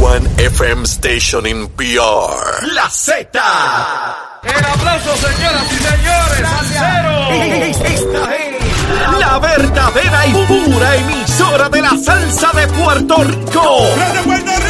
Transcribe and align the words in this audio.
one 0.00 0.24
FM 0.38 0.86
station 0.86 1.46
in 1.46 1.68
PR. 1.76 2.72
La 2.74 2.88
Z. 2.88 3.28
El 4.42 4.64
aplauso, 4.64 5.16
señoras 5.16 5.66
y 5.70 5.76
señores, 5.76 6.42
al 6.44 6.66
cero. 6.66 7.12
Esta 7.84 8.36
es 8.36 8.60
la 9.18 9.38
verdadera 9.38 10.26
y 10.26 10.32
pura 10.32 10.96
emisora 10.96 11.68
de 11.68 11.82
la 11.82 11.90
salsa 12.02 12.50
de 12.52 12.66
Puerto 12.68 13.24
Rico. 13.24 13.82
¡De 14.14 14.22
Puerto 14.22 14.52
Rico! 14.56 14.69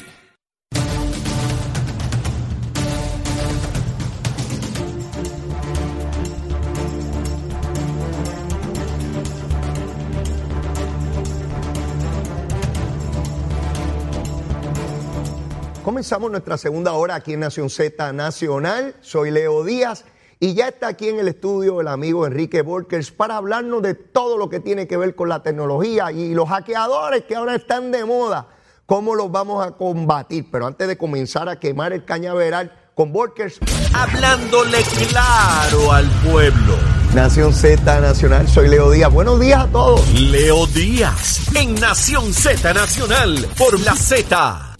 Comenzamos 15.91 16.31
nuestra 16.31 16.57
segunda 16.57 16.93
hora 16.93 17.15
aquí 17.15 17.33
en 17.33 17.41
Nación 17.41 17.69
Z 17.69 18.13
Nacional. 18.13 18.95
Soy 19.01 19.29
Leo 19.29 19.65
Díaz 19.65 20.05
y 20.39 20.53
ya 20.53 20.69
está 20.69 20.87
aquí 20.87 21.09
en 21.09 21.19
el 21.19 21.27
estudio 21.27 21.81
el 21.81 21.89
amigo 21.89 22.25
Enrique 22.25 22.61
Borkers 22.61 23.11
para 23.11 23.35
hablarnos 23.35 23.81
de 23.81 23.95
todo 23.95 24.37
lo 24.37 24.47
que 24.47 24.61
tiene 24.61 24.87
que 24.87 24.95
ver 24.95 25.15
con 25.15 25.27
la 25.27 25.43
tecnología 25.43 26.13
y 26.13 26.33
los 26.33 26.47
hackeadores 26.47 27.25
que 27.25 27.35
ahora 27.35 27.55
están 27.55 27.91
de 27.91 28.05
moda. 28.05 28.47
¿Cómo 28.85 29.15
los 29.15 29.29
vamos 29.33 29.67
a 29.67 29.71
combatir? 29.71 30.47
Pero 30.49 30.65
antes 30.65 30.87
de 30.87 30.97
comenzar 30.97 31.49
a 31.49 31.59
quemar 31.59 31.91
el 31.91 32.05
cañaveral 32.05 32.71
con 32.95 33.11
Borkers, 33.11 33.59
Hablándole 33.93 34.77
claro 35.09 35.91
al 35.91 36.09
pueblo. 36.21 36.77
Nación 37.13 37.51
Z 37.51 37.99
Nacional, 37.99 38.47
soy 38.47 38.69
Leo 38.69 38.91
Díaz. 38.91 39.11
Buenos 39.11 39.41
días 39.41 39.65
a 39.65 39.67
todos. 39.67 40.09
Leo 40.17 40.67
Díaz 40.67 41.53
en 41.53 41.75
Nación 41.75 42.33
Z 42.33 42.73
Nacional 42.73 43.45
por 43.57 43.77
la 43.81 43.93
Z. 43.93 44.71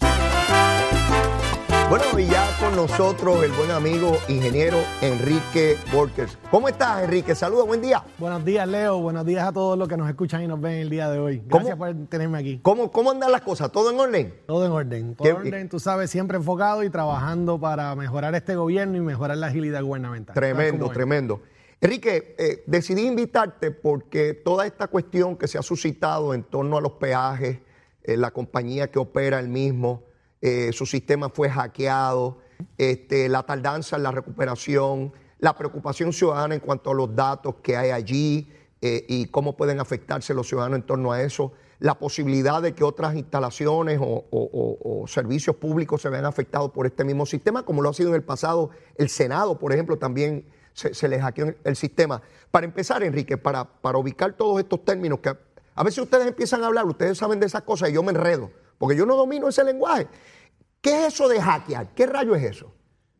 Bueno, 1.92 2.18
y 2.18 2.24
ya 2.24 2.48
con 2.58 2.74
nosotros 2.74 3.44
el 3.44 3.52
buen 3.52 3.70
amigo 3.70 4.16
ingeniero 4.26 4.78
Enrique 5.02 5.76
Borkers. 5.92 6.38
¿Cómo 6.50 6.66
estás, 6.66 7.04
Enrique? 7.04 7.34
Saludos, 7.34 7.66
buen 7.66 7.82
día. 7.82 8.02
Buenos 8.16 8.42
días, 8.46 8.66
Leo. 8.66 8.98
Buenos 8.98 9.26
días 9.26 9.46
a 9.46 9.52
todos 9.52 9.76
los 9.76 9.88
que 9.88 9.98
nos 9.98 10.08
escuchan 10.08 10.42
y 10.42 10.46
nos 10.46 10.58
ven 10.58 10.76
el 10.76 10.88
día 10.88 11.10
de 11.10 11.18
hoy. 11.18 11.40
¿Cómo? 11.40 11.66
Gracias 11.66 11.76
por 11.76 11.94
tenerme 12.08 12.38
aquí. 12.38 12.60
¿Cómo, 12.62 12.90
cómo 12.90 13.10
andan 13.10 13.30
las 13.30 13.42
cosas? 13.42 13.70
¿Todo 13.70 13.90
en 13.90 14.00
orden? 14.00 14.34
Todo 14.46 14.64
en 14.64 14.72
orden. 14.72 15.14
Todo 15.16 15.28
en 15.28 15.36
orden, 15.36 15.68
tú 15.68 15.78
sabes, 15.78 16.08
siempre 16.08 16.38
enfocado 16.38 16.82
y 16.82 16.88
trabajando 16.88 17.60
para 17.60 17.94
mejorar 17.94 18.34
este 18.34 18.56
gobierno 18.56 18.96
y 18.96 19.00
mejorar 19.02 19.36
la 19.36 19.48
agilidad 19.48 19.82
gubernamental. 19.82 20.34
¿Sabes 20.34 20.54
Tremendo, 20.54 20.88
tremendo. 20.88 21.42
Enrique, 21.78 22.34
eh, 22.38 22.64
decidí 22.66 23.06
invitarte 23.06 23.70
porque 23.70 24.32
toda 24.32 24.64
esta 24.66 24.86
cuestión 24.86 25.36
que 25.36 25.46
se 25.46 25.58
ha 25.58 25.62
suscitado 25.62 26.32
en 26.32 26.42
torno 26.42 26.78
a 26.78 26.80
los 26.80 26.92
peajes, 26.92 27.58
eh, 28.02 28.16
la 28.16 28.30
compañía 28.30 28.90
que 28.90 28.98
opera 28.98 29.38
el 29.38 29.48
mismo, 29.48 30.04
eh, 30.42 30.72
su 30.72 30.86
sistema 30.86 31.28
fue 31.28 31.48
hackeado, 31.48 32.38
este, 32.76 33.28
la 33.28 33.44
tardanza 33.44 33.96
en 33.96 34.02
la 34.02 34.10
recuperación, 34.10 35.12
la 35.38 35.56
preocupación 35.56 36.12
ciudadana 36.12 36.54
en 36.54 36.60
cuanto 36.60 36.90
a 36.90 36.94
los 36.94 37.14
datos 37.14 37.56
que 37.62 37.76
hay 37.76 37.90
allí 37.90 38.50
eh, 38.80 39.06
y 39.08 39.26
cómo 39.26 39.56
pueden 39.56 39.78
afectarse 39.78 40.34
los 40.34 40.48
ciudadanos 40.48 40.80
en 40.80 40.82
torno 40.82 41.12
a 41.12 41.22
eso, 41.22 41.52
la 41.78 41.96
posibilidad 41.98 42.60
de 42.60 42.74
que 42.74 42.82
otras 42.82 43.14
instalaciones 43.14 44.00
o, 44.00 45.04
servicios 45.06 45.56
públicos 45.56 46.02
se 46.02 46.08
vean 46.08 46.24
afectados 46.24 46.70
por 46.70 46.86
este 46.86 47.04
mismo 47.04 47.24
sistema, 47.24 47.64
como 47.64 47.82
lo 47.82 47.90
ha 47.90 47.94
sido 47.94 48.10
en 48.10 48.16
el 48.16 48.22
pasado 48.22 48.70
el 48.96 49.08
Senado, 49.08 49.58
por 49.58 49.72
ejemplo, 49.72 49.98
también 49.98 50.44
se, 50.74 51.08
les 51.08 51.20
hackeó 51.20 51.46
el, 51.46 51.56
el 51.64 51.76
sistema. 51.76 52.22
Para 52.50 52.66
empezar, 52.66 53.02
Enrique, 53.02 53.36
para, 53.36 53.64
para 53.64 53.98
ubicar 53.98 54.32
todos 54.34 54.60
estos 54.60 54.84
términos 54.84 55.18
que 55.20 55.30
a, 55.30 55.38
a 55.74 55.84
veces 55.84 55.98
ustedes 55.98 56.26
empiezan 56.26 56.62
a 56.62 56.66
hablar, 56.66 56.86
ustedes 56.86 57.18
saben 57.18 57.40
de 57.40 57.46
esas 57.46 57.62
cosas 57.62 57.90
y 57.90 57.94
yo 57.94 58.02
me 58.02 58.10
enredo, 58.10 58.50
porque 58.82 58.96
yo 58.96 59.06
no 59.06 59.14
domino 59.14 59.46
ese 59.46 59.62
lenguaje. 59.62 60.08
¿Qué 60.80 61.06
es 61.06 61.14
eso 61.14 61.28
de 61.28 61.40
hackear? 61.40 61.94
¿Qué 61.94 62.04
rayo 62.04 62.34
es 62.34 62.42
eso? 62.42 62.74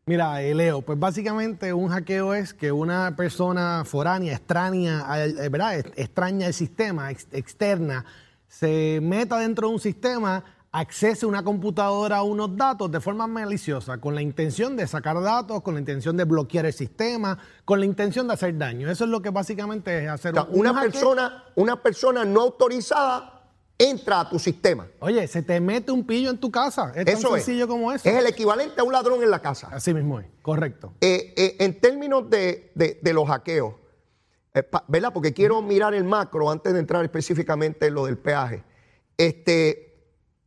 Mira, 0.05 0.41
eh, 0.41 0.53
Leo, 0.53 0.81
pues 0.81 0.99
básicamente 0.99 1.71
un 1.71 1.87
hackeo 1.87 2.33
es 2.33 2.53
que 2.53 2.73
una 2.73 3.15
persona 3.15 3.83
foránea, 3.85 4.33
extraña, 4.33 5.05
eh, 5.25 5.47
¿verdad? 5.47 5.79
Ex- 5.79 5.91
extraña 5.95 6.47
el 6.47 6.53
sistema, 6.53 7.11
ex- 7.11 7.29
externa, 7.31 8.03
se 8.49 8.99
meta 9.01 9.37
dentro 9.39 9.69
de 9.69 9.73
un 9.75 9.79
sistema, 9.79 10.43
accese 10.73 11.25
una 11.25 11.41
computadora 11.45 12.17
a 12.17 12.23
unos 12.23 12.57
datos 12.57 12.91
de 12.91 12.99
forma 12.99 13.25
maliciosa, 13.27 13.99
con 13.99 14.15
la 14.15 14.21
intención 14.21 14.75
de 14.75 14.85
sacar 14.85 15.21
datos, 15.21 15.61
con 15.61 15.75
la 15.75 15.79
intención 15.79 16.17
de 16.17 16.25
bloquear 16.25 16.65
el 16.65 16.73
sistema, 16.73 17.37
con 17.63 17.79
la 17.79 17.85
intención 17.85 18.27
de 18.27 18.33
hacer 18.33 18.57
daño. 18.57 18.89
Eso 18.91 19.05
es 19.05 19.09
lo 19.09 19.21
que 19.21 19.29
básicamente 19.29 20.03
es 20.03 20.09
hacer 20.09 20.33
O 20.33 20.35
sea, 20.35 20.43
un- 20.43 20.55
un 20.55 20.59
una 20.59 20.73
hackeo. 20.73 20.91
persona, 20.91 21.43
una 21.55 21.81
persona 21.81 22.25
no 22.25 22.41
autorizada 22.41 23.32
entra 23.89 24.21
a 24.21 24.29
tu 24.29 24.39
sistema. 24.39 24.87
Oye, 24.99 25.27
se 25.27 25.41
te 25.41 25.59
mete 25.59 25.91
un 25.91 26.05
pillo 26.05 26.29
en 26.29 26.37
tu 26.39 26.49
casa. 26.51 26.91
Es 26.95 27.05
Eso 27.07 27.29
tan 27.29 27.37
es. 27.39 27.43
sencillo 27.45 27.67
como 27.67 27.91
eso. 27.91 28.07
Es 28.09 28.15
el 28.15 28.27
equivalente 28.27 28.79
a 28.81 28.83
un 28.83 28.91
ladrón 28.93 29.21
en 29.23 29.29
la 29.29 29.41
casa. 29.41 29.69
Así 29.71 29.93
mismo 29.93 30.19
es, 30.19 30.27
correcto. 30.41 30.93
Eh, 31.01 31.33
eh, 31.35 31.55
en 31.59 31.79
términos 31.79 32.29
de, 32.29 32.71
de- 32.75 32.99
de 33.01 33.13
los 33.13 33.27
hackeos, 33.27 33.75
eh, 34.53 34.63
pa- 34.63 34.83
¿verdad? 34.87 35.11
Porque 35.13 35.33
quiero 35.33 35.61
mirar 35.61 35.93
el 35.93 36.03
macro 36.03 36.49
antes 36.49 36.73
de 36.73 36.79
entrar 36.79 37.03
específicamente 37.03 37.87
en 37.87 37.93
lo 37.95 38.05
del 38.05 38.17
peaje. 38.17 38.63
Este, 39.17 39.93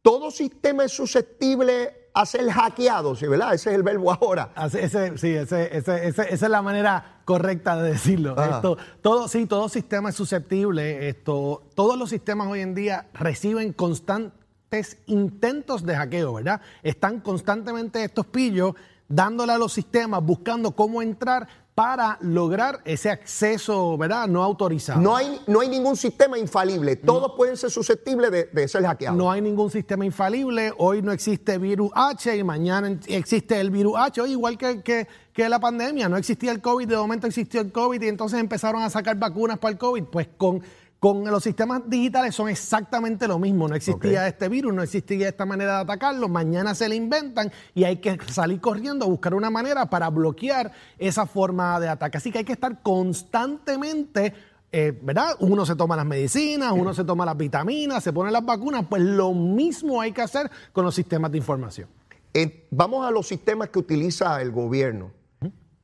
todo 0.02 0.30
sistema 0.30 0.84
es 0.84 0.92
susceptible 0.92 2.06
a 2.21 2.25
ser 2.27 2.50
hackeado, 2.50 3.15
¿sí, 3.15 3.27
¿verdad? 3.27 3.53
Ese 3.54 3.71
es 3.71 3.77
el 3.77 3.82
verbo 3.82 4.10
ahora. 4.10 4.50
Así- 4.54 4.78
ese- 4.78 5.19
sí, 5.19 5.28
ese- 5.34 5.77
ese- 5.77 6.06
ese- 6.09 6.34
esa 6.34 6.47
es 6.47 6.50
la 6.50 6.62
manera 6.62 7.21
correcta 7.27 7.77
de 7.82 7.91
decirlo. 7.91 8.32
Ajá. 8.38 8.56
Esto, 8.56 8.78
todo, 9.03 9.28
sí, 9.28 9.44
todo 9.47 9.69
sistema 9.69 10.09
es 10.09 10.15
susceptible. 10.16 11.09
Esto, 11.10 11.62
todos 11.75 11.99
los 11.99 12.09
sistemas 12.09 12.49
hoy 12.49 12.60
en 12.60 12.75
día 12.75 13.06
reciben 13.12 13.72
constantes 13.72 14.99
intentos 15.06 15.84
de 15.84 15.94
hackeo, 15.94 16.32
¿verdad? 16.34 16.60
Están 16.82 17.21
constantemente 17.21 18.03
estos 18.03 18.26
pillos 18.26 18.75
dándole 19.09 19.53
a 19.53 19.59
los 19.59 19.72
sistemas, 19.72 20.22
buscando 20.22 20.72
cómo 20.72 21.03
entrar 21.03 21.47
para 21.76 22.16
lograr 22.22 22.81
ese 22.87 23.10
acceso, 23.10 23.98
¿verdad? 23.98 24.26
No 24.28 24.42
autorizado. 24.42 24.98
No 24.98 25.14
hay, 25.14 25.38
no 25.47 25.60
hay 25.60 25.69
ningún 25.69 25.94
sistema 25.94 26.38
infalible. 26.38 26.97
Todos 26.97 27.32
pueden 27.37 27.54
ser 27.59 27.70
susceptibles 27.70 28.31
de, 28.31 28.44
de 28.44 28.66
ser 28.66 28.82
hackeados. 28.82 29.19
No 29.19 29.31
hay 29.31 29.42
ningún 29.42 29.70
sistema 29.70 30.06
infalible. 30.06 30.72
Hoy 30.78 31.03
no 31.03 31.12
existe 31.12 31.59
virus 31.59 31.91
H 31.94 32.34
y 32.34 32.42
mañana 32.42 32.98
existe 33.09 33.60
el 33.60 33.70
virus 33.70 33.92
H. 33.98 34.22
Hoy, 34.22 34.31
igual 34.32 34.56
que, 34.56 34.81
que- 34.82 35.06
que 35.34 35.47
la 35.50 35.60
pandemia, 35.60 36.09
no 36.09 36.16
existía 36.16 36.50
el 36.50 36.62
COVID, 36.62 36.88
de 36.88 36.97
momento 36.97 37.26
existió 37.26 37.60
el 37.60 37.70
COVID 37.70 38.00
y 38.00 38.08
entonces 38.08 38.41
empezaron 38.41 38.81
a 38.82 38.88
sacar 38.88 39.16
vacunas 39.19 39.58
para 39.58 39.72
el 39.72 39.76
COVID. 39.78 40.04
Pues 40.04 40.28
con, 40.38 40.62
con 41.06 41.25
los 41.25 41.44
sistemas 41.44 41.83
digitales 41.87 42.34
son 42.34 42.49
exactamente 42.49 43.28
lo 43.28 43.39
mismo. 43.39 43.69
No 43.69 43.77
existía 43.77 44.27
este 44.27 44.49
virus, 44.49 44.75
no 44.75 44.83
existía 44.83 45.28
esta 45.28 45.47
manera 45.47 45.77
de 45.77 45.81
atacarlo. 45.83 46.28
Mañana 46.28 46.75
se 46.75 46.89
le 46.89 46.97
inventan 46.97 47.53
y 47.77 47.84
hay 47.84 47.99
que 47.99 48.19
salir 48.27 48.61
corriendo 48.61 49.05
a 49.05 49.09
buscar 49.09 49.33
una 49.33 49.49
manera 49.49 49.89
para 49.89 50.11
bloquear 50.11 50.72
esa 50.99 51.25
forma 51.25 51.78
de 51.78 51.89
ataque. 51.91 52.19
Así 52.19 52.33
que 52.33 52.39
hay 52.39 52.44
que 52.44 52.55
estar 52.55 52.83
constantemente 52.83 54.34
eh, 54.72 54.99
¿verdad? 55.00 55.37
Uno 55.39 55.65
se 55.65 55.77
toma 55.77 55.94
las 55.94 56.06
medicinas, 56.06 56.72
uno 56.72 56.93
se 56.93 57.05
toma 57.05 57.25
las 57.25 57.37
vitaminas, 57.37 58.03
se 58.03 58.12
pone 58.12 58.33
las 58.33 58.44
vacunas, 58.44 58.84
pues 58.91 59.00
lo 59.00 59.33
mismo 59.33 60.00
hay 60.00 60.11
que 60.11 60.23
hacer 60.23 60.50
con 60.73 60.84
los 60.84 60.97
sistemas 60.97 61.31
de 61.31 61.38
información. 61.38 61.88
Eh, 62.35 62.67
vamos 62.73 63.06
a 63.06 63.12
los 63.12 63.29
sistemas 63.29 63.69
que 63.69 63.79
utiliza 63.79 64.43
el 64.43 64.50
gobierno. 64.50 65.12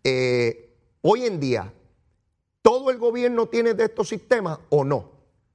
Eh, 0.03 0.75
hoy 1.01 1.27
en 1.27 1.39
día, 1.39 1.73
¿todo 2.61 2.91
el 2.91 2.99
gobierno 2.99 3.47
tiene 3.47 3.75
de 3.75 3.85
estos 3.85 4.09
sistemas 4.09 4.59
o 4.69 4.83
no? 4.83 5.12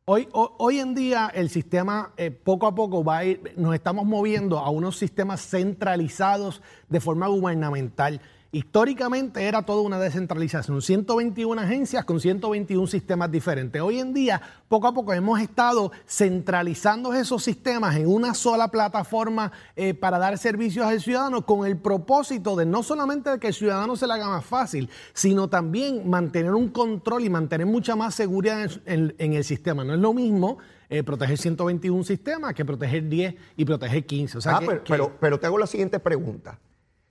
Hoy, 0.10 0.30
ho- 0.32 0.56
hoy 0.60 0.80
en 0.80 0.96
día 0.96 1.30
el 1.34 1.50
sistema 1.50 2.14
eh, 2.16 2.32
poco 2.32 2.66
a 2.66 2.74
poco 2.74 3.04
va 3.04 3.18
a 3.18 3.26
ir, 3.26 3.54
nos 3.58 3.76
estamos 3.76 4.06
moviendo 4.06 4.58
a 4.58 4.70
unos 4.70 4.98
sistemas 4.98 5.42
centralizados 5.46 6.62
de 6.88 7.02
forma 7.02 7.28
gubernamental. 7.28 8.22
Históricamente 8.52 9.44
era 9.44 9.64
toda 9.64 9.82
una 9.82 10.00
descentralización, 10.00 10.82
121 10.82 11.62
agencias 11.62 12.06
con 12.06 12.22
121 12.22 12.88
sistemas 12.88 13.30
diferentes. 13.30 13.82
Hoy 13.82 14.00
en 14.00 14.14
día, 14.14 14.42
poco 14.70 14.88
a 14.88 14.94
poco 14.94 15.12
hemos 15.14 15.42
estado 15.42 15.92
centralizando 16.08 17.14
esos 17.14 17.44
sistemas 17.44 17.98
en 17.98 18.08
una 18.08 18.34
sola 18.34 18.70
plataforma 18.70 19.52
eh, 19.76 19.94
para 19.94 20.18
dar 20.18 20.38
servicios 20.38 20.86
al 20.86 21.02
ciudadano 21.02 21.46
con 21.46 21.68
el 21.68 21.78
propósito 21.78 22.56
de 22.56 22.66
no 22.66 22.84
solamente 22.84 23.38
que 23.38 23.48
el 23.48 23.54
ciudadano 23.54 23.98
se 23.98 24.08
le 24.08 24.14
haga 24.14 24.30
más 24.30 24.46
fácil, 24.46 24.90
sino 25.14 25.50
también 25.50 26.10
mantener 26.10 26.54
un 26.54 26.70
control 26.70 27.26
y 27.26 27.30
mantener 27.30 27.68
mucha 27.68 27.98
más 27.98 28.16
seguridad 28.16 28.70
en, 28.86 29.34
el 29.34 29.44
sistema. 29.44 29.84
No 29.84 29.94
es 29.94 30.00
lo 30.00 30.14
mismo 30.14 30.58
eh, 30.90 31.04
proteger 31.04 31.38
121 31.38 32.04
sistemas 32.06 32.54
que 32.54 32.64
proteger 32.64 33.10
10 33.10 33.36
y 33.58 33.66
proteger 33.66 34.06
15. 34.06 34.40
ah, 34.46 34.62
pero, 34.88 35.18
pero 35.20 35.38
te 35.38 35.48
hago 35.48 35.58
la 35.58 35.68
siguiente 35.68 36.00
pregunta. 36.00 36.58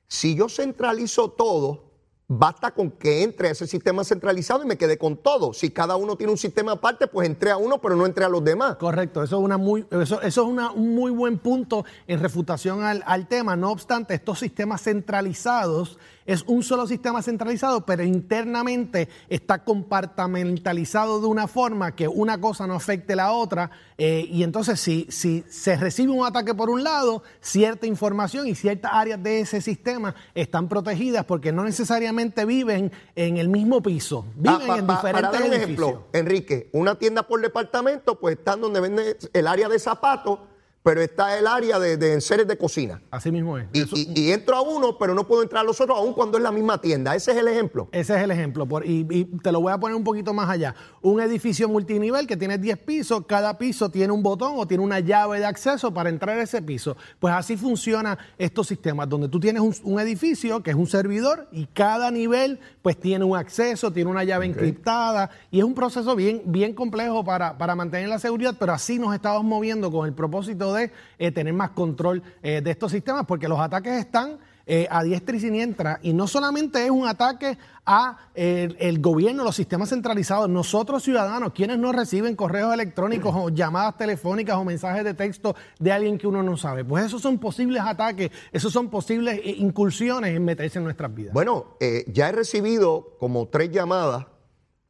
Si 0.09 0.35
yo 0.35 0.49
centralizo 0.49 1.31
todo, 1.31 1.87
basta 2.29 2.73
con 2.73 2.91
que 2.91 3.23
entre 3.23 3.49
a 3.49 3.51
ese 3.53 3.67
sistema 3.67 4.05
centralizado 4.05 4.63
y 4.63 4.67
me 4.67 4.77
quede 4.77 4.99
con 4.99 5.17
todo. 5.17 5.53
Si 5.53 5.71
cada 5.71 5.97
uno 5.97 6.17
tiene 6.17 6.33
un 6.33 6.39
sistema 6.39 6.73
aparte, 6.73 7.07
pues 7.07 7.29
entré 7.29 7.51
a 7.51 7.57
uno, 7.57 7.81
pero 7.81 7.97
no 7.97 8.07
entré 8.07 8.25
a 8.25 8.29
los 8.29 8.43
demás. 8.45 8.77
Correcto, 8.77 9.23
eso 9.23 9.37
es, 9.39 9.45
una 9.45 9.57
muy, 9.57 9.87
eso, 9.91 10.21
es 10.21 10.37
un 10.37 10.95
muy 10.95 11.11
buen 11.11 11.39
punto 11.39 11.85
en 12.07 12.21
refutación 12.21 12.83
al, 12.83 13.03
al 13.07 13.29
tema. 13.29 13.57
No 13.57 13.71
obstante, 13.71 14.15
estos 14.15 14.41
sistemas 14.41 14.83
centralizados 14.83 15.99
es 16.27 16.45
un 16.47 16.63
solo 16.63 16.87
sistema 16.87 17.23
centralizado, 17.23 17.87
pero 17.87 18.03
internamente 18.03 19.09
está 19.29 19.65
compartamentalizado 19.65 21.21
de 21.21 21.27
una 21.27 21.47
forma 21.49 21.95
que 21.95 22.09
una 22.09 22.41
cosa 22.41 22.67
no 22.67 22.75
afecte 22.75 23.15
a 23.15 23.17
la 23.17 23.33
otra. 23.33 23.71
Eh, 23.99 24.29
y 24.31 24.43
entonces, 24.43 24.81
si, 24.81 25.07
si 25.09 25.45
se 25.49 25.77
recibe 25.77 26.13
un 26.13 26.27
ataque 26.27 26.55
por 26.55 26.71
un 26.71 26.85
lado, 26.85 27.23
cierta 27.41 27.87
información 27.87 28.47
y 28.47 28.55
ciertas 28.55 28.91
áreas 28.93 29.23
de 29.23 29.41
ese 29.41 29.61
sistema 29.61 30.15
están 30.35 30.69
protegidas 30.69 31.25
porque 31.25 31.53
no 31.53 31.65
necesariamente 31.65 32.45
viven 32.45 32.93
en 33.15 33.37
el 33.37 33.49
mismo 33.49 33.83
piso, 33.83 34.27
viven 34.37 34.71
ah, 34.71 34.79
en 34.79 34.87
diferentes 34.87 35.23
para 35.23 35.31
dar 35.31 35.43
un 35.43 35.55
ejemplo, 35.55 36.05
Enrique, 36.13 36.69
una 36.73 36.97
tienda 36.97 37.23
por 37.23 37.41
departamento, 37.41 38.19
pues 38.19 38.39
está 38.39 38.57
donde 38.57 38.81
vende 38.81 39.17
el 39.33 39.47
área 39.47 39.69
de 39.69 39.79
zapatos 39.79 40.41
pero 40.87 41.03
está 41.03 41.37
el 41.37 41.49
área 41.49 41.81
de, 41.81 41.97
de 41.97 42.13
enseres 42.13 42.47
de 42.47 42.57
cocina. 42.57 43.03
Así 43.11 43.33
mismo 43.33 43.59
es. 43.59 43.67
Y, 43.73 44.31
entro 44.31 44.55
a 44.55 44.61
uno, 44.61 44.97
pero 44.97 45.17
no 45.17 45.27
puedo 45.27 45.43
entrar 45.43 45.63
a 45.63 45.67
los 45.67 45.81
otros, 45.81 45.99
aun 45.99 46.13
cuando 46.13 46.39
es 46.39 46.45
la 46.45 46.53
misma 46.53 46.81
tienda. 46.81 47.17
Ese 47.17 47.33
es 47.33 47.39
el 47.39 47.49
ejemplo. 47.49 47.89
Ese 47.91 48.15
es 48.15 48.23
el 48.23 48.31
ejemplo. 48.31 48.69
y, 48.85 49.25
te 49.43 49.51
lo 49.51 49.61
voy 49.61 49.73
a 49.73 49.79
poner 49.79 49.97
un 49.97 50.05
poquito 50.05 50.33
más 50.33 50.49
allá. 50.49 50.77
Un 51.03 51.21
edificio 51.21 51.69
multinivel 51.69 52.29
que 52.29 52.37
tiene 52.37 52.57
10 52.57 52.79
pisos, 52.79 53.27
cada 53.27 53.59
piso 53.59 53.91
tiene 53.91 54.13
un 54.13 54.23
botón 54.23 54.53
o 54.59 54.69
tiene 54.69 54.85
una 54.85 55.01
llave 55.01 55.41
de 55.41 55.47
acceso 55.47 55.93
para 55.93 56.09
entrar 56.09 56.39
a 56.39 56.43
ese 56.45 56.63
piso. 56.63 56.97
Pues 57.19 57.35
así 57.35 57.57
funcionan 57.57 58.17
estos 58.39 58.69
sistemas, 58.69 59.09
donde 59.09 59.29
tú 59.29 59.41
tienes 59.41 59.81
un, 59.83 59.99
edificio 59.99 60.63
que 60.63 60.71
es 60.71 60.77
un 60.77 60.87
servidor 60.87 61.49
y 61.51 61.67
cada 61.67 62.13
nivel 62.13 62.61
pues 62.83 62.97
tiene 62.97 63.25
un 63.25 63.37
acceso, 63.37 63.93
tiene 63.93 64.09
una 64.09 64.23
llave 64.23 64.47
encriptada 64.47 65.31
y 65.51 65.59
es 65.59 65.65
un 65.65 65.75
proceso 65.75 66.15
bien, 66.15 66.43
bien 66.45 66.75
complejo 66.75 67.25
para, 67.25 67.59
para 67.59 67.75
mantener 67.75 68.09
la 68.09 68.21
seguridad, 68.21 68.55
pero 68.57 68.73
así 68.73 69.01
nos 69.01 69.13
estamos 69.13 69.43
moviendo 69.43 69.91
con 69.91 70.07
el 70.07 70.13
propósito 70.13 70.73
de 70.75 70.76
de 70.77 70.93
eh, 71.19 71.33
tener 71.33 71.53
más 71.53 71.71
control 71.71 72.23
eh, 72.43 72.61
de 72.63 72.71
estos 72.71 72.93
sistemas, 72.93 73.27
porque 73.27 73.49
los 73.49 73.59
ataques 73.59 73.93
están 73.95 74.39
eh, 74.67 74.87
a 74.91 75.03
diestra 75.03 75.37
y 75.37 75.41
siniestra. 75.41 75.99
Y 76.03 76.13
no 76.13 76.27
solamente 76.27 76.85
es 76.85 76.91
un 76.91 77.07
ataque 77.07 77.57
a 77.85 78.19
el 78.35 79.01
gobierno, 79.01 79.45
los 79.45 79.55
sistemas 79.55 79.91
centralizados, 79.91 80.49
nosotros 80.49 81.05
ciudadanos, 81.05 81.53
quienes 81.53 81.79
no 81.79 81.93
reciben 81.93 82.35
correos 82.35 82.75
electrónicos 82.75 83.33
o 83.37 83.49
llamadas 83.49 83.97
telefónicas 83.97 84.57
o 84.57 84.65
mensajes 84.65 85.05
de 85.05 85.15
texto 85.15 85.55
de 85.79 85.93
alguien 85.93 86.19
que 86.19 86.27
uno 86.27 86.43
no 86.43 86.57
sabe. 86.57 86.85
Pues 86.85 87.05
esos 87.05 87.23
son 87.23 87.39
posibles 87.39 87.83
ataques, 87.83 88.33
esos 88.51 88.73
son 88.73 88.91
posibles 88.91 89.41
incursiones 89.45 90.35
en 90.35 90.45
meterse 90.45 90.79
en 90.79 90.85
nuestras 90.85 91.15
vidas. 91.15 91.33
Bueno, 91.33 91.77
ya 92.09 92.29
he 92.29 92.33
recibido 92.33 93.17
como 93.21 93.47
tres 93.47 93.71
llamadas 93.71 94.27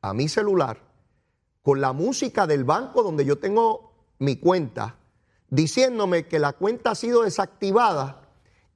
a 0.00 0.14
mi 0.14 0.28
celular 0.28 0.86
con 1.66 1.80
la 1.80 1.92
música 1.92 2.46
del 2.46 2.62
banco 2.62 3.02
donde 3.02 3.24
yo 3.24 3.38
tengo 3.40 3.92
mi 4.20 4.36
cuenta 4.36 4.94
diciéndome 5.50 6.26
que 6.26 6.38
la 6.38 6.52
cuenta 6.52 6.90
ha 6.90 6.94
sido 6.94 7.22
desactivada 7.22 8.22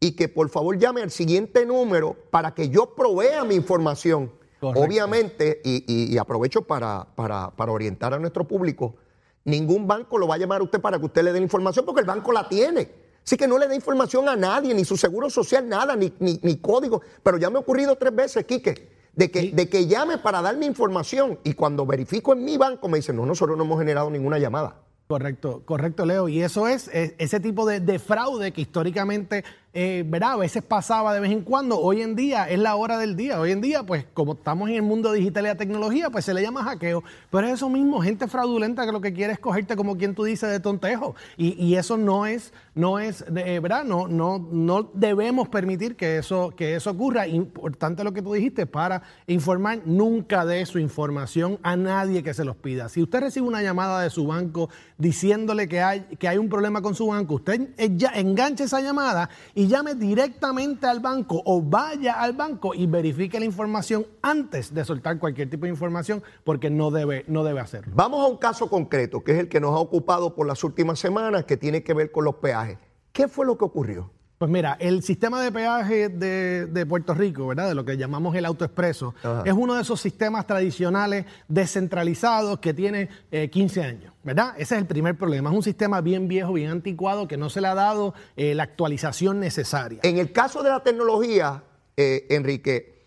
y 0.01 0.13
que 0.13 0.29
por 0.29 0.49
favor 0.49 0.79
llame 0.79 1.03
al 1.03 1.11
siguiente 1.11 1.67
número 1.67 2.17
para 2.31 2.55
que 2.55 2.69
yo 2.71 2.95
provea 2.95 3.45
mi 3.45 3.55
información. 3.55 4.33
Obviamente, 4.63 5.61
y, 5.65 6.17
aprovecho 6.19 6.63
para, 6.63 7.07
para, 7.15 7.73
orientar 7.73 8.13
a 8.13 8.19
nuestro 8.19 8.47
público, 8.47 8.97
ningún 9.45 9.87
banco 9.87 10.19
lo 10.19 10.29
va 10.29 10.35
a 10.35 10.39
llamar 10.39 10.61
a 10.61 10.65
usted 10.65 10.81
para 10.81 10.99
que 10.99 11.07
usted 11.07 11.23
le 11.23 11.33
dé 11.33 11.41
información 11.41 11.85
porque 11.87 12.01
el 12.01 12.07
banco 12.07 12.31
la 12.33 12.49
tiene. 12.49 12.91
Así 13.25 13.37
que 13.37 13.47
no 13.47 13.59
le 13.59 13.69
dé 13.69 13.75
información 13.75 14.29
a 14.29 14.37
nadie, 14.37 14.75
ni 14.75 14.85
su 14.85 14.97
seguro 14.97 15.31
social, 15.31 15.67
nada, 15.69 15.97
ni, 15.97 16.13
ni, 16.19 16.57
código. 16.59 17.01
Pero 17.23 17.39
ya 17.39 17.49
me 17.49 17.57
ha 17.57 17.61
ocurrido 17.61 17.97
tres 17.97 18.15
veces, 18.15 18.45
Quique, 18.45 18.89
de 19.15 19.31
que, 19.31 19.53
de 19.53 19.69
que 19.69 19.87
llame 19.87 20.19
para 20.19 20.43
darme 20.43 20.67
información 20.67 21.39
y 21.45 21.55
cuando 21.55 21.87
verifico 21.87 22.33
en 22.33 22.45
mi 22.45 22.57
banco 22.59 22.89
me 22.89 22.99
dicen, 22.99 23.17
no, 23.17 23.25
nosotros 23.25 23.57
no 23.57 23.65
hemos 23.65 23.79
generado 23.79 24.11
ninguna 24.11 24.39
llamada. 24.39 24.77
Correcto, 25.11 25.63
correcto, 25.65 26.07
Leo. 26.07 26.29
Y 26.29 26.41
eso 26.41 26.69
es, 26.69 26.89
ese 26.93 27.41
tipo 27.41 27.67
de, 27.67 27.99
fraude 27.99 28.53
que 28.53 28.61
históricamente 28.61 29.43
eh, 29.73 30.05
a 30.21 30.37
veces 30.37 30.63
pasaba 30.63 31.15
de 31.15 31.21
vez 31.21 31.31
en 31.31 31.43
cuando, 31.43 31.79
hoy 31.79 32.03
en 32.03 32.17
día 32.17 32.49
es 32.49 32.59
la 32.59 32.75
hora 32.75 32.99
del 32.99 33.17
día. 33.17 33.41
Hoy 33.41 33.53
en 33.53 33.61
día, 33.61 33.85
pues 33.85 34.05
como 34.13 34.33
estamos 34.33 34.69
en 34.69 34.77
el 34.77 34.83
mundo 34.83 35.13
digital 35.13 35.45
y 35.45 35.49
la 35.49 35.55
tecnología, 35.55 36.11
pues 36.11 36.25
se 36.25 36.35
le 36.35 36.43
llama 36.43 36.65
hackeo. 36.65 37.05
Pero 37.31 37.47
es 37.47 37.55
eso 37.55 37.69
mismo, 37.69 38.01
gente 38.01 38.27
fraudulenta 38.27 38.85
que 38.85 38.93
lo 38.93 39.01
que 39.01 39.13
quiere 39.13 39.33
es 39.33 39.39
cogerte 39.39 39.77
como 39.77 39.97
quien 39.97 40.15
tú 40.15 40.25
dices 40.25 40.51
de 40.51 40.61
tontejo. 40.61 41.15
Y, 41.37 41.71
eso 41.81 41.97
no 41.97 42.27
es, 42.27 42.53
no 42.75 42.99
es, 42.99 43.25
de, 43.33 43.61
¿verdad? 43.61 43.85
No, 43.85 44.09
no, 44.09 44.39
no 44.51 44.91
debemos 44.93 45.49
permitir 45.49 45.97
que 45.97 46.19
eso, 46.19 46.53
que 46.57 46.75
eso 46.75 46.91
ocurra. 46.91 47.27
Importante 47.27 48.03
lo 48.03 48.13
que 48.13 48.23
tú 48.23 48.33
dijiste, 48.33 48.67
para 48.67 49.03
informar 49.27 49.83
nunca 49.87 50.45
de 50.45 50.67
su 50.67 50.79
información 50.79 51.59
a 51.63 51.77
nadie 51.77 52.23
que 52.23 52.35
se 52.35 52.45
los 52.45 52.57
pida. 52.57 52.89
Si 52.89 53.03
usted 53.03 53.21
recibe 53.21 53.47
una 53.47 53.63
llamada 53.63 54.03
de 54.03 54.11
su 54.11 54.27
banco 54.27 54.69
diciéndole 54.99 55.69
que 55.69 55.81
hay, 55.81 56.01
que 56.19 56.29
hay 56.29 56.39
un 56.39 56.49
problema 56.49 56.83
con 56.83 56.95
su 56.95 57.07
banco, 57.07 57.35
usted 57.35 57.71
ya 57.97 58.11
enganche 58.15 58.65
esa 58.65 58.81
llamada 58.81 59.31
y 59.60 59.60
llame 59.67 59.95
directamente 59.95 60.87
al 60.87 61.01
banco 61.01 61.43
o 61.45 61.61
vaya 61.61 62.21
al 62.21 62.35
banco 62.35 62.75
y 62.75 62.87
verifique 62.87 63.39
la 63.39 63.47
información 63.47 64.07
antes 64.23 64.73
de 64.73 64.85
soltar 64.85 65.19
cualquier 65.19 65.51
tipo 65.51 65.65
de 65.65 65.71
información 65.71 66.23
porque 66.45 66.71
no 66.71 66.91
debe, 66.91 67.25
no 67.27 67.45
debe 67.45 67.61
hacerlo. 67.61 67.93
Vamos 67.97 68.25
a 68.25 68.29
un 68.29 68.37
caso 68.37 68.69
concreto 68.69 69.25
que 69.25 69.33
es 69.33 69.39
el 69.39 69.49
que 69.49 69.61
nos 69.61 69.75
ha 69.75 69.79
ocupado 69.79 70.35
por 70.35 70.47
las 70.47 70.63
últimas 70.65 70.99
semanas 70.99 71.45
que 71.45 71.57
tiene 71.57 71.83
que 71.83 71.95
ver 71.95 72.11
con 72.11 72.25
los 72.25 72.37
peajes. 72.37 72.79
¿Qué 73.13 73.29
fue 73.29 73.45
lo 73.45 73.59
que 73.59 73.65
ocurrió? 73.65 74.11
Pues 74.41 74.51
mira, 74.51 74.79
el 74.81 75.03
sistema 75.03 75.43
de 75.43 75.53
peaje 75.53 76.09
de, 76.09 76.87
Puerto 76.87 77.13
Rico, 77.13 77.49
¿verdad? 77.49 77.69
De 77.69 77.75
lo 77.75 77.85
que 77.85 77.99
llamamos 77.99 78.35
el 78.35 78.47
autoexpreso, 78.47 79.15
es 79.45 79.53
uno 79.53 79.75
de 79.75 79.83
esos 79.83 80.01
sistemas 80.01 80.47
tradicionales 80.47 81.27
descentralizados 81.47 82.59
que 82.59 82.73
tiene 82.73 83.11
15 83.51 83.81
eh, 83.81 83.85
años, 83.85 84.15
¿verdad? 84.23 84.55
Ese 84.57 84.77
es 84.77 84.81
el 84.81 84.87
primer 84.87 85.19
problema. 85.19 85.51
Es 85.51 85.57
un 85.57 85.63
sistema 85.63 86.01
bien 86.01 86.27
viejo, 86.27 86.55
bien 86.55 86.71
anticuado, 86.71 87.29
que 87.29 87.37
no 87.37 87.51
se 87.51 87.61
le 87.61 87.69
ha 87.69 87.75
dado 87.75 88.15
eh, 88.35 88.55
la 88.55 88.63
actualización 88.63 89.41
necesaria. 89.41 90.01
En 90.05 90.17
el 90.17 90.33
caso 90.33 90.63
de 90.63 90.71
la 90.71 90.83
tecnología, 90.83 91.63
eh, 91.95 92.27
Enrique, 92.31 93.05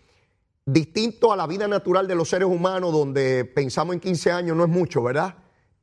distinto 0.64 1.32
a 1.32 1.36
la 1.36 1.48
vida 1.48 1.66
natural 1.66 2.06
de 2.06 2.14
los 2.14 2.28
seres 2.28 2.46
humanos, 2.46 2.92
donde 2.92 3.44
pensamos 3.44 3.94
en 3.94 3.98
15 3.98 4.30
años, 4.30 4.56
no 4.56 4.62
es 4.62 4.70
mucho, 4.70 5.02
¿verdad? 5.02 5.34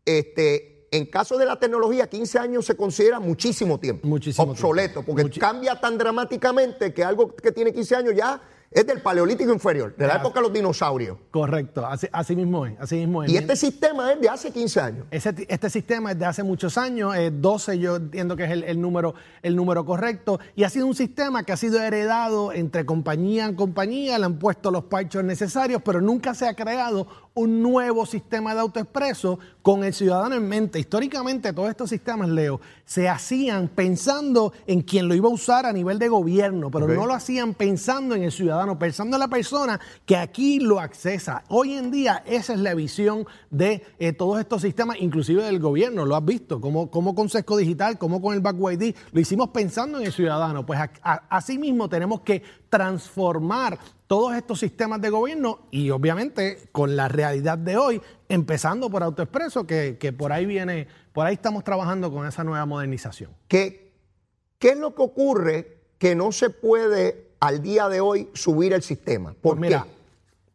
Este, 0.05 0.70
en 0.91 1.05
caso 1.05 1.37
de 1.37 1.45
la 1.45 1.57
tecnología, 1.57 2.07
15 2.07 2.37
años 2.37 2.65
se 2.65 2.75
considera 2.75 3.21
muchísimo 3.21 3.79
tiempo. 3.79 4.05
Muchísimo 4.05 4.51
obsoleto, 4.51 5.03
porque 5.03 5.29
cambia 5.39 5.79
tan 5.79 5.97
dramáticamente 5.97 6.93
que 6.93 7.01
algo 7.01 7.33
que 7.33 7.53
tiene 7.53 7.71
15 7.71 7.95
años 7.95 8.13
ya 8.13 8.41
es 8.69 8.87
del 8.87 9.01
paleolítico 9.01 9.51
inferior, 9.51 9.93
de 9.97 10.07
la 10.07 10.15
época 10.15 10.39
de 10.39 10.43
los 10.43 10.53
dinosaurios. 10.53 11.17
Correcto, 11.29 11.85
así, 11.85 12.35
mismo 12.37 12.65
es. 12.65 12.79
Así 12.79 12.95
mismo 12.95 13.25
Y 13.25 13.35
este 13.35 13.57
sistema 13.57 14.13
es 14.13 14.21
de 14.21 14.29
hace 14.29 14.51
15 14.51 14.79
años. 14.79 15.05
este 15.11 15.69
sistema 15.69 16.11
es 16.11 16.19
de 16.19 16.25
hace 16.25 16.41
muchos 16.43 16.77
años, 16.77 17.13
12 17.31 17.79
yo 17.79 17.97
entiendo 17.97 18.37
que 18.37 18.45
es 18.45 18.51
el, 18.51 18.79
número, 18.79 19.13
el 19.41 19.57
número 19.57 19.85
correcto, 19.85 20.39
y 20.55 20.63
ha 20.63 20.69
sido 20.69 20.87
un 20.87 20.95
sistema 20.95 21.43
que 21.43 21.51
ha 21.51 21.57
sido 21.57 21.81
heredado 21.81 22.53
entre 22.53 22.85
compañía 22.85 23.45
en 23.45 23.55
compañía, 23.55 24.17
le 24.17 24.25
han 24.25 24.39
puesto 24.39 24.71
los 24.71 24.85
parchos 24.85 25.23
necesarios, 25.23 25.81
pero 25.83 25.99
nunca 25.99 26.33
se 26.33 26.47
ha 26.47 26.53
creado 26.53 27.07
un 27.33 27.61
nuevo 27.61 28.05
sistema 28.05 28.53
de 28.53 28.59
autoexpreso 28.59 29.39
con 29.61 29.83
el 29.83 29.93
ciudadano 29.93 30.35
en 30.35 30.47
mente. 30.47 30.79
Históricamente 30.79 31.53
todos 31.53 31.69
estos 31.69 31.89
sistemas, 31.89 32.29
Leo, 32.29 32.59
se 32.85 33.07
hacían 33.07 33.69
pensando 33.69 34.53
en 34.67 34.81
quien 34.81 35.07
lo 35.07 35.15
iba 35.15 35.29
a 35.29 35.31
usar 35.31 35.65
a 35.65 35.71
nivel 35.71 35.97
de 35.97 36.09
gobierno, 36.09 36.69
pero 36.69 36.87
no 36.87 37.05
lo 37.05 37.13
hacían 37.13 37.53
pensando 37.53 38.15
en 38.15 38.23
el 38.23 38.31
ciudadano, 38.31 38.77
pensando 38.77 39.15
en 39.15 39.21
la 39.21 39.27
persona 39.27 39.79
que 40.05 40.17
aquí 40.17 40.59
lo 40.59 40.79
accesa. 40.79 41.43
Hoy 41.47 41.73
en 41.73 41.91
día 41.91 42.23
esa 42.25 42.53
es 42.53 42.59
la 42.59 42.73
visión 42.73 43.25
de 43.49 43.83
eh, 43.99 44.13
todos 44.13 44.39
estos 44.39 44.61
sistemas, 44.61 44.97
inclusive 44.99 45.43
del 45.43 45.59
gobierno, 45.59 46.05
lo 46.05 46.15
has 46.15 46.25
visto, 46.25 46.59
como, 46.59 46.91
como 46.91 47.15
con 47.15 47.29
Sesco 47.29 47.55
Digital, 47.55 47.97
como 47.97 48.21
con 48.21 48.33
el 48.33 48.41
Back 48.41 48.57
ID, 48.57 48.95
lo 49.11 49.21
hicimos 49.21 49.49
pensando 49.49 49.99
en 49.99 50.05
el 50.05 50.11
ciudadano. 50.11 50.65
Pues 50.65 50.79
así 51.29 51.57
mismo 51.57 51.87
tenemos 51.87 52.21
que 52.21 52.41
transformar 52.69 53.77
todos 54.11 54.35
estos 54.35 54.59
sistemas 54.59 54.99
de 54.99 55.09
gobierno 55.09 55.59
y 55.71 55.89
obviamente 55.89 56.67
con 56.73 56.97
la 56.97 57.07
realidad 57.07 57.57
de 57.57 57.77
hoy, 57.77 58.01
empezando 58.27 58.89
por 58.89 59.03
AutoExpreso, 59.03 59.65
que, 59.65 59.95
que 59.97 60.11
por 60.11 60.33
ahí 60.33 60.45
viene, 60.45 60.89
por 61.13 61.25
ahí 61.25 61.35
estamos 61.35 61.63
trabajando 61.63 62.11
con 62.11 62.27
esa 62.27 62.43
nueva 62.43 62.65
modernización. 62.65 63.31
¿Qué, 63.47 63.93
¿Qué 64.59 64.71
es 64.71 64.77
lo 64.77 64.93
que 64.95 65.01
ocurre 65.01 65.77
que 65.97 66.13
no 66.13 66.33
se 66.33 66.49
puede 66.49 67.29
al 67.39 67.61
día 67.61 67.87
de 67.87 68.01
hoy 68.01 68.27
subir 68.33 68.73
el 68.73 68.81
sistema? 68.81 69.29
¿Por 69.29 69.55
Pues 69.55 69.61
mira, 69.61 69.83
qué? 69.85 69.89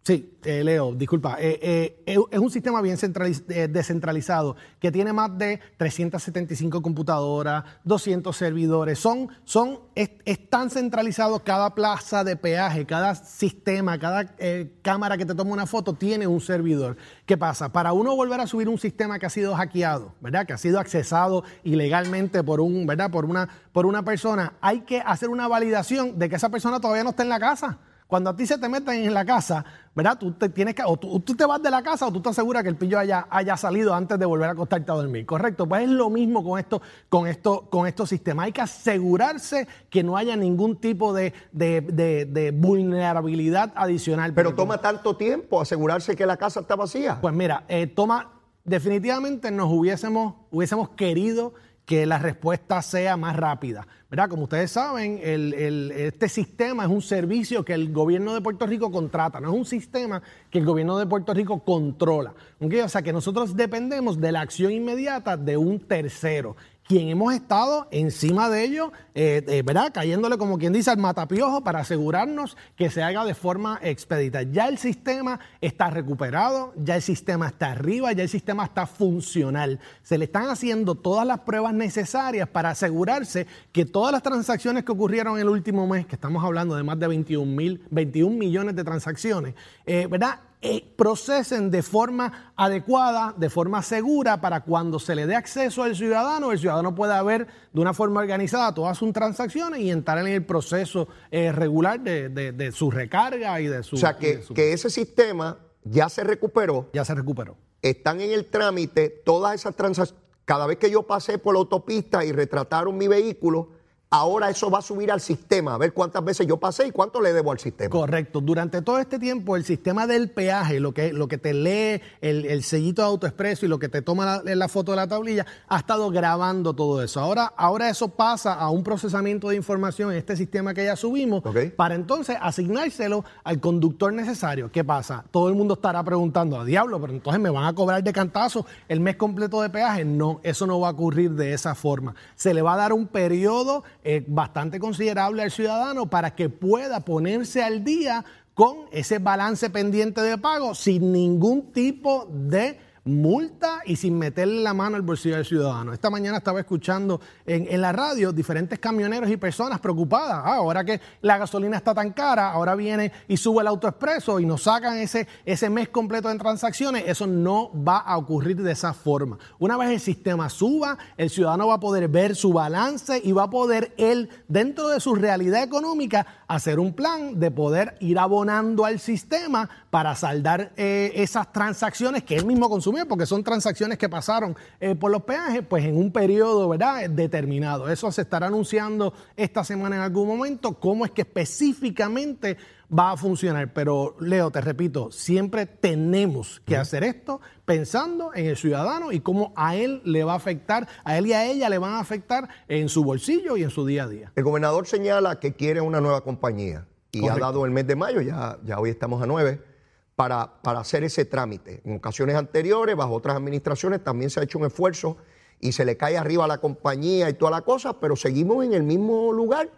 Sí, 0.07 0.39
eh, 0.45 0.63
Leo, 0.63 0.95
disculpa. 0.95 1.37
Eh, 1.41 1.99
eh, 2.07 2.17
es 2.31 2.39
un 2.39 2.49
sistema 2.49 2.81
bien 2.81 2.97
eh, 2.97 3.67
descentralizado 3.69 4.55
que 4.79 4.93
tiene 4.93 5.13
más 5.13 5.37
de 5.37 5.59
375 5.79 6.81
computadoras, 6.81 7.65
200 7.83 8.37
servidores. 8.37 9.01
Son, 9.01 9.29
son, 9.43 9.81
es, 9.97 10.11
es 10.25 10.49
tan 10.49 10.71
centralizado 10.71 11.43
cada 11.43 11.75
plaza 11.75 12.23
de 12.23 12.37
peaje, 12.37 12.87
cada 12.87 13.17
sistema, 13.17 13.99
cada 13.99 14.33
eh, 14.39 14.79
cámara 14.81 15.17
que 15.19 15.27
te 15.27 15.35
toma 15.35 15.51
una 15.51 15.67
foto 15.67 15.93
tiene 15.95 16.29
un 16.29 16.41
servidor. 16.41 16.97
¿Qué 17.27 17.37
pasa? 17.37 17.73
Para 17.73 17.93
uno 17.93 18.15
volver 18.15 18.39
a 18.39 18.47
subir 18.47 18.69
un 18.69 18.79
sistema 18.79 19.19
que 19.19 19.27
ha 19.27 19.31
sido 19.31 19.57
hackeado, 19.57 20.15
¿verdad? 20.21 20.47
Que 20.47 20.53
ha 20.53 20.59
sido 20.59 20.79
accesado 20.79 21.43
ilegalmente 21.65 22.45
por 22.45 22.61
un, 22.61 22.87
¿verdad? 22.87 23.11
Por 23.11 23.25
una, 23.25 23.49
por 23.73 23.87
una 23.87 24.05
persona, 24.05 24.53
hay 24.61 24.83
que 24.83 25.01
hacer 25.01 25.31
una 25.31 25.49
validación 25.49 26.17
de 26.17 26.29
que 26.29 26.37
esa 26.37 26.49
persona 26.49 26.79
todavía 26.79 27.03
no 27.03 27.11
está 27.11 27.25
en 27.25 27.29
la 27.29 27.41
casa. 27.41 27.81
Cuando 28.07 28.31
a 28.31 28.37
ti 28.37 28.47
se 28.47 28.57
te 28.59 28.69
meten 28.69 29.03
en 29.05 29.13
la 29.13 29.25
casa, 29.25 29.65
¿verdad? 29.95 30.17
Tú 30.17 30.31
te 30.33 30.49
tienes 30.49 30.77
que, 30.77 30.83
o 30.87 30.97
tú, 30.97 31.19
tú 31.21 31.35
te 31.35 31.45
vas 31.45 31.61
de 31.61 31.71
la 31.71 31.83
casa 31.83 32.07
o 32.07 32.13
tú 32.13 32.21
te 32.21 32.29
aseguras 32.29 32.63
que 32.63 32.69
el 32.69 32.77
pillo 32.77 32.99
haya, 33.01 33.27
haya 33.31 33.57
salido 33.57 33.93
antes 33.95 34.17
de 34.17 34.25
volver 34.27 34.49
a 34.49 34.53
acostarte 34.53 34.93
a 34.93 34.95
dormir, 34.95 35.27
¿correcto? 35.27 35.67
Pues 35.67 35.83
es 35.83 35.89
lo 35.91 36.09
mismo 36.09 36.45
con 36.45 36.59
esto, 36.61 36.81
con 37.09 37.27
esto, 37.27 37.69
con 37.69 37.87
estos 37.89 38.09
sistemas. 38.09 38.47
Hay 38.47 38.53
que 38.53 38.61
asegurarse 38.61 39.67
que 39.91 40.05
no 40.05 40.17
haya 40.17 40.37
ningún 40.37 40.77
tipo 40.77 41.13
de, 41.13 41.33
de- 41.51 41.81
de- 41.81 42.27
de 42.27 42.51
vulnerabilidad 42.53 43.73
adicional. 43.75 44.33
Pero 44.35 44.51
Porque 44.51 44.63
toma 44.63 44.79
tanto 44.79 45.17
tiempo 45.17 45.61
asegurarse 45.61 46.15
que 46.15 46.27
la 46.27 46.37
casa 46.37 46.61
está 46.61 46.77
vacía. 46.77 47.19
pues 47.21 47.35
mira, 47.35 47.65
eh, 47.67 47.89
toma, 47.89 48.33
definitivamente 48.65 49.51
nos 49.51 49.69
hubiésemos, 49.73 50.35
hubiésemos 50.51 50.91
querido 50.91 51.55
que 51.87 52.05
la 52.05 52.19
respuesta 52.19 52.83
sea 52.83 53.17
más 53.17 53.37
rápida. 53.37 53.87
¿verdad? 54.11 54.29
Como 54.29 54.43
ustedes 54.43 54.73
saben, 54.73 55.21
este 55.23 56.29
sistema 56.29 56.85
es 56.85 56.91
un 56.91 57.01
servicio 57.01 57.65
que 57.65 57.73
el 57.73 57.93
gobierno 57.93 58.35
de 58.35 58.41
Puerto 58.41 58.67
Rico 58.67 58.91
contrata, 58.91 59.41
no 59.41 59.49
es 59.51 59.55
un 59.57 59.65
sistema 59.65 60.21
que 60.51 60.59
el 60.59 60.65
gobierno 60.65 60.99
de 60.99 61.07
Puerto 61.07 61.33
Rico 61.33 61.61
controla. 61.65 62.35
¿ok? 62.61 62.75
O 62.85 62.89
sea 62.89 63.03
que 63.03 63.13
nosotros 63.13 63.57
dependemos 63.57 64.21
de 64.21 64.33
la 64.33 64.41
acción 64.41 64.73
inmediata 64.73 65.37
de 65.37 65.57
un 65.57 65.79
tercero 65.79 66.57
quien 66.89 67.09
hemos 67.09 67.35
estado 67.35 67.89
encima 67.91 68.49
de 68.49 68.65
ello, 68.65 68.93
eh, 69.15 69.45
eh, 69.49 69.63
¿verdad? 69.65 69.93
Cayéndole, 69.93 70.39
como 70.39 70.59
quien 70.59 70.73
dice, 70.73 70.91
al 70.91 70.99
matapiojo 70.99 71.65
para 71.65 71.81
asegurarnos 71.81 72.57
que 72.77 72.91
se 72.91 73.03
haga 73.03 73.25
de 73.25 73.35
forma 73.35 73.79
expedita. 73.83 74.43
Ya 74.43 74.69
el 74.69 74.79
sistema 74.79 75.41
está 75.61 75.91
recuperado, 75.91 76.73
ya 76.77 76.97
el 76.97 77.03
sistema 77.03 77.49
está 77.49 77.73
arriba, 77.73 78.13
ya 78.13 78.23
el 78.23 78.29
sistema 78.29 78.65
está 78.65 78.87
funcional. 78.87 79.81
Se 80.03 80.17
le 80.19 80.27
están 80.27 80.49
haciendo 80.49 80.95
todas 80.95 81.27
las 81.27 81.41
pruebas 81.41 81.75
necesarias 81.75 82.49
para 82.49 82.71
asegurarse 82.71 83.47
que 83.73 83.85
todas 83.85 84.13
las 84.13 84.23
transacciones 84.23 84.85
que 84.85 84.93
ocurrieron 84.93 85.39
el 85.39 85.49
último 85.49 85.87
mes, 85.87 86.07
que 86.07 86.15
estamos 86.15 86.45
hablando 86.45 86.77
de 86.77 86.83
más 86.83 86.99
de 86.99 87.09
21, 87.09 87.47
mil, 87.47 87.83
21 87.91 88.37
millones 88.37 88.77
de 88.77 88.85
transacciones, 88.85 89.55
eh, 89.87 90.07
¿verdad? 90.09 90.41
Eh, 90.69 90.93
procesen 90.97 91.71
de 91.71 91.83
forma 91.83 92.53
adecuada, 92.57 93.35
de 93.37 93.49
forma 93.51 93.83
segura, 93.83 94.41
para 94.41 94.63
cuando 94.63 94.99
se 94.99 95.15
le 95.15 95.27
dé 95.27 95.35
acceso 95.37 95.83
al 95.83 95.95
ciudadano, 95.95 96.51
el 96.53 96.59
ciudadano 96.59 96.95
pueda 96.95 97.23
ver 97.23 97.47
de 97.73 97.81
una 97.81 97.95
forma 97.95 98.21
organizada 98.21 98.75
todas 98.75 98.99
sus 98.99 99.13
transacciones 99.13 99.81
y 99.81 99.91
entrar 99.91 100.19
en 100.19 100.27
el 100.27 100.45
proceso 100.45 101.07
eh, 101.31 101.53
regular 101.53 102.01
de, 102.01 102.29
de- 102.29 102.53
de 102.53 102.73
su 102.73 102.91
recarga 102.91 103.61
y 103.61 103.67
de 103.69 103.83
su... 103.83 103.97
o 103.97 103.99
sea, 103.99 104.17
que, 104.17 104.43
su- 104.43 104.55
que 104.55 104.73
ese 104.73 104.91
sistema 104.91 105.59
ya 105.85 106.09
se 106.09 106.25
recuperó, 106.25 106.89
ya 106.93 107.05
se 107.05 107.15
recuperó. 107.15 107.57
están 107.83 108.21
en 108.21 108.33
el 108.33 108.47
trámite 108.47 109.09
todas 109.25 109.55
esas 109.55 109.77
transacciones. 109.77 110.25
Cada 110.45 110.67
vez 110.67 110.79
que 110.79 110.91
yo 110.91 111.03
pasé 111.05 111.39
por 111.39 111.55
la 111.55 111.61
autopista 111.61 112.25
y 112.25 112.33
retrataron 112.33 112.97
mi 112.97 113.09
vehículo, 113.09 113.71
ahora 114.11 114.51
eso 114.51 114.71
va 114.71 114.79
a 114.79 114.83
subir 114.83 115.11
al 115.11 115.21
sistema, 115.21 115.75
a 115.75 115.79
ver 115.79 115.93
cuántas 115.93 116.25
veces 116.25 116.47
yo 116.47 116.57
pasé 116.59 116.87
y 116.87 116.91
cuánto 116.91 117.21
le 117.21 117.33
debo 117.33 117.53
al 117.53 117.59
sistema. 117.59 117.91
Correcto. 117.91 118.41
Durante 118.41 118.83
todo 118.83 118.99
este 118.99 119.19
tiempo, 119.19 119.57
el 119.57 119.65
sistema 119.65 120.07
del 120.07 120.31
peaje, 120.31 120.81
lo 120.81 120.93
que, 120.95 121.13
lo 121.13 121.29
que 121.29 121.39
te 121.39 121.53
lee 121.53 122.01
el, 122.21 122.47
el 122.47 122.63
sellito 122.63 123.03
de 123.03 123.09
AutoExpreso 123.09 123.67
y 123.67 123.69
lo 123.69 123.79
que 123.79 123.89
te 123.89 124.03
toma 124.03 124.43
la, 124.45 124.55
la 124.55 124.69
foto 124.69 124.93
de 124.93 124.97
la 124.97 125.07
tablilla, 125.07 125.47
ha 125.69 125.79
estado 125.79 126.11
grabando 126.11 126.75
todo 126.75 127.03
eso. 127.03 127.21
Ahora, 127.21 127.53
ahora 127.57 127.91
eso 127.91 128.09
pasa 128.09 128.55
a 128.55 128.71
un 128.71 128.85
procesamiento 128.85 129.49
de 129.49 129.57
información 129.57 130.13
en 130.13 130.19
este 130.19 130.37
sistema 130.37 130.73
que 130.73 130.85
ya 130.85 130.97
subimos 130.97 131.43
para 131.77 131.95
entonces 131.95 132.37
asignárselo 132.41 133.25
al 133.45 133.61
conductor 133.61 134.13
necesario. 134.13 134.71
¿Qué 134.71 134.85
pasa? 134.85 135.25
Todo 135.31 135.49
el 135.49 135.55
mundo 135.55 135.75
estará 135.75 136.03
preguntando, 136.05 136.61
a 136.61 136.65
diablo, 136.65 137.01
pero 137.01 137.13
entonces 137.13 137.41
me 137.41 137.51
van 137.51 137.65
a 137.65 137.75
cobrar 137.75 138.03
de 138.03 138.13
cantazo 138.13 138.67
el 138.89 139.01
mes 139.01 139.17
completo 139.17 139.61
de 139.61 139.71
peaje. 139.71 140.05
No, 140.05 140.41
eso 140.43 140.67
no 140.67 140.81
va 140.81 140.89
a 140.89 140.93
ocurrir 140.93 141.33
de 141.33 141.53
esa 141.53 141.75
forma. 141.75 142.15
Se 142.35 142.55
le 142.55 142.63
va 142.63 142.75
a 142.75 142.77
dar 142.77 142.93
un 142.93 143.07
periodo 143.07 143.85
eh, 144.09 144.23
bastante 144.25 144.79
considerable 144.79 145.43
al 145.43 145.51
ciudadano 145.51 146.09
para 146.09 146.37
que 146.37 146.49
pueda 146.49 147.01
ponerse 147.01 147.65
al 147.65 147.83
día 147.83 148.25
con 148.55 148.87
ese 148.93 149.19
balance 149.19 149.69
pendiente 149.69 150.21
de 150.21 150.39
pago 150.39 150.77
sin 150.77 151.11
ningún 151.11 151.73
tipo 151.73 152.29
de 152.31 152.79
multa 153.07 153.81
y 153.87 153.97
sin 153.97 154.19
meterle 154.19 154.63
la 154.63 154.75
mano 154.75 154.97
al 154.97 155.03
bolsillo 155.03 155.37
del 155.37 155.47
ciudadano. 155.47 155.93
Esta 155.93 156.11
mañana 156.11 156.39
estaba 156.39 156.61
escuchando 156.61 157.21
en, 157.47 157.67
en 157.71 157.81
la 157.81 157.93
radio 157.93 158.33
diferentes 158.33 158.79
camioneros 158.79 159.31
y 159.31 159.37
personas 159.37 159.81
preocupadas. 159.81 160.43
Ah, 160.45 160.57
ahora 160.57 160.85
que 160.85 161.01
la 161.23 161.39
gasolina 161.39 161.77
está 161.77 161.95
tan 161.95 162.13
cara, 162.13 162.51
ahora 162.51 162.75
viene 162.75 163.13
y 163.29 163.37
sube 163.37 163.63
el 163.63 163.69
autoexpreso 163.69 164.41
y 164.41 164.47
nos 164.47 164.63
sacan 164.65 164.99
ese, 164.99 165.27
ese 165.45 165.71
mes 165.71 165.89
completo 165.89 166.29
de 166.29 166.37
transacciones. 166.37 167.05
Eso 167.07 167.27
no 167.27 167.71
va 167.83 167.99
a 167.99 168.19
ocurrir 168.19 168.61
de 168.61 168.73
esa 168.73 168.93
forma. 168.93 169.39
Una 169.59 169.77
vez 169.77 169.91
el 169.91 170.01
sistema 170.01 170.49
suba, 170.49 170.99
el 171.17 171.31
ciudadano 171.31 171.69
va 171.69 171.75
a 171.75 171.81
poder 171.81 172.09
ver 172.09 172.35
su 172.35 172.53
balance 172.53 173.21
y 173.23 173.33
va 173.33 173.45
a 173.45 173.51
poder 173.51 173.95
él, 173.97 174.29
dentro 174.49 174.89
de 174.89 175.01
su 175.01 175.15
realidad 175.15 175.63
económica, 175.63 176.45
hacer 176.49 176.79
un 176.79 176.93
plan 176.93 177.39
de 177.39 177.51
poder 177.51 177.97
ir 178.01 178.19
abonando 178.19 178.85
al 178.85 178.99
sistema 178.99 179.69
para 179.97 180.15
saldar 180.15 180.73
eh, 180.77 181.11
esas 181.15 181.51
transacciones 181.51 182.23
que 182.23 182.37
él 182.37 182.45
mismo 182.45 182.69
consumió, 182.69 183.09
porque 183.09 183.25
son 183.25 183.43
transacciones 183.43 183.97
que 183.97 184.11
pasaron 184.11 184.55
eh, 184.79 184.95
por 184.95 185.11
los 185.11 185.23
peajes, 185.23 185.63
pues 185.67 185.87
en 185.87 185.97
un 185.97 186.13
periodo 186.13 186.69
¿verdad? 186.69 187.09
determinado. 187.09 187.89
Eso 187.89 188.13
se 188.13 188.21
estará 188.21 188.49
anunciando 188.49 189.15
esta 189.39 189.65
semana 189.65 189.97
en 189.97 190.03
algún 190.03 190.29
momento, 190.29 190.75
cómo 190.75 191.07
es 191.07 191.13
que 191.13 191.23
específicamente 191.23 192.59
va 192.93 193.13
a 193.13 193.17
funcionar. 193.17 193.73
Pero 193.73 194.17
Leo, 194.21 194.51
te 194.51 194.61
repito, 194.61 195.11
siempre 195.11 195.65
tenemos 195.65 196.61
que 196.67 196.77
hacer 196.77 197.03
esto 197.03 197.41
pensando 197.65 198.33
en 198.35 198.45
el 198.45 198.59
ciudadano 198.59 199.13
y 199.13 199.21
cómo 199.21 199.55
a 199.57 199.77
él 199.77 200.03
le 200.05 200.25
va 200.25 200.35
a 200.35 200.37
afectar, 200.37 200.87
a 201.05 201.17
él 201.17 201.29
y 201.29 201.33
a 201.33 201.47
ella 201.47 201.71
le 201.71 201.79
van 201.79 201.95
a 201.95 202.01
afectar 202.01 202.51
en 202.69 202.91
su 202.91 203.03
bolsillo 203.03 203.57
y 203.57 203.63
en 203.63 203.71
su 203.71 203.87
día 203.87 204.03
a 204.03 204.09
día. 204.09 204.33
El 204.37 204.45
gobernador 204.45 204.87
señala 204.87 205.41
que 205.41 205.55
quiere 205.55 205.81
una 205.81 206.03
nueva 206.03 206.23
compañía 206.23 206.87
y 207.13 207.21
Correcto. 207.21 207.43
ha 207.43 207.47
dado 207.49 207.65
el 207.65 207.71
mes 207.71 207.87
de 207.87 207.97
mayo, 207.97 208.21
ya, 208.21 208.59
ya 208.63 208.79
hoy 208.79 208.91
estamos 208.91 209.23
a 209.23 209.27
9, 209.27 209.76
para, 210.17 210.63
para 210.63 210.81
hacer 210.81 211.05
ese 211.05 211.27
trámite. 211.27 211.83
En 211.85 211.97
ocasiones 211.97 212.35
anteriores, 212.35 212.97
bajo 212.97 213.15
otras 213.15 213.37
administraciones, 213.37 214.03
también 214.03 214.31
se 214.31 214.41
ha 214.41 214.43
hecho 214.43 214.59
un 214.59 214.65
esfuerzo 214.65 215.19
y 215.61 215.73
se 215.73 215.85
le 215.85 215.97
cae 215.97 216.17
arriba 216.17 216.45
a 216.45 216.49
la 216.49 216.59
compañía 216.59 217.29
y 217.29 217.35
toda 217.35 217.51
la 217.51 217.61
cosa, 217.61 218.01
pero 218.01 218.17
seguimos 218.17 218.65
en 218.65 218.73
el 218.73 218.83
mismo 218.83 219.33
lugar. 219.33 219.71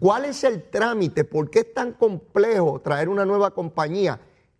¿Cuál 0.00 0.24
es 0.24 0.42
el 0.42 0.64
trámite? 0.64 1.24
¿Por 1.24 1.50
qué 1.50 1.60
es 1.60 1.74
tan 1.74 1.92
complejo 1.92 2.80
traer 2.80 3.08
una 3.08 3.24
nueva 3.24 3.52
compañía? 3.52 4.18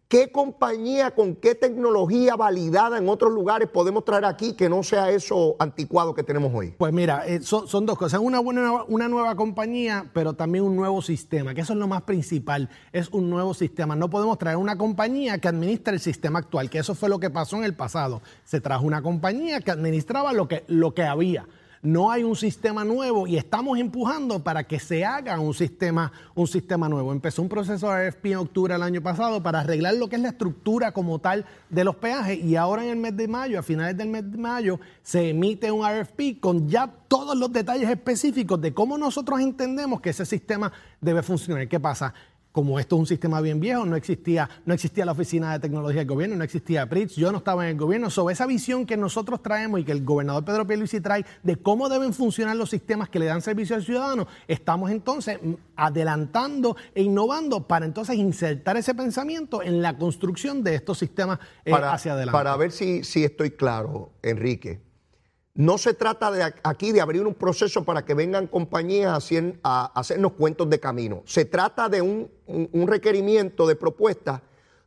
¿Qué 0.08 0.30
compañía 0.30 1.10
con 1.10 1.34
qué 1.34 1.56
tecnología 1.56 2.36
validada 2.36 2.96
en 2.96 3.08
otros 3.08 3.32
lugares 3.32 3.68
podemos 3.68 4.04
traer 4.04 4.24
aquí 4.24 4.52
que 4.52 4.68
no 4.68 4.84
sea 4.84 5.10
eso 5.10 5.56
anticuado 5.58 6.14
que 6.14 6.22
tenemos 6.22 6.52
hoy? 6.54 6.72
Pues 6.78 6.92
mira, 6.92 7.26
eh, 7.26 7.42
son, 7.42 7.66
son 7.66 7.86
dos 7.86 7.98
cosas. 7.98 8.20
Una, 8.20 8.38
buena, 8.38 8.84
una 8.84 9.08
nueva 9.08 9.34
compañía, 9.34 10.08
pero 10.14 10.34
también 10.34 10.62
un 10.62 10.76
nuevo 10.76 11.02
sistema, 11.02 11.54
que 11.54 11.62
eso 11.62 11.72
es 11.72 11.80
lo 11.80 11.88
más 11.88 12.02
principal, 12.02 12.70
es 12.92 13.08
un 13.08 13.28
nuevo 13.28 13.52
sistema. 13.52 13.96
No 13.96 14.08
podemos 14.08 14.38
traer 14.38 14.58
una 14.58 14.78
compañía 14.78 15.38
que 15.38 15.48
administre 15.48 15.94
el 15.94 16.00
sistema 16.00 16.38
actual, 16.38 16.70
que 16.70 16.78
eso 16.78 16.94
fue 16.94 17.08
lo 17.08 17.18
que 17.18 17.30
pasó 17.30 17.56
en 17.56 17.64
el 17.64 17.74
pasado. 17.74 18.22
Se 18.44 18.60
trajo 18.60 18.86
una 18.86 19.02
compañía 19.02 19.60
que 19.60 19.72
administraba 19.72 20.32
lo 20.32 20.46
que, 20.46 20.62
lo 20.68 20.94
que 20.94 21.02
había. 21.02 21.46
No 21.82 22.10
hay 22.10 22.22
un 22.24 22.36
sistema 22.36 22.84
nuevo 22.84 23.26
y 23.26 23.36
estamos 23.36 23.78
empujando 23.78 24.42
para 24.42 24.64
que 24.64 24.78
se 24.78 25.04
haga 25.04 25.38
un 25.38 25.54
sistema, 25.54 26.12
un 26.34 26.46
sistema 26.46 26.88
nuevo. 26.88 27.12
Empezó 27.12 27.42
un 27.42 27.48
proceso 27.48 27.90
de 27.90 28.10
RFP 28.10 28.26
en 28.26 28.36
octubre 28.36 28.74
del 28.74 28.82
año 28.82 29.02
pasado 29.02 29.42
para 29.42 29.60
arreglar 29.60 29.94
lo 29.94 30.08
que 30.08 30.16
es 30.16 30.22
la 30.22 30.28
estructura 30.28 30.92
como 30.92 31.18
tal 31.18 31.44
de 31.70 31.84
los 31.84 31.96
peajes 31.96 32.42
y 32.42 32.56
ahora 32.56 32.84
en 32.84 32.90
el 32.90 32.96
mes 32.96 33.16
de 33.16 33.28
mayo, 33.28 33.58
a 33.58 33.62
finales 33.62 33.96
del 33.96 34.08
mes 34.08 34.30
de 34.30 34.38
mayo, 34.38 34.80
se 35.02 35.30
emite 35.30 35.70
un 35.70 35.86
RFP 35.86 36.40
con 36.40 36.68
ya 36.68 36.90
todos 37.08 37.36
los 37.36 37.52
detalles 37.52 37.88
específicos 37.88 38.60
de 38.60 38.74
cómo 38.74 38.98
nosotros 38.98 39.40
entendemos 39.40 40.00
que 40.00 40.10
ese 40.10 40.26
sistema 40.26 40.72
debe 41.00 41.22
funcionar. 41.22 41.68
¿Qué 41.68 41.80
pasa? 41.80 42.14
Como 42.56 42.80
esto 42.80 42.96
es 42.96 43.00
un 43.00 43.06
sistema 43.06 43.42
bien 43.42 43.60
viejo, 43.60 43.84
no 43.84 43.96
existía, 43.96 44.48
no 44.64 44.72
existía 44.72 45.04
la 45.04 45.12
Oficina 45.12 45.52
de 45.52 45.58
Tecnología 45.58 45.98
del 45.98 46.08
Gobierno, 46.08 46.36
no 46.36 46.42
existía 46.42 46.88
PRITS, 46.88 47.16
yo 47.16 47.30
no 47.30 47.36
estaba 47.36 47.64
en 47.64 47.72
el 47.72 47.76
gobierno. 47.76 48.08
Sobre 48.08 48.32
esa 48.32 48.46
visión 48.46 48.86
que 48.86 48.96
nosotros 48.96 49.42
traemos 49.42 49.78
y 49.78 49.84
que 49.84 49.92
el 49.92 50.02
gobernador 50.02 50.42
Pedro 50.42 50.66
Pierluisi 50.66 51.02
trae 51.02 51.26
de 51.42 51.56
cómo 51.56 51.90
deben 51.90 52.14
funcionar 52.14 52.56
los 52.56 52.70
sistemas 52.70 53.10
que 53.10 53.18
le 53.18 53.26
dan 53.26 53.42
servicio 53.42 53.76
al 53.76 53.84
ciudadano, 53.84 54.26
estamos 54.48 54.90
entonces 54.90 55.38
adelantando 55.76 56.78
e 56.94 57.02
innovando 57.02 57.66
para 57.66 57.84
entonces 57.84 58.16
insertar 58.16 58.78
ese 58.78 58.94
pensamiento 58.94 59.62
en 59.62 59.82
la 59.82 59.98
construcción 59.98 60.62
de 60.62 60.76
estos 60.76 60.96
sistemas 60.96 61.38
eh, 61.62 61.74
hacia 61.74 62.14
adelante. 62.14 62.32
Para 62.32 62.56
ver 62.56 62.72
si, 62.72 63.04
si 63.04 63.22
estoy 63.22 63.50
claro, 63.50 64.12
Enrique. 64.22 64.85
No 65.56 65.78
se 65.78 65.94
trata 65.94 66.30
de 66.30 66.52
aquí 66.62 66.92
de 66.92 67.00
abrir 67.00 67.26
un 67.26 67.34
proceso 67.34 67.84
para 67.84 68.04
que 68.04 68.14
vengan 68.14 68.46
compañías 68.46 69.10
a, 69.12 69.16
hacer- 69.16 69.58
a 69.62 69.86
hacernos 69.98 70.32
cuentos 70.32 70.68
de 70.70 70.78
camino. 70.78 71.22
Se 71.24 71.44
trata 71.46 71.88
de 71.88 72.02
un, 72.02 72.30
un- 72.46 72.68
un 72.72 72.86
requerimiento 72.86 73.66
de 73.66 73.74
propuesta 73.74 74.42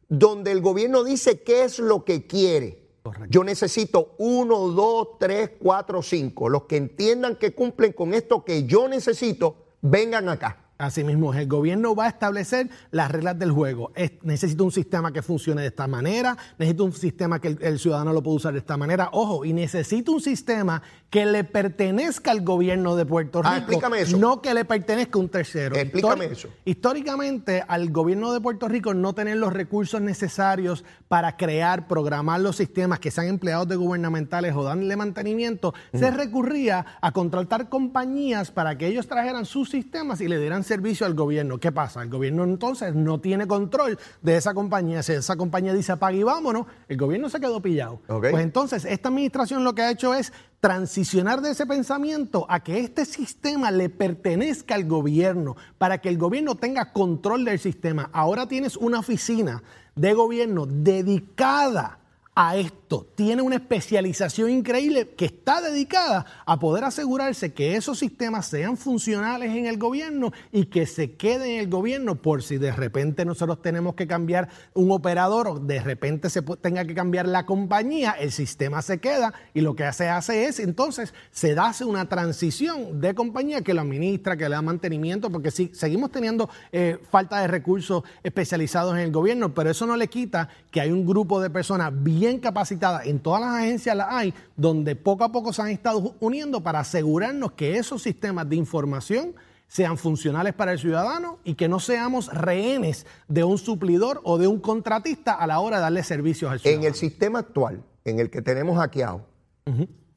donde 0.08 0.52
el 0.52 0.62
gobierno 0.62 1.04
dice 1.04 1.42
qué 1.42 1.64
es 1.64 1.80
lo 1.80 2.06
que 2.06 2.26
quiere. 2.28 2.88
Yo 3.30 3.44
necesito 3.44 4.14
uno, 4.20 4.68
dos, 4.68 5.18
tres, 5.20 5.52
cuatro, 5.60 6.02
cinco. 6.04 6.48
Los 6.50 6.64
que 6.64 6.78
entiendan 6.78 7.36
que 7.36 7.54
cumplen 7.56 7.94
con 7.94 8.14
esto 8.14 8.46
que 8.46 8.66
yo 8.66 8.88
necesito, 8.88 9.56
vengan 9.82 10.30
acá. 10.30 10.69
Así 10.80 11.04
mismo, 11.04 11.34
es, 11.34 11.42
el 11.42 11.48
gobierno 11.50 11.94
va 11.94 12.06
a 12.06 12.08
establecer 12.08 12.70
las 12.92 13.12
reglas 13.12 13.38
del 13.38 13.52
juego. 13.52 13.92
Es- 13.96 14.14
necesito 14.22 14.64
un 14.64 14.72
sistema 14.72 15.12
que 15.12 15.22
funcione 15.22 15.60
de 15.62 15.68
esta 15.68 15.88
manera, 15.88 16.38
necesito 16.58 16.86
un 16.86 16.94
sistema 16.94 17.42
que 17.42 17.50
el, 17.50 17.58
el 17.62 17.80
ciudadano 17.80 18.14
lo 18.14 18.24
pueda 18.24 18.38
usar 18.38 18.54
de 18.54 18.60
esta 18.60 18.78
manera. 18.78 19.10
Ojo, 19.12 19.44
y 19.44 19.52
necesito 19.52 20.14
un 20.14 20.22
sistema 20.22 20.82
que 21.10 21.26
le 21.26 21.44
pertenezca 21.44 22.32
al 22.32 22.46
gobierno 22.46 22.96
de 22.96 23.06
Puerto 23.06 23.42
Rico. 23.42 23.52
Ah, 23.54 23.58
explícame 23.58 24.00
eso. 24.00 24.18
No 24.18 24.42
que 24.42 24.54
le 24.54 24.64
pertenezca 24.64 25.18
a 25.20 25.22
un 25.22 25.28
tercero. 25.28 25.76
Explícame 25.76 26.28
Histori- 26.28 26.32
eso. 26.32 26.48
Históricamente, 26.64 27.62
al 27.68 27.90
gobierno 27.90 28.32
de 28.32 28.40
Puerto 28.40 28.70
Rico 28.70 28.94
no 28.94 29.12
tener 29.14 29.36
los 29.36 29.52
recursos 29.52 30.00
necesarios 30.00 30.86
para 31.10 31.36
crear, 31.36 31.90
programar 31.90 32.40
los 32.40 32.56
sistemas 32.56 33.00
que 33.00 33.12
sean 33.12 33.28
empleados 33.28 33.68
de 33.68 33.76
gubernamentales 33.76 34.56
o 34.56 34.64
darle 34.64 34.96
mantenimiento, 34.96 35.74
se 35.94 36.10
recurría 36.10 36.86
a 37.02 37.12
contratar 37.12 37.68
compañías 37.68 38.50
para 38.50 38.78
que 38.78 38.88
ellos 38.88 39.08
trajeran 39.08 39.44
sus 39.46 39.70
sistemas 39.70 40.22
y 40.22 40.30
le 40.30 40.40
dieran 40.40 40.64
servicio 40.70 41.06
al 41.06 41.16
gobierno. 41.16 41.60
¿Qué 41.60 41.72
pasa? 41.72 42.02
El 42.02 42.10
gobierno 42.10 42.44
entonces 42.46 42.96
no 42.96 43.20
tiene 43.20 43.48
control 43.48 44.00
de 44.22 44.38
esa 44.38 44.54
compañía. 44.54 45.04
Si 45.04 45.12
esa 45.12 45.36
compañía 45.36 45.74
dice 45.74 45.92
apaga 45.92 46.16
y 46.16 46.24
vámonos, 46.24 46.68
el 46.88 46.96
gobierno 46.96 47.28
se 47.28 47.40
quedó 47.40 47.62
pillado. 47.62 48.00
Pues 48.08 48.36
entonces, 48.36 48.86
esta 48.86 49.10
administración 49.10 49.64
lo 49.64 49.76
que 49.76 49.82
ha 49.82 49.92
hecho 49.92 50.14
es 50.14 50.32
transicionar 50.60 51.42
de 51.42 51.52
ese 51.52 51.66
pensamiento 51.66 52.46
a 52.50 52.62
que 52.62 52.80
este 52.80 53.06
sistema 53.06 53.72
le 53.72 53.90
pertenezca 53.90 54.76
al 54.76 54.86
gobierno, 54.86 55.56
para 55.78 56.00
que 56.00 56.10
el 56.10 56.18
gobierno 56.18 56.56
tenga 56.56 56.92
control 56.92 57.46
del 57.46 57.60
sistema. 57.60 58.10
Ahora 58.14 58.48
tienes 58.48 58.78
una 58.78 59.00
oficina 59.00 59.64
de 59.96 60.14
gobierno 60.14 60.66
dedicada 60.66 61.99
a 62.42 62.56
esto. 62.56 63.06
Tiene 63.16 63.42
una 63.42 63.58
especialización 63.58 64.50
increíble 64.50 65.10
que 65.10 65.26
está 65.26 65.60
dedicada 65.60 66.26
a 66.46 66.58
poder 66.58 66.86
asegurarse 66.86 67.52
que 67.52 67.76
esos 67.76 68.00
sistemas 68.00 68.48
sean 68.48 68.78
funcionales 68.78 69.54
en 69.54 69.66
el 69.66 69.78
gobierno 69.78 70.32
y 70.54 70.68
que 70.68 70.86
se 70.86 71.16
queden 71.16 71.50
en 71.50 71.60
el 71.60 71.70
gobierno 71.70 72.16
por 72.16 72.42
si 72.42 72.58
de 72.58 72.72
repente 72.72 73.26
nosotros 73.26 73.62
tenemos 73.62 73.94
que 73.96 74.08
cambiar 74.08 74.48
un 74.74 74.90
operador 74.90 75.50
o 75.50 75.60
de 75.60 75.82
repente 75.82 76.30
se 76.30 76.42
tenga 76.42 76.86
que 76.86 76.96
cambiar 76.96 77.28
la 77.28 77.46
compañía, 77.46 78.12
el 78.12 78.32
sistema 78.32 78.82
se 78.82 79.00
queda 79.00 79.34
y 79.54 79.60
lo 79.60 79.76
que 79.76 79.92
se 79.92 80.08
hace 80.08 80.46
es 80.46 80.62
entonces 80.62 81.14
se 81.32 81.60
hace 81.60 81.84
una 81.84 82.08
transición 82.08 83.02
de 83.02 83.14
compañía 83.16 83.64
que 83.64 83.74
lo 83.74 83.82
administra, 83.82 84.38
que 84.38 84.46
le 84.48 84.56
da 84.56 84.62
mantenimiento, 84.62 85.30
porque 85.30 85.52
sí, 85.52 85.72
seguimos 85.74 86.10
teniendo 86.10 86.50
eh, 86.72 87.00
falta 87.12 87.42
de 87.42 87.48
recursos 87.48 88.04
especializados 88.24 88.94
en 88.94 89.02
el 89.02 89.12
gobierno, 89.12 89.54
pero 89.54 89.70
eso 89.70 89.86
no 89.86 89.98
le 89.98 90.08
quita 90.08 90.48
que 90.72 90.80
hay 90.80 90.92
un 90.92 91.06
grupo 91.06 91.42
de 91.42 91.50
personas 91.50 91.92
bien 91.94 92.29
capacitadas, 92.38 93.08
en 93.08 93.20
todas 93.20 93.42
las 93.42 93.56
agencias 93.56 93.96
las 93.96 94.08
hay, 94.12 94.34
donde 94.56 94.96
poco 94.96 95.24
a 95.24 95.32
poco 95.32 95.52
se 95.52 95.64
han 95.64 95.70
estado 95.70 96.14
uniendo 96.20 96.62
para 96.62 96.82
asegurarnos 96.82 97.54
que 97.54 97.78
esos 97.78 98.04
sistemas 98.04 98.48
de 98.48 98.58
información 98.58 99.34
sean 99.68 99.98
funcionales 99.98 100.54
para 100.54 100.74
el 100.74 100.80
ciudadano 100.80 101.40
y 101.44 101.56
que 101.56 101.68
no 101.68 101.80
seamos 101.80 102.32
rehenes 102.32 103.08
de 103.28 103.44
un 103.44 103.58
suplidor 103.58 104.22
o 104.24 104.38
de 104.38 104.48
un 104.48 104.60
contratista 104.60 105.34
a 105.34 105.48
la 105.48 105.60
hora 105.60 105.78
de 105.78 105.84
darle 105.84 106.04
servicios 106.04 106.52
al 106.52 106.58
En 106.58 106.62
ciudadano. 106.62 106.88
el 106.88 106.94
sistema 106.96 107.40
actual, 107.40 107.84
en 108.06 108.20
el 108.20 108.30
que 108.30 108.42
tenemos 108.42 108.78
hackeado, 108.78 109.26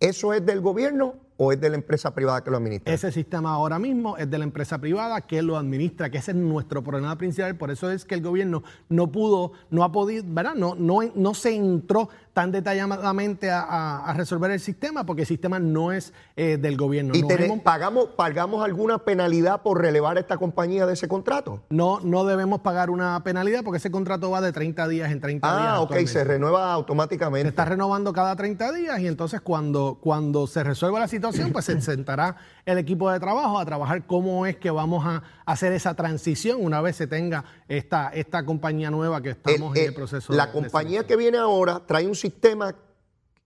¿eso 0.00 0.34
es 0.34 0.44
del 0.44 0.60
gobierno 0.60 1.14
o 1.44 1.50
es 1.50 1.60
de 1.60 1.68
la 1.70 1.74
empresa 1.74 2.14
privada 2.14 2.44
que 2.44 2.52
lo 2.52 2.56
administra? 2.56 2.94
Ese 2.94 3.10
sistema 3.10 3.52
ahora 3.52 3.80
mismo 3.80 4.16
es 4.16 4.30
de 4.30 4.38
la 4.38 4.44
empresa 4.44 4.78
privada 4.78 5.20
que 5.22 5.42
lo 5.42 5.56
administra, 5.56 6.08
que 6.08 6.18
ese 6.18 6.30
es 6.30 6.36
nuestro 6.36 6.84
problema 6.84 7.18
principal. 7.18 7.56
Por 7.56 7.72
eso 7.72 7.90
es 7.90 8.04
que 8.04 8.14
el 8.14 8.22
gobierno 8.22 8.62
no 8.88 9.10
pudo, 9.10 9.50
no 9.68 9.82
ha 9.82 9.90
podido, 9.90 10.22
¿verdad? 10.28 10.54
No, 10.54 10.76
no, 10.76 11.00
no 11.16 11.34
se 11.34 11.56
entró 11.56 12.08
tan 12.32 12.50
detalladamente 12.50 13.50
a, 13.50 13.60
a- 13.60 14.04
a 14.10 14.14
resolver 14.14 14.50
el 14.50 14.60
sistema 14.60 15.04
porque 15.04 15.22
el 15.22 15.28
sistema 15.28 15.58
no 15.58 15.92
es 15.92 16.12
eh, 16.36 16.56
del 16.56 16.76
gobierno. 16.76 17.12
¿Y 17.14 17.20
Nos 17.20 17.28
tene- 17.28 17.44
hemos- 17.46 17.60
pagamos, 17.60 18.06
pagamos 18.16 18.64
alguna 18.64 18.98
penalidad 18.98 19.62
por 19.62 19.80
relevar 19.80 20.16
a 20.16 20.20
esta 20.20 20.36
compañía 20.38 20.86
de 20.86 20.94
ese 20.94 21.08
contrato? 21.08 21.62
no, 21.70 22.00
no 22.00 22.24
debemos 22.24 22.60
pagar 22.62 22.90
una 22.90 23.22
penalidad 23.22 23.62
porque 23.64 23.78
ese 23.78 23.90
contrato 23.90 24.30
va 24.30 24.40
de 24.40 24.52
30 24.52 24.88
días 24.88 25.10
en 25.12 25.20
30 25.20 25.46
días. 25.56 25.66
Ah, 25.72 25.80
ok, 25.80 25.94
se 26.06 26.24
renueva 26.24 26.68
Se 26.68 26.72
automáticamente. 26.72 27.48
está 27.48 27.64
renovando 27.64 28.12
cada 28.12 28.34
30 28.34 28.72
días 28.72 28.98
y 29.00 29.06
entonces 29.08 29.40
cuando, 29.40 29.98
cuando 30.00 30.46
se 30.46 30.64
resuelva 30.64 31.00
la 31.00 31.08
situación, 31.08 31.52
pues 31.52 31.66
se 31.66 31.80
sentará 31.82 32.36
el 32.64 32.78
equipo 32.78 33.10
de 33.10 33.20
trabajo 33.20 33.58
a 33.58 33.64
trabajar 33.66 34.06
cómo 34.06 34.46
es 34.46 34.56
que 34.56 34.70
vamos 34.70 35.04
a 35.06 35.22
hacer 35.44 35.72
esa 35.72 35.94
transición 35.94 36.58
una 36.64 36.80
vez 36.80 36.96
se 36.96 37.06
tenga 37.06 37.44
esta, 37.68 38.08
esta 38.10 38.44
compañía 38.44 38.90
nueva 38.90 39.20
que 39.20 39.30
estamos 39.30 39.74
El- 39.76 39.82
en 39.82 39.88
el- 39.88 39.94
proceso. 39.94 40.32
la 40.32 40.46
de- 40.46 40.52
de 40.52 40.58
compañía 40.58 41.06
que 41.06 41.16
viene 41.16 41.38
ahora 41.38 41.82
trae 41.86 42.06
un 42.06 42.14
sistema 42.22 42.74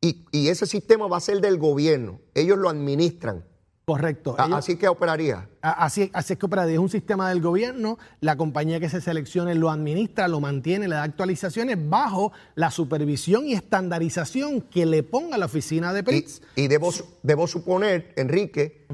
y, 0.00 0.24
y 0.30 0.48
ese 0.48 0.66
sistema 0.66 1.06
va 1.08 1.16
a 1.16 1.20
ser 1.20 1.40
del 1.40 1.58
gobierno. 1.58 2.20
Ellos 2.34 2.58
lo 2.58 2.68
administran. 2.68 3.44
Correcto. 3.86 4.34
A- 4.36 4.46
Ellos- 4.46 4.58
Así 4.58 4.76
que 4.76 4.88
operaría. 4.88 5.48
A- 5.62 5.84
Así, 5.84 6.10
así 6.12 6.32
es 6.32 6.38
que 6.40 6.46
opera. 6.46 6.68
Es 6.68 6.78
un 6.78 6.88
sistema 6.88 7.28
del 7.28 7.40
gobierno, 7.40 7.98
la 8.20 8.36
compañía 8.36 8.80
que 8.80 8.88
se 8.88 9.00
seleccione 9.00 9.54
lo 9.54 9.70
administra, 9.70 10.26
lo 10.28 10.40
mantiene, 10.40 10.88
le 10.88 10.96
da 10.96 11.04
actualizaciones 11.04 11.76
bajo 11.88 12.32
la 12.56 12.70
supervisión 12.72 13.46
y 13.46 13.52
estandarización 13.54 14.60
que 14.60 14.86
le 14.86 15.02
ponga 15.04 15.38
la 15.38 15.46
oficina 15.46 15.92
de 15.92 16.02
PRITS. 16.02 16.42
y 16.56 16.66
debo, 16.68 16.92
debo 17.22 17.46
suponer, 17.46 18.12
Enrique, 18.16 18.86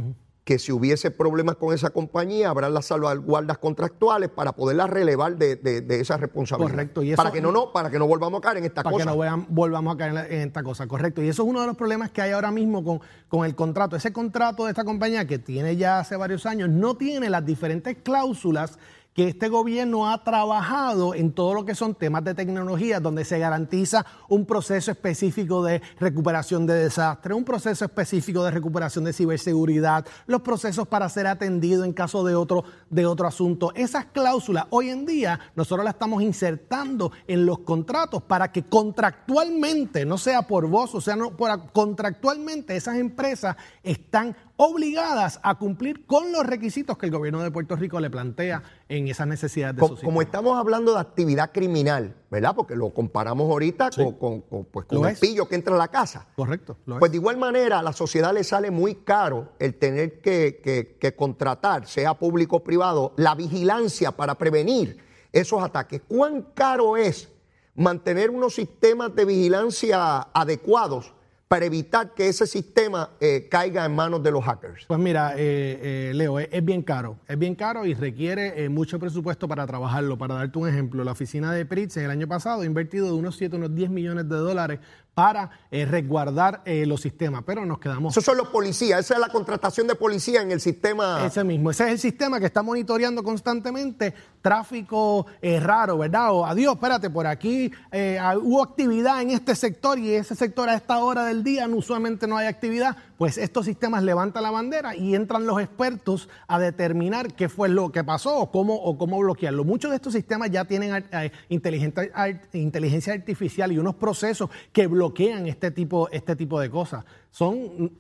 que 0.44 0.58
si 0.58 0.72
hubiese 0.72 1.12
problemas 1.12 1.54
con 1.54 1.72
esa 1.72 1.90
compañía, 1.90 2.50
habrá 2.50 2.68
las 2.68 2.86
salvaguardas 2.86 3.58
contractuales 3.58 4.28
para 4.28 4.50
poderla 4.52 4.88
relevar 4.88 5.36
de, 5.36 5.54
de- 5.54 5.82
de 5.82 6.00
esa 6.00 6.16
responsabilidad. 6.16 6.70
Correcto, 6.72 7.02
y 7.04 7.12
eso- 7.12 7.16
para 7.16 7.30
que 7.30 7.40
no, 7.40 7.52
no, 7.52 7.72
para 7.72 7.90
que 7.90 7.98
no 8.00 8.08
volvamos 8.08 8.38
a 8.38 8.40
caer 8.42 8.56
en 8.58 8.64
esta 8.64 8.82
para 8.82 8.92
cosa. 8.92 9.04
que 9.04 9.10
no 9.12 9.18
vean- 9.18 9.46
volvamos 9.50 9.94
a 9.94 9.98
caer 9.98 10.08
en, 10.08 10.14
la- 10.16 10.26
en 10.26 10.40
esta 10.48 10.64
cosa, 10.64 10.88
correcto. 10.88 11.22
Y 11.22 11.28
eso 11.28 11.44
es 11.44 11.48
uno 11.48 11.60
de 11.60 11.68
los 11.68 11.76
problemas 11.76 12.10
que 12.10 12.22
hay 12.22 12.32
ahora 12.32 12.50
mismo 12.50 12.82
con, 12.82 13.00
con 13.28 13.46
el 13.46 13.54
contrato. 13.54 13.94
Ese 13.94 14.12
contrato 14.12 14.64
de 14.64 14.70
esta 14.70 14.84
compañía 14.84 15.26
que 15.28 15.38
tiene 15.38 15.76
ya 15.76 16.00
hace 16.00 16.16
varios 16.16 16.44
años 16.44 16.68
no 16.70 16.96
tiene 16.96 17.30
las 17.30 17.46
diferentes 17.46 17.96
cláusulas 18.02 18.78
que 19.14 19.28
este 19.28 19.48
gobierno 19.48 20.10
ha 20.10 20.24
trabajado 20.24 21.14
en 21.14 21.32
todo 21.32 21.54
lo 21.54 21.64
que 21.64 21.74
son 21.74 21.94
temas 21.94 22.24
de 22.24 22.34
tecnología, 22.34 23.00
donde 23.00 23.24
se 23.24 23.38
garantiza 23.38 24.06
un 24.28 24.46
proceso 24.46 24.90
específico 24.90 25.62
de 25.62 25.82
recuperación 26.00 26.66
de 26.66 26.74
desastre, 26.74 27.34
un 27.34 27.44
proceso 27.44 27.84
específico 27.84 28.42
de 28.44 28.50
recuperación 28.50 29.04
de 29.04 29.12
ciberseguridad, 29.12 30.06
los 30.26 30.40
procesos 30.40 30.88
para 30.88 31.08
ser 31.08 31.26
atendido 31.26 31.84
en 31.84 31.92
caso 31.92 32.24
de 32.24 32.34
otro, 32.34 32.64
de 32.88 33.06
otro 33.06 33.26
asunto. 33.26 33.72
Esas 33.74 34.06
cláusulas 34.06 34.66
hoy 34.70 34.88
en 34.88 35.04
día 35.04 35.38
nosotros 35.54 35.84
las 35.84 35.94
estamos 35.94 36.22
insertando 36.22 37.12
en 37.26 37.44
los 37.44 37.58
contratos 37.60 38.22
para 38.22 38.50
que 38.50 38.64
contractualmente, 38.64 40.06
no 40.06 40.16
sea 40.16 40.42
por 40.42 40.66
voz, 40.68 40.94
o 40.94 41.00
sea, 41.00 41.16
no 41.16 41.36
por, 41.36 41.72
contractualmente 41.72 42.76
esas 42.76 42.96
empresas 42.96 43.56
están 43.82 44.34
obligadas 44.64 45.40
a 45.42 45.56
cumplir 45.58 46.06
con 46.06 46.30
los 46.30 46.46
requisitos 46.46 46.96
que 46.96 47.06
el 47.06 47.12
gobierno 47.12 47.42
de 47.42 47.50
Puerto 47.50 47.74
Rico 47.74 47.98
le 47.98 48.10
plantea 48.10 48.62
en 48.88 49.08
esas 49.08 49.26
necesidades 49.26 49.74
de 49.74 49.80
su 49.80 49.86
como, 49.88 49.96
sistema. 49.98 50.22
estamos 50.22 50.56
hablando 50.58 50.94
de 50.94 51.00
actividad 51.00 51.50
criminal, 51.52 52.14
¿verdad? 52.30 52.54
Porque 52.54 52.76
lo 52.76 52.90
comparamos 52.90 53.50
ahorita 53.50 53.90
con, 53.90 54.12
con- 54.12 54.40
con- 54.42 54.64
pues, 54.66 54.86
con 54.86 55.04
el 55.04 55.12
es. 55.14 55.18
pillo 55.20 55.48
que 55.48 55.56
entra 55.56 55.74
a 55.74 55.78
la 55.78 55.88
casa. 55.88 56.28
Correcto. 56.36 56.76
lo 56.86 56.94
es. 56.96 57.00
Pues 57.00 57.10
de 57.10 57.16
igual 57.18 57.38
manera, 57.38 57.80
a 57.80 57.82
la 57.82 57.92
sociedad 57.92 58.32
le 58.32 58.44
sale 58.44 58.70
muy 58.70 58.94
caro 58.96 59.52
el 59.58 59.74
tener 59.74 60.20
que, 60.20 60.60
que- 60.62 60.96
que 61.00 61.16
contratar, 61.16 61.86
sea 61.88 62.14
público 62.14 62.56
o 62.56 62.62
privado, 62.64 63.14
la 63.16 63.34
vigilancia 63.34 64.12
para 64.12 64.36
prevenir 64.36 64.98
esos 65.32 65.60
ataques. 65.62 66.02
¿Cuán 66.06 66.42
caro 66.54 66.96
es 66.96 67.28
mantener 67.74 68.30
unos 68.30 68.54
sistemas 68.54 69.12
de 69.16 69.24
vigilancia 69.24 70.20
adecuados 70.34 71.14
para 71.52 71.66
evitar 71.66 72.14
que 72.14 72.28
ese 72.28 72.46
sistema 72.46 73.10
eh, 73.20 73.46
caiga 73.50 73.84
en 73.84 73.94
manos 73.94 74.22
de 74.22 74.30
los 74.30 74.42
hackers? 74.42 74.86
Pues 74.86 74.98
mira, 74.98 75.34
eh, 75.36 76.08
eh, 76.08 76.12
Leo, 76.14 76.38
es, 76.38 76.48
es 76.50 76.64
bien 76.64 76.80
caro, 76.80 77.18
es 77.28 77.38
bien 77.38 77.54
caro 77.56 77.84
y 77.84 77.92
requiere 77.92 78.64
eh, 78.64 78.70
mucho 78.70 78.98
presupuesto 78.98 79.46
para 79.46 79.66
trabajarlo. 79.66 80.16
Para 80.16 80.36
darte 80.36 80.58
un 80.58 80.66
ejemplo, 80.66 81.04
la 81.04 81.12
oficina 81.12 81.52
de 81.52 81.66
Pritz 81.66 81.98
el 81.98 82.10
año 82.10 82.26
pasado 82.26 82.62
ha 82.62 82.64
invertido 82.64 83.04
de 83.04 83.12
unos 83.12 83.36
7, 83.36 83.56
unos 83.56 83.74
10 83.74 83.90
millones 83.90 84.30
de 84.30 84.36
dólares 84.36 84.80
para 85.12 85.50
resguardar 85.70 86.62
los 86.64 87.02
sistemas, 87.02 87.42
pero 87.44 87.66
nos 87.66 87.78
quedamos... 87.78 88.14
Esos 88.14 88.24
son 88.24 88.38
los 88.38 88.48
policías, 88.48 89.00
esa 89.00 89.12
es 89.12 89.20
la 89.20 89.28
contratación 89.28 89.86
de 89.86 89.94
policía 89.94 90.40
en 90.40 90.52
el 90.52 90.60
sistema. 90.62 91.26
Ese 91.26 91.44
mismo, 91.44 91.70
ese 91.70 91.84
es 91.84 91.90
el 91.90 91.98
sistema 91.98 92.40
que 92.40 92.46
está 92.46 92.62
monitoreando 92.62 93.22
constantemente 93.22 94.14
tráfico 94.42 95.26
eh, 95.40 95.60
raro, 95.60 95.96
¿verdad? 95.98 96.32
O 96.32 96.44
adiós, 96.44 96.74
espérate, 96.74 97.08
por 97.08 97.26
aquí 97.26 97.72
eh, 97.92 98.18
ah, 98.20 98.36
hubo 98.36 98.62
actividad 98.62 99.22
en 99.22 99.30
este 99.30 99.54
sector 99.54 99.98
y 99.98 100.12
ese 100.12 100.34
sector 100.34 100.68
a 100.68 100.74
esta 100.74 100.98
hora 100.98 101.24
del 101.24 101.42
día 101.44 101.66
usualmente 101.68 102.26
no 102.26 102.36
hay 102.36 102.46
actividad. 102.48 102.96
Pues 103.16 103.38
estos 103.38 103.64
sistemas 103.66 104.02
levantan 104.02 104.42
la 104.42 104.50
bandera 104.50 104.96
y 104.96 105.14
entran 105.14 105.46
los 105.46 105.60
expertos 105.60 106.28
a 106.48 106.58
determinar 106.58 107.34
qué 107.34 107.48
fue 107.48 107.68
lo 107.68 107.92
que 107.92 108.02
pasó 108.02 108.36
o 108.36 108.50
cómo, 108.50 108.74
o 108.74 108.98
cómo 108.98 109.18
bloquearlo. 109.20 109.62
Muchos 109.64 109.90
de 109.92 109.96
estos 109.96 110.12
sistemas 110.12 110.50
ya 110.50 110.64
tienen 110.64 111.04
eh, 111.12 111.30
inteligencia, 111.48 112.10
ar- 112.12 112.40
inteligencia 112.52 113.12
artificial 113.14 113.70
y 113.70 113.78
unos 113.78 113.94
procesos 113.94 114.50
que 114.72 114.88
bloquean 114.88 115.46
este 115.46 115.70
tipo, 115.70 116.08
este 116.10 116.34
tipo 116.34 116.58
de 116.58 116.68
cosas. 116.68 117.04
Son 117.30 117.92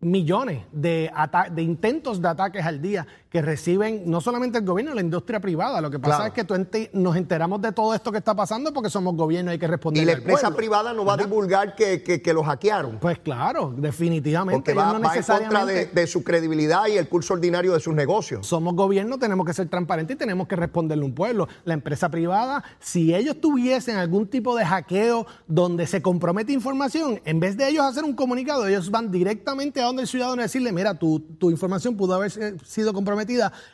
millones 0.00 0.64
de, 0.72 1.10
de 1.52 1.62
intentos 1.62 2.20
de 2.20 2.28
ataques 2.28 2.64
al 2.64 2.82
día 2.82 3.06
que 3.32 3.40
reciben 3.40 4.02
no 4.04 4.20
solamente 4.20 4.58
el 4.58 4.64
gobierno, 4.66 4.94
la 4.94 5.00
industria 5.00 5.40
privada. 5.40 5.80
Lo 5.80 5.90
que 5.90 5.98
pasa 5.98 6.16
Claro. 6.16 6.28
es 6.28 6.32
que 6.34 6.44
tú 6.44 6.54
ente- 6.54 6.90
nos 6.92 7.16
enteramos 7.16 7.62
de 7.62 7.72
todo 7.72 7.94
esto 7.94 8.12
que 8.12 8.18
está 8.18 8.34
pasando 8.36 8.74
porque 8.74 8.90
somos 8.90 9.16
gobierno 9.16 9.50
y 9.50 9.54
hay 9.54 9.58
que 9.58 9.66
responder. 9.66 10.02
Y 10.02 10.06
la 10.06 10.12
empresa 10.12 10.54
privada 10.54 10.92
no 10.92 11.06
va 11.06 11.14
a 11.14 11.16
divulgar 11.16 11.74
que, 11.74 12.02
que- 12.02 12.20
que 12.20 12.34
lo 12.34 12.42
hackearon. 12.44 12.98
Pues 13.00 13.18
claro, 13.20 13.72
definitivamente. 13.74 14.56
Porque 14.58 14.74
va, 14.74 14.92
no 14.92 15.00
va 15.00 15.16
en 15.16 15.22
contra 15.22 15.64
de 15.64 16.06
su 16.06 16.22
credibilidad 16.22 16.86
y 16.88 16.98
el 16.98 17.08
curso 17.08 17.32
ordinario 17.32 17.72
de 17.72 17.80
sus 17.80 17.94
negocios. 17.94 18.46
somos 18.46 18.74
gobierno, 18.74 19.18
tenemos 19.18 19.46
que 19.46 19.54
ser 19.54 19.66
transparentes 19.68 20.14
y 20.14 20.18
tenemos 20.18 20.46
que 20.46 20.56
responderle 20.56 21.04
a 21.04 21.06
un 21.06 21.14
pueblo. 21.14 21.48
La 21.64 21.72
empresa 21.72 22.10
privada, 22.10 22.62
si 22.80 23.14
ellos 23.14 23.40
tuviesen 23.40 23.96
algún 23.96 24.26
tipo 24.26 24.54
de 24.56 24.66
hackeo 24.66 25.26
donde 25.46 25.86
se 25.86 26.02
compromete 26.02 26.52
información, 26.52 27.18
en 27.24 27.40
vez 27.40 27.56
de 27.56 27.66
ellos 27.68 27.86
hacer 27.86 28.04
un 28.04 28.12
comunicado, 28.14 28.66
ellos 28.66 28.90
van 28.90 29.10
directamente 29.10 29.80
a 29.80 29.86
donde 29.86 30.02
el 30.02 30.08
ciudadano 30.08 30.42
y 30.42 30.44
decirle, 30.44 30.70
mira, 30.72 30.98
tu, 30.98 31.20
tu 31.38 31.50
información 31.50 31.96
pudo 31.96 32.14
haber 32.14 32.30
eh, 32.38 32.56
sido 32.64 32.92
comprometida, 32.92 33.21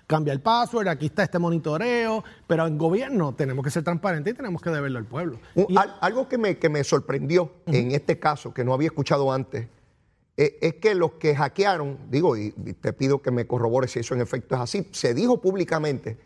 cambia 0.06 0.32
el 0.32 0.40
password, 0.40 0.88
aquí 0.88 1.06
está 1.06 1.22
este 1.24 1.38
monitoreo, 1.38 2.22
pero 2.46 2.66
en 2.66 2.76
gobierno 2.78 3.34
tenemos 3.34 3.64
que 3.64 3.70
ser 3.70 3.82
transparentes 3.84 4.32
y 4.32 4.36
tenemos 4.36 4.60
que 4.62 4.70
deberlo 4.70 4.98
al 4.98 5.04
pueblo. 5.06 5.38
Un- 5.54 5.66
Y- 5.68 5.76
al- 5.76 5.96
algo 6.00 6.28
que 6.28 6.38
me, 6.38 6.58
que 6.58 6.68
me 6.68 6.82
sorprendió 6.84 7.52
en 7.66 7.92
este 7.92 8.18
caso, 8.18 8.52
que 8.54 8.64
no 8.64 8.72
había 8.74 8.88
escuchado 8.88 9.32
antes, 9.32 9.66
eh, 10.36 10.56
es 10.60 10.74
que 10.74 10.94
los 10.94 11.12
que 11.12 11.34
hackearon, 11.34 11.98
digo, 12.10 12.36
y, 12.36 12.54
y 12.64 12.72
te 12.74 12.92
pido 12.92 13.20
que 13.20 13.30
me 13.30 13.46
corrobores 13.46 13.90
si 13.92 13.98
eso 14.00 14.14
en 14.14 14.20
efecto 14.20 14.54
es 14.54 14.60
así, 14.60 14.86
se 14.92 15.12
dijo 15.14 15.40
públicamente 15.40 16.16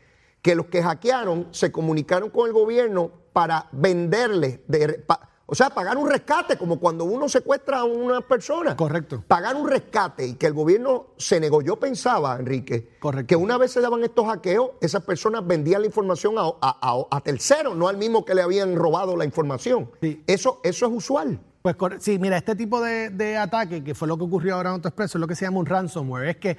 que 0.42 0.54
los 0.54 0.66
que 0.66 0.82
hackearon 0.82 1.48
se 1.52 1.72
comunicaron 1.72 2.28
con 2.30 2.46
el 2.46 2.52
gobierno 2.52 3.10
para 3.32 3.68
venderle, 3.72 4.62
de, 4.68 4.94
pa- 5.06 5.30
o 5.52 5.54
sea, 5.54 5.68
pagar 5.68 5.98
un 5.98 6.08
rescate, 6.08 6.56
como 6.56 6.80
cuando 6.80 7.04
uno 7.04 7.28
secuestra 7.28 7.80
a 7.80 7.84
una 7.84 8.22
persona. 8.22 8.74
Correcto. 8.74 9.22
Pagar 9.28 9.54
un 9.54 9.68
rescate 9.68 10.26
y 10.26 10.34
que 10.36 10.46
el 10.46 10.54
gobierno 10.54 11.08
se 11.18 11.38
negó. 11.40 11.60
Yo 11.60 11.76
pensaba, 11.78 12.36
Enrique, 12.38 12.88
Correcto. 12.98 13.26
que 13.26 13.36
una 13.36 13.58
vez 13.58 13.70
se 13.70 13.82
daban 13.82 14.02
estos 14.02 14.24
hackeos, 14.26 14.70
esas 14.80 15.02
personas 15.04 15.46
vendían 15.46 15.82
la 15.82 15.86
información 15.88 16.38
a, 16.38 16.44
a- 16.62 16.78
a- 16.80 17.06
a 17.16 17.20
terceros, 17.20 17.76
no 17.76 17.88
al 17.88 17.98
mismo 17.98 18.24
que 18.24 18.34
le 18.34 18.40
habían 18.40 18.74
robado 18.76 19.14
la 19.14 19.26
información. 19.26 19.90
Sí. 20.00 20.22
Eso, 20.26 20.60
eso 20.64 20.86
es 20.86 20.92
usual. 20.94 21.38
Pues 21.60 21.76
sí, 22.00 22.18
mira, 22.18 22.38
este 22.38 22.56
tipo 22.56 22.80
de, 22.80 23.10
de 23.10 23.36
ataque, 23.36 23.84
que 23.84 23.94
fue 23.94 24.08
lo 24.08 24.16
que 24.18 24.24
ocurrió 24.24 24.56
ahora 24.56 24.70
en 24.70 24.74
AutoExpreso, 24.76 25.18
es 25.18 25.20
lo 25.20 25.28
que 25.28 25.36
se 25.36 25.44
llama 25.44 25.60
un 25.60 25.66
ransomware. 25.66 26.30
Es 26.30 26.36
que 26.38 26.56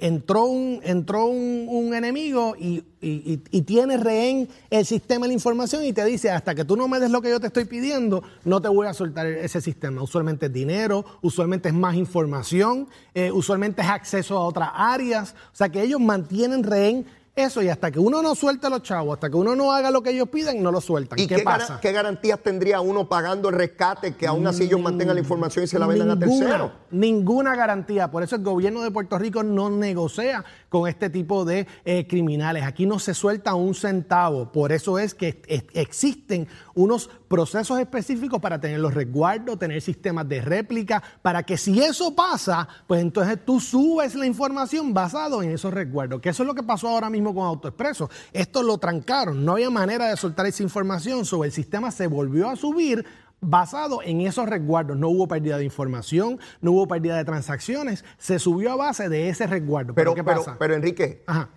entró 0.00 0.44
un, 0.44 0.80
un, 0.84 1.66
un 1.68 1.94
enemigo 1.94 2.54
y, 2.58 2.84
y- 3.00 3.08
y- 3.32 3.42
y 3.50 3.62
tiene 3.62 3.96
rehén 3.96 4.48
el 4.70 4.84
sistema 4.84 5.24
de 5.24 5.28
la 5.28 5.34
información 5.34 5.84
y 5.84 5.92
te 5.92 6.04
dice, 6.04 6.30
hasta 6.30 6.54
que 6.54 6.64
tú 6.64 6.76
no 6.76 6.86
me 6.88 7.00
des 7.00 7.10
lo 7.10 7.22
que 7.22 7.30
yo 7.30 7.40
te 7.40 7.46
estoy 7.46 7.64
pidiendo, 7.64 8.22
no 8.44 8.60
te 8.60 8.68
voy 8.68 8.86
a 8.86 8.94
soltar 8.94 9.26
ese 9.26 9.60
sistema. 9.60 10.02
Usualmente 10.02 10.46
es 10.46 10.52
dinero, 10.52 11.04
usualmente 11.22 11.68
es 11.70 11.74
más 11.74 11.94
información, 11.96 12.88
eh, 13.14 13.30
usualmente 13.32 13.82
es 13.82 13.88
acceso 13.88 14.36
a 14.36 14.44
otras 14.46 14.70
áreas. 14.74 15.34
O 15.52 15.56
sea 15.56 15.68
que 15.68 15.82
ellos 15.82 16.00
mantienen 16.00 16.62
rehén 16.62 17.06
eso 17.36 17.60
y 17.62 17.68
hasta 17.68 17.90
que 17.90 17.98
uno 17.98 18.22
no 18.22 18.34
suelte 18.36 18.68
a 18.68 18.70
los 18.70 18.82
chavos, 18.82 19.14
hasta 19.14 19.28
que 19.28 19.36
uno 19.36 19.56
no 19.56 19.72
haga 19.72 19.90
lo 19.90 20.02
que 20.02 20.10
ellos 20.10 20.28
piden, 20.28 20.62
no 20.62 20.70
lo 20.70 20.80
sueltan. 20.80 21.18
¿Y 21.18 21.26
¿Qué, 21.26 21.36
qué, 21.36 21.42
gara- 21.42 21.58
pasa? 21.58 21.80
qué 21.80 21.90
garantías 21.90 22.38
tendría 22.40 22.80
uno 22.80 23.08
pagando 23.08 23.48
el 23.48 23.56
rescate 23.56 24.14
que 24.14 24.26
aún 24.26 24.46
así 24.46 24.64
ellos 24.64 24.80
mantengan 24.80 25.16
la 25.16 25.20
información 25.20 25.64
y 25.64 25.68
se 25.68 25.78
la 25.78 25.86
vendan 25.88 26.10
a 26.10 26.18
terceros? 26.18 26.70
Ninguna 26.92 27.56
garantía. 27.56 28.10
Por 28.10 28.22
eso 28.22 28.36
el 28.36 28.42
gobierno 28.44 28.82
de 28.82 28.90
Puerto 28.92 29.18
Rico 29.18 29.42
no 29.42 29.68
negocia 29.68 30.44
con 30.68 30.88
este 30.88 31.10
tipo 31.10 31.44
de 31.44 31.66
eh, 31.84 32.06
criminales. 32.06 32.62
Aquí 32.64 32.86
no 32.86 32.98
se 33.00 33.14
suelta 33.14 33.54
un 33.54 33.74
centavo. 33.74 34.52
Por 34.52 34.70
eso 34.70 34.98
es 35.00 35.14
que 35.14 35.42
existen 35.72 36.46
unos 36.74 37.08
procesos 37.28 37.78
específicos 37.78 38.40
para 38.40 38.60
tener 38.60 38.80
los 38.80 38.94
resguardos, 38.94 39.58
tener 39.58 39.80
sistemas 39.80 40.28
de 40.28 40.40
réplica, 40.40 41.02
para 41.22 41.42
que 41.42 41.56
si 41.56 41.80
eso 41.82 42.14
pasa, 42.14 42.68
pues 42.86 43.00
entonces 43.00 43.38
tú 43.44 43.60
subes 43.60 44.14
la 44.14 44.26
información 44.26 44.92
basado 44.92 45.42
en 45.42 45.50
esos 45.50 45.72
resguardos. 45.72 46.20
Que 46.20 46.30
eso 46.30 46.42
es 46.42 46.46
lo 46.46 46.54
que 46.54 46.62
pasó 46.62 46.88
ahora 46.88 47.10
mismo 47.10 47.34
con 47.34 47.44
AutoExpreso. 47.46 48.10
Esto 48.32 48.62
lo 48.62 48.78
trancaron. 48.78 49.44
No 49.44 49.52
había 49.52 49.70
manera 49.70 50.08
de 50.08 50.16
soltar 50.16 50.46
esa 50.46 50.62
información. 50.62 51.24
Sobre 51.24 51.48
el 51.48 51.52
sistema 51.52 51.90
se 51.90 52.06
volvió 52.06 52.48
a 52.48 52.56
subir 52.56 53.04
basado 53.40 54.00
en 54.02 54.20
esos 54.22 54.48
resguardos. 54.48 54.96
No 54.96 55.08
hubo 55.08 55.28
pérdida 55.28 55.58
de 55.58 55.64
información, 55.64 56.38
no 56.60 56.72
hubo 56.72 56.88
pérdida 56.88 57.16
de 57.16 57.24
transacciones, 57.24 58.04
se 58.18 58.38
subió 58.38 58.72
a 58.72 58.76
base 58.76 59.08
de 59.08 59.28
ese 59.28 59.46
resguardo. 59.46 59.94
Pero, 59.94 60.12
Pero, 60.12 60.14
¿qué 60.14 60.24
pero, 60.24 60.44
pasa? 60.44 60.56
pero 60.58 60.74
Enrique, 60.74 61.22
Ajá. 61.26 61.50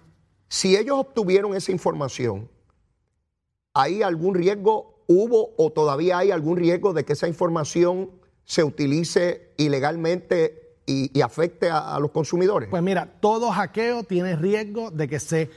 si 0.47 0.75
ellos 0.75 0.97
obtuvieron 0.99 1.55
esa 1.55 1.71
información, 1.71 2.49
¿hay 3.73 4.01
algún 4.01 4.35
riesgo, 4.35 4.96
hubo 5.07 5.53
o 5.57 5.71
todavía 5.71 6.17
hay 6.19 6.31
algún 6.31 6.57
riesgo 6.57 6.93
de 6.93 7.05
que 7.05 7.13
esa 7.13 7.27
información 7.27 8.11
se 8.45 8.63
utilice 8.63 9.53
ilegalmente 9.57 10.75
y, 10.85 11.19
afecte 11.21 11.69
a, 11.69 11.95
a 11.95 11.99
los 11.99 12.11
consumidores? 12.11 12.69
Pues 12.69 12.81
mira, 12.83 13.17
todo 13.19 13.51
hackeo 13.51 14.03
tiene 14.03 14.35
riesgo 14.35 14.89
de 14.91 15.07
que 15.09 15.19
se 15.19 15.49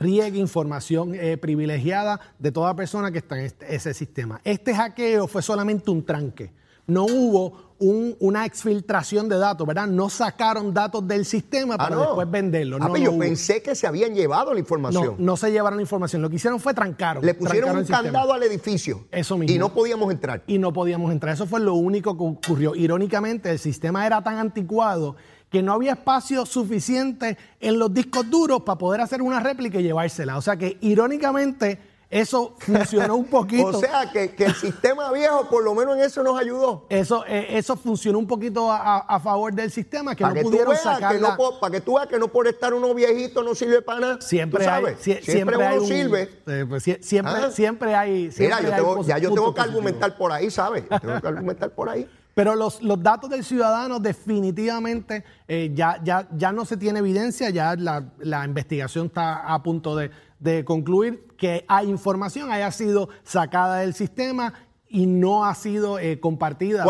riegue 0.00 0.38
información 0.38 1.14
eh, 1.14 1.36
privilegiada 1.36 2.20
de 2.38 2.52
toda 2.52 2.74
persona 2.76 3.10
que 3.10 3.18
está 3.18 3.38
en 3.38 3.46
este- 3.46 3.74
ese 3.74 3.92
sistema. 3.94 4.40
Este 4.44 4.74
hackeo 4.74 5.26
fue 5.26 5.42
solamente 5.42 5.90
un 5.90 6.04
tranque. 6.06 6.52
No 6.88 7.04
hubo 7.04 7.68
un- 7.80 8.16
una 8.18 8.44
exfiltración 8.44 9.28
de 9.28 9.36
datos, 9.38 9.64
¿verdad? 9.66 9.86
No 9.86 10.08
sacaron 10.10 10.72
datos 10.74 11.06
del 11.06 11.24
sistema 11.26 11.74
Ah, 11.74 11.78
para 11.78 11.94
no. 11.96 12.00
después 12.00 12.30
venderlos. 12.30 12.80
Ah, 12.80 12.84
No, 12.86 12.90
pues 12.90 13.02
no 13.02 13.12
yo 13.12 13.18
pensé 13.18 13.62
que 13.62 13.74
se 13.76 13.86
habían 13.86 14.14
llevado 14.14 14.46
la 14.46 14.54
no, 14.54 14.58
información. 14.58 15.14
no 15.18 15.36
se 15.36 15.52
llevaron 15.52 15.76
la 15.76 15.82
información. 15.82 16.22
Lo 16.22 16.30
que 16.30 16.36
hicieron 16.36 16.58
fue 16.58 16.72
trancaron. 16.74 17.24
Le 17.24 17.34
pusieron 17.34 17.70
trancaron 17.72 18.06
un 18.06 18.12
candado 18.12 18.32
al 18.32 18.42
edificio. 18.42 19.04
Eso 19.12 19.36
mismo. 19.38 19.54
Y 19.54 19.58
no 19.58 19.68
podíamos 19.68 20.10
entrar. 20.10 20.42
y 20.46 20.58
no 20.58 20.72
podíamos 20.72 21.12
entrar. 21.12 21.34
Eso 21.34 21.46
fue 21.46 21.60
lo 21.60 21.74
único 21.74 22.16
que 22.16 22.24
ocurrió. 22.24 22.74
Irónicamente, 22.74 23.50
el 23.50 23.58
sistema 23.58 24.04
era 24.06 24.22
tan 24.24 24.38
anticuado 24.38 25.14
que 25.50 25.62
no 25.62 25.72
había 25.74 25.92
espacio 25.92 26.44
suficiente 26.46 27.36
en 27.60 27.78
los 27.78 27.92
discos 27.94 28.28
duros 28.28 28.62
para 28.62 28.78
poder 28.78 29.02
hacer 29.02 29.20
una 29.22 29.40
réplica 29.40 29.78
y 29.78 29.82
llevársela. 29.84 30.36
O 30.36 30.42
sea 30.42 30.56
que, 30.56 30.78
irónicamente, 30.80 31.78
eso 32.10 32.54
funcionó 32.58 33.16
un 33.16 33.26
poquito. 33.26 33.66
O 33.78 33.80
sea, 33.80 34.10
que, 34.10 34.34
que 34.34 34.44
el 34.46 34.54
sistema 34.54 35.12
viejo 35.12 35.48
por 35.50 35.62
lo 35.62 35.74
menos 35.74 35.96
en 35.96 36.02
eso 36.02 36.22
nos 36.22 36.40
ayudó. 36.40 36.86
eso, 36.88 37.24
eh, 37.26 37.46
eso 37.58 37.76
funcionó 37.76 38.18
un 38.18 38.26
poquito 38.26 38.70
a, 38.72 38.98
a- 38.98 39.20
favor 39.20 39.52
del 39.52 39.70
sistema, 39.70 40.14
que 40.14 40.22
Para 40.22 40.34
no 40.34 40.40
que, 40.40 40.42
pudieron 40.44 40.76
sacar 40.76 41.20
no 41.20 41.36
para 41.60 41.72
que 41.72 41.80
tú 41.80 41.96
veas 41.96 42.06
que 42.06 42.18
no 42.18 42.28
por 42.28 42.46
estar 42.46 42.72
uno 42.72 42.94
viejito 42.94 43.42
no 43.42 43.54
sirve 43.54 43.82
para 43.82 44.00
nada. 44.00 44.20
Siempre 44.20 44.64
Tú 44.64 44.70
hay, 44.70 44.96
siempre, 45.22 45.56
hay 45.62 45.74
uno 45.74 45.82
un- 45.82 45.88
sirve. 45.88 46.30
eh, 46.46 46.64
pues, 46.68 46.82
sie- 46.86 47.02
siempre, 47.02 47.34
Ah. 47.36 47.50
siempre 47.50 47.94
hay. 47.94 48.10
Mira, 48.22 48.32
siempre 48.32 48.62
yo 48.62 48.74
hay 48.74 48.80
tengo- 48.80 49.02
ya 49.04 49.18
yo 49.18 49.28
tengo 49.30 49.34
que 49.54 49.60
positivos. 49.60 49.68
argumentar 49.68 50.16
por 50.16 50.32
ahí, 50.32 50.50
¿sabes? 50.50 50.84
Yo 50.90 51.00
tengo 51.00 51.20
que 51.20 51.28
argumentar 51.28 51.70
por 51.70 51.88
ahí. 51.90 52.08
Pero 52.38 52.54
los, 52.54 52.80
los 52.84 53.02
datos 53.02 53.28
del 53.28 53.42
ciudadano 53.42 53.98
definitivamente 53.98 55.24
eh, 55.48 55.72
ya, 55.74 56.00
ya, 56.04 56.28
ya 56.36 56.52
no 56.52 56.64
se 56.64 56.76
tiene 56.76 57.00
evidencia, 57.00 57.50
ya 57.50 57.74
la, 57.74 58.12
la 58.20 58.44
investigación 58.44 59.06
está 59.06 59.52
a 59.52 59.60
punto 59.60 59.96
de, 59.96 60.12
de 60.38 60.64
concluir 60.64 61.26
que 61.36 61.64
hay 61.66 61.88
información, 61.88 62.52
haya 62.52 62.70
sido 62.70 63.08
sacada 63.24 63.78
del 63.78 63.92
sistema 63.92 64.54
y 64.90 65.06
no 65.06 65.44
ha 65.44 65.54
sido 65.54 65.98
eh, 65.98 66.18
compartida. 66.18 66.84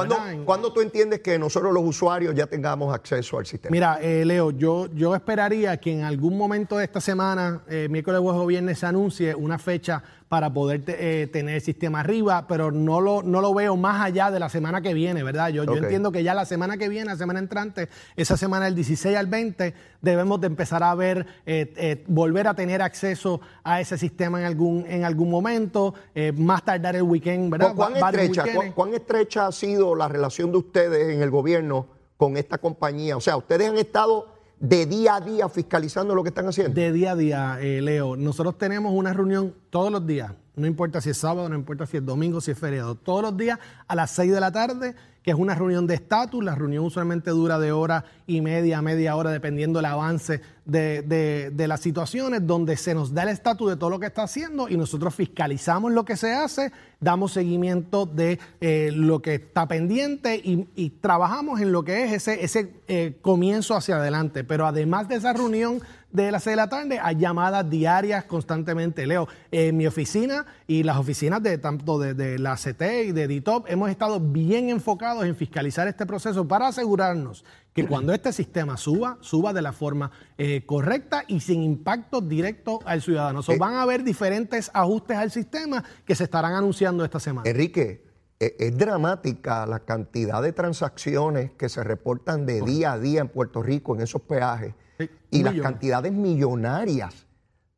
¿Cuándo, 0.44 0.72
tú 0.72 0.80
entiendes 0.80 1.20
que 1.20 1.38
nosotros 1.38 1.72
los 1.72 1.82
usuarios 1.84 2.34
ya 2.34 2.46
tengamos 2.46 2.94
acceso 2.94 3.38
al 3.38 3.46
sistema? 3.46 3.72
Mira, 3.72 3.98
eh, 4.00 4.24
Leo, 4.24 4.52
yo, 4.52 4.86
yo 4.94 5.14
esperaría 5.14 5.76
que 5.78 5.92
en 5.92 6.04
algún 6.04 6.36
momento 6.36 6.78
de 6.78 6.84
esta 6.84 7.00
semana, 7.00 7.62
eh, 7.68 7.88
miércoles, 7.90 8.20
jueves 8.20 8.40
o 8.40 8.46
viernes, 8.46 8.78
se 8.78 8.86
anuncie 8.86 9.34
una 9.34 9.58
fecha 9.58 10.02
para 10.28 10.52
poder 10.52 10.82
eh, 10.86 11.28
tener 11.32 11.56
el 11.56 11.60
sistema 11.62 12.00
arriba, 12.00 12.46
pero 12.46 12.70
no 12.70 13.00
lo, 13.00 13.22
no 13.22 13.40
lo 13.40 13.54
veo 13.54 13.76
más 13.76 14.02
allá 14.02 14.30
de 14.30 14.38
la 14.38 14.50
semana 14.50 14.82
que 14.82 14.92
viene, 14.92 15.22
¿verdad? 15.22 15.48
Yo, 15.48 15.64
yo 15.64 15.76
entiendo 15.76 16.12
que 16.12 16.22
ya 16.22 16.34
la 16.34 16.44
semana 16.44 16.76
que 16.76 16.88
viene, 16.88 17.06
la 17.06 17.16
semana 17.16 17.38
entrante, 17.38 17.88
esa 18.14 18.36
semana 18.36 18.66
del 18.66 18.74
16 18.74 19.16
al 19.16 19.26
20, 19.26 19.74
debemos 20.00 20.40
de 20.40 20.46
empezar 20.46 20.82
a 20.82 20.94
ver, 20.94 21.26
eh, 21.46 21.72
eh, 21.76 22.04
volver 22.06 22.46
a 22.46 22.54
tener 22.54 22.82
acceso 22.82 23.40
a 23.64 23.80
ese 23.80 23.98
sistema 23.98 24.40
en 24.40 24.46
algún, 24.46 24.84
en 24.88 25.04
algún 25.04 25.30
momento, 25.30 25.94
eh, 26.14 26.32
más 26.32 26.64
tardar 26.64 26.96
el 26.96 27.02
weekend, 27.02 27.50
¿verdad? 27.50 27.74
¿Cuán 27.74 27.96
estrecha, 27.96 28.44
cuán, 28.54 28.72
cuán 28.72 28.94
estrecha 28.94 29.46
ha 29.46 29.52
sido 29.52 29.94
la 29.94 30.08
relación 30.08 30.52
de 30.52 30.58
ustedes 30.58 31.14
en 31.14 31.22
el 31.22 31.30
gobierno 31.30 31.86
con 32.16 32.36
esta 32.36 32.58
compañía? 32.58 33.16
O 33.16 33.20
sea, 33.20 33.36
ustedes 33.36 33.68
han 33.68 33.78
estado 33.78 34.38
de 34.60 34.86
día 34.86 35.16
a 35.16 35.20
día 35.20 35.48
fiscalizando 35.48 36.14
lo 36.14 36.22
que 36.22 36.30
están 36.30 36.46
haciendo. 36.46 36.74
De 36.74 36.92
día 36.92 37.12
a 37.12 37.16
día, 37.16 37.58
eh, 37.60 37.80
Leo, 37.80 38.16
nosotros 38.16 38.58
tenemos 38.58 38.92
una 38.92 39.12
reunión 39.12 39.54
todos 39.70 39.92
los 39.92 40.06
días, 40.06 40.32
no 40.58 40.66
importa 40.66 41.00
si 41.00 41.10
es 41.10 41.16
sábado, 41.18 41.48
no 41.48 41.54
importa 41.54 41.86
si 41.86 41.96
es 41.96 42.04
domingo, 42.04 42.40
si 42.40 42.50
es 42.50 42.58
feriado, 42.58 42.94
todos 42.94 43.22
los 43.22 43.36
días 43.36 43.58
a 43.86 43.94
las 43.94 44.10
6 44.12 44.32
de 44.32 44.40
la 44.40 44.52
tarde, 44.52 44.94
que 45.22 45.32
es 45.32 45.36
una 45.36 45.54
reunión 45.54 45.86
de 45.86 45.94
estatus. 45.94 46.42
La 46.42 46.54
reunión 46.54 46.84
usualmente 46.84 47.30
dura 47.30 47.58
de 47.58 47.70
hora 47.72 48.04
y 48.26 48.40
media, 48.40 48.80
media 48.80 49.14
hora, 49.16 49.30
dependiendo 49.30 49.78
del 49.78 49.86
avance 49.86 50.40
de, 50.64 51.02
de- 51.02 51.68
las 51.68 51.80
situaciones, 51.80 52.46
donde 52.46 52.76
se 52.78 52.94
nos 52.94 53.12
da 53.12 53.24
el 53.24 53.28
estatus 53.30 53.68
de 53.70 53.76
todo 53.76 53.90
lo 53.90 54.00
que 54.00 54.06
está 54.06 54.22
haciendo 54.22 54.68
y 54.70 54.76
nosotros 54.78 55.14
fiscalizamos 55.14 55.92
lo 55.92 56.04
que 56.06 56.16
se 56.16 56.32
hace, 56.32 56.72
damos 57.00 57.32
seguimiento 57.32 58.06
de 58.06 58.38
eh, 58.60 58.90
lo 58.94 59.20
que 59.20 59.34
está 59.34 59.68
pendiente 59.68 60.36
y, 60.36 60.66
y 60.74 60.90
trabajamos 60.90 61.60
en 61.60 61.72
lo 61.72 61.84
que 61.84 62.04
es 62.04 62.12
ese, 62.12 62.42
ese 62.44 62.72
eh, 62.88 63.18
comienzo 63.20 63.74
hacia 63.76 63.96
adelante. 63.96 64.44
Pero 64.44 64.66
además 64.66 65.08
de 65.08 65.16
esa 65.16 65.32
reunión 65.34 65.80
de 66.10 66.30
las 66.32 66.42
6 66.44 66.52
de 66.52 66.56
la 66.56 66.68
tarde 66.68 66.98
a 66.98 67.12
llamadas 67.12 67.68
diarias 67.68 68.24
constantemente. 68.24 69.06
Leo, 69.06 69.28
en 69.50 69.76
mi 69.76 69.86
oficina 69.86 70.46
y 70.66 70.82
las 70.82 70.96
oficinas 70.96 71.42
de 71.42 71.58
tanto 71.58 71.98
de, 71.98 72.14
de 72.14 72.38
la 72.38 72.56
CT 72.56 72.82
y 73.08 73.12
de 73.12 73.28
DITOP 73.28 73.68
hemos 73.68 73.90
estado 73.90 74.18
bien 74.20 74.70
enfocados 74.70 75.24
en 75.24 75.36
fiscalizar 75.36 75.86
este 75.88 76.06
proceso 76.06 76.46
para 76.48 76.68
asegurarnos 76.68 77.44
que 77.74 77.86
cuando 77.86 78.12
este 78.12 78.32
sistema 78.32 78.76
suba, 78.76 79.18
suba 79.20 79.52
de 79.52 79.62
la 79.62 79.72
forma 79.72 80.10
eh, 80.36 80.62
correcta 80.66 81.22
y 81.28 81.38
sin 81.40 81.62
impacto 81.62 82.20
directo 82.20 82.80
al 82.84 83.02
ciudadano. 83.02 83.40
So, 83.42 83.52
Eh. 83.52 83.58
van 83.58 83.74
a 83.74 83.82
haber 83.82 84.02
diferentes 84.02 84.70
ajustes 84.74 85.16
al 85.16 85.30
sistema 85.30 85.84
que 86.04 86.16
se 86.16 86.24
estarán 86.24 86.54
anunciando 86.54 87.04
esta 87.04 87.20
semana. 87.20 87.48
Enrique, 87.48 88.02
es 88.40 88.76
dramática 88.76 89.66
la 89.66 89.80
cantidad 89.80 90.40
de 90.42 90.52
transacciones 90.52 91.50
que 91.52 91.68
se 91.68 91.82
reportan 91.82 92.46
de 92.46 92.60
día 92.62 92.92
a 92.92 92.98
día 92.98 93.20
en 93.20 93.28
Puerto 93.28 93.62
Rico 93.62 93.94
en 93.94 94.02
esos 94.02 94.22
peajes 94.22 94.74
Sí, 94.98 95.08
y 95.30 95.42
las 95.42 95.54
cantidades 95.60 96.12
millonarias 96.12 97.26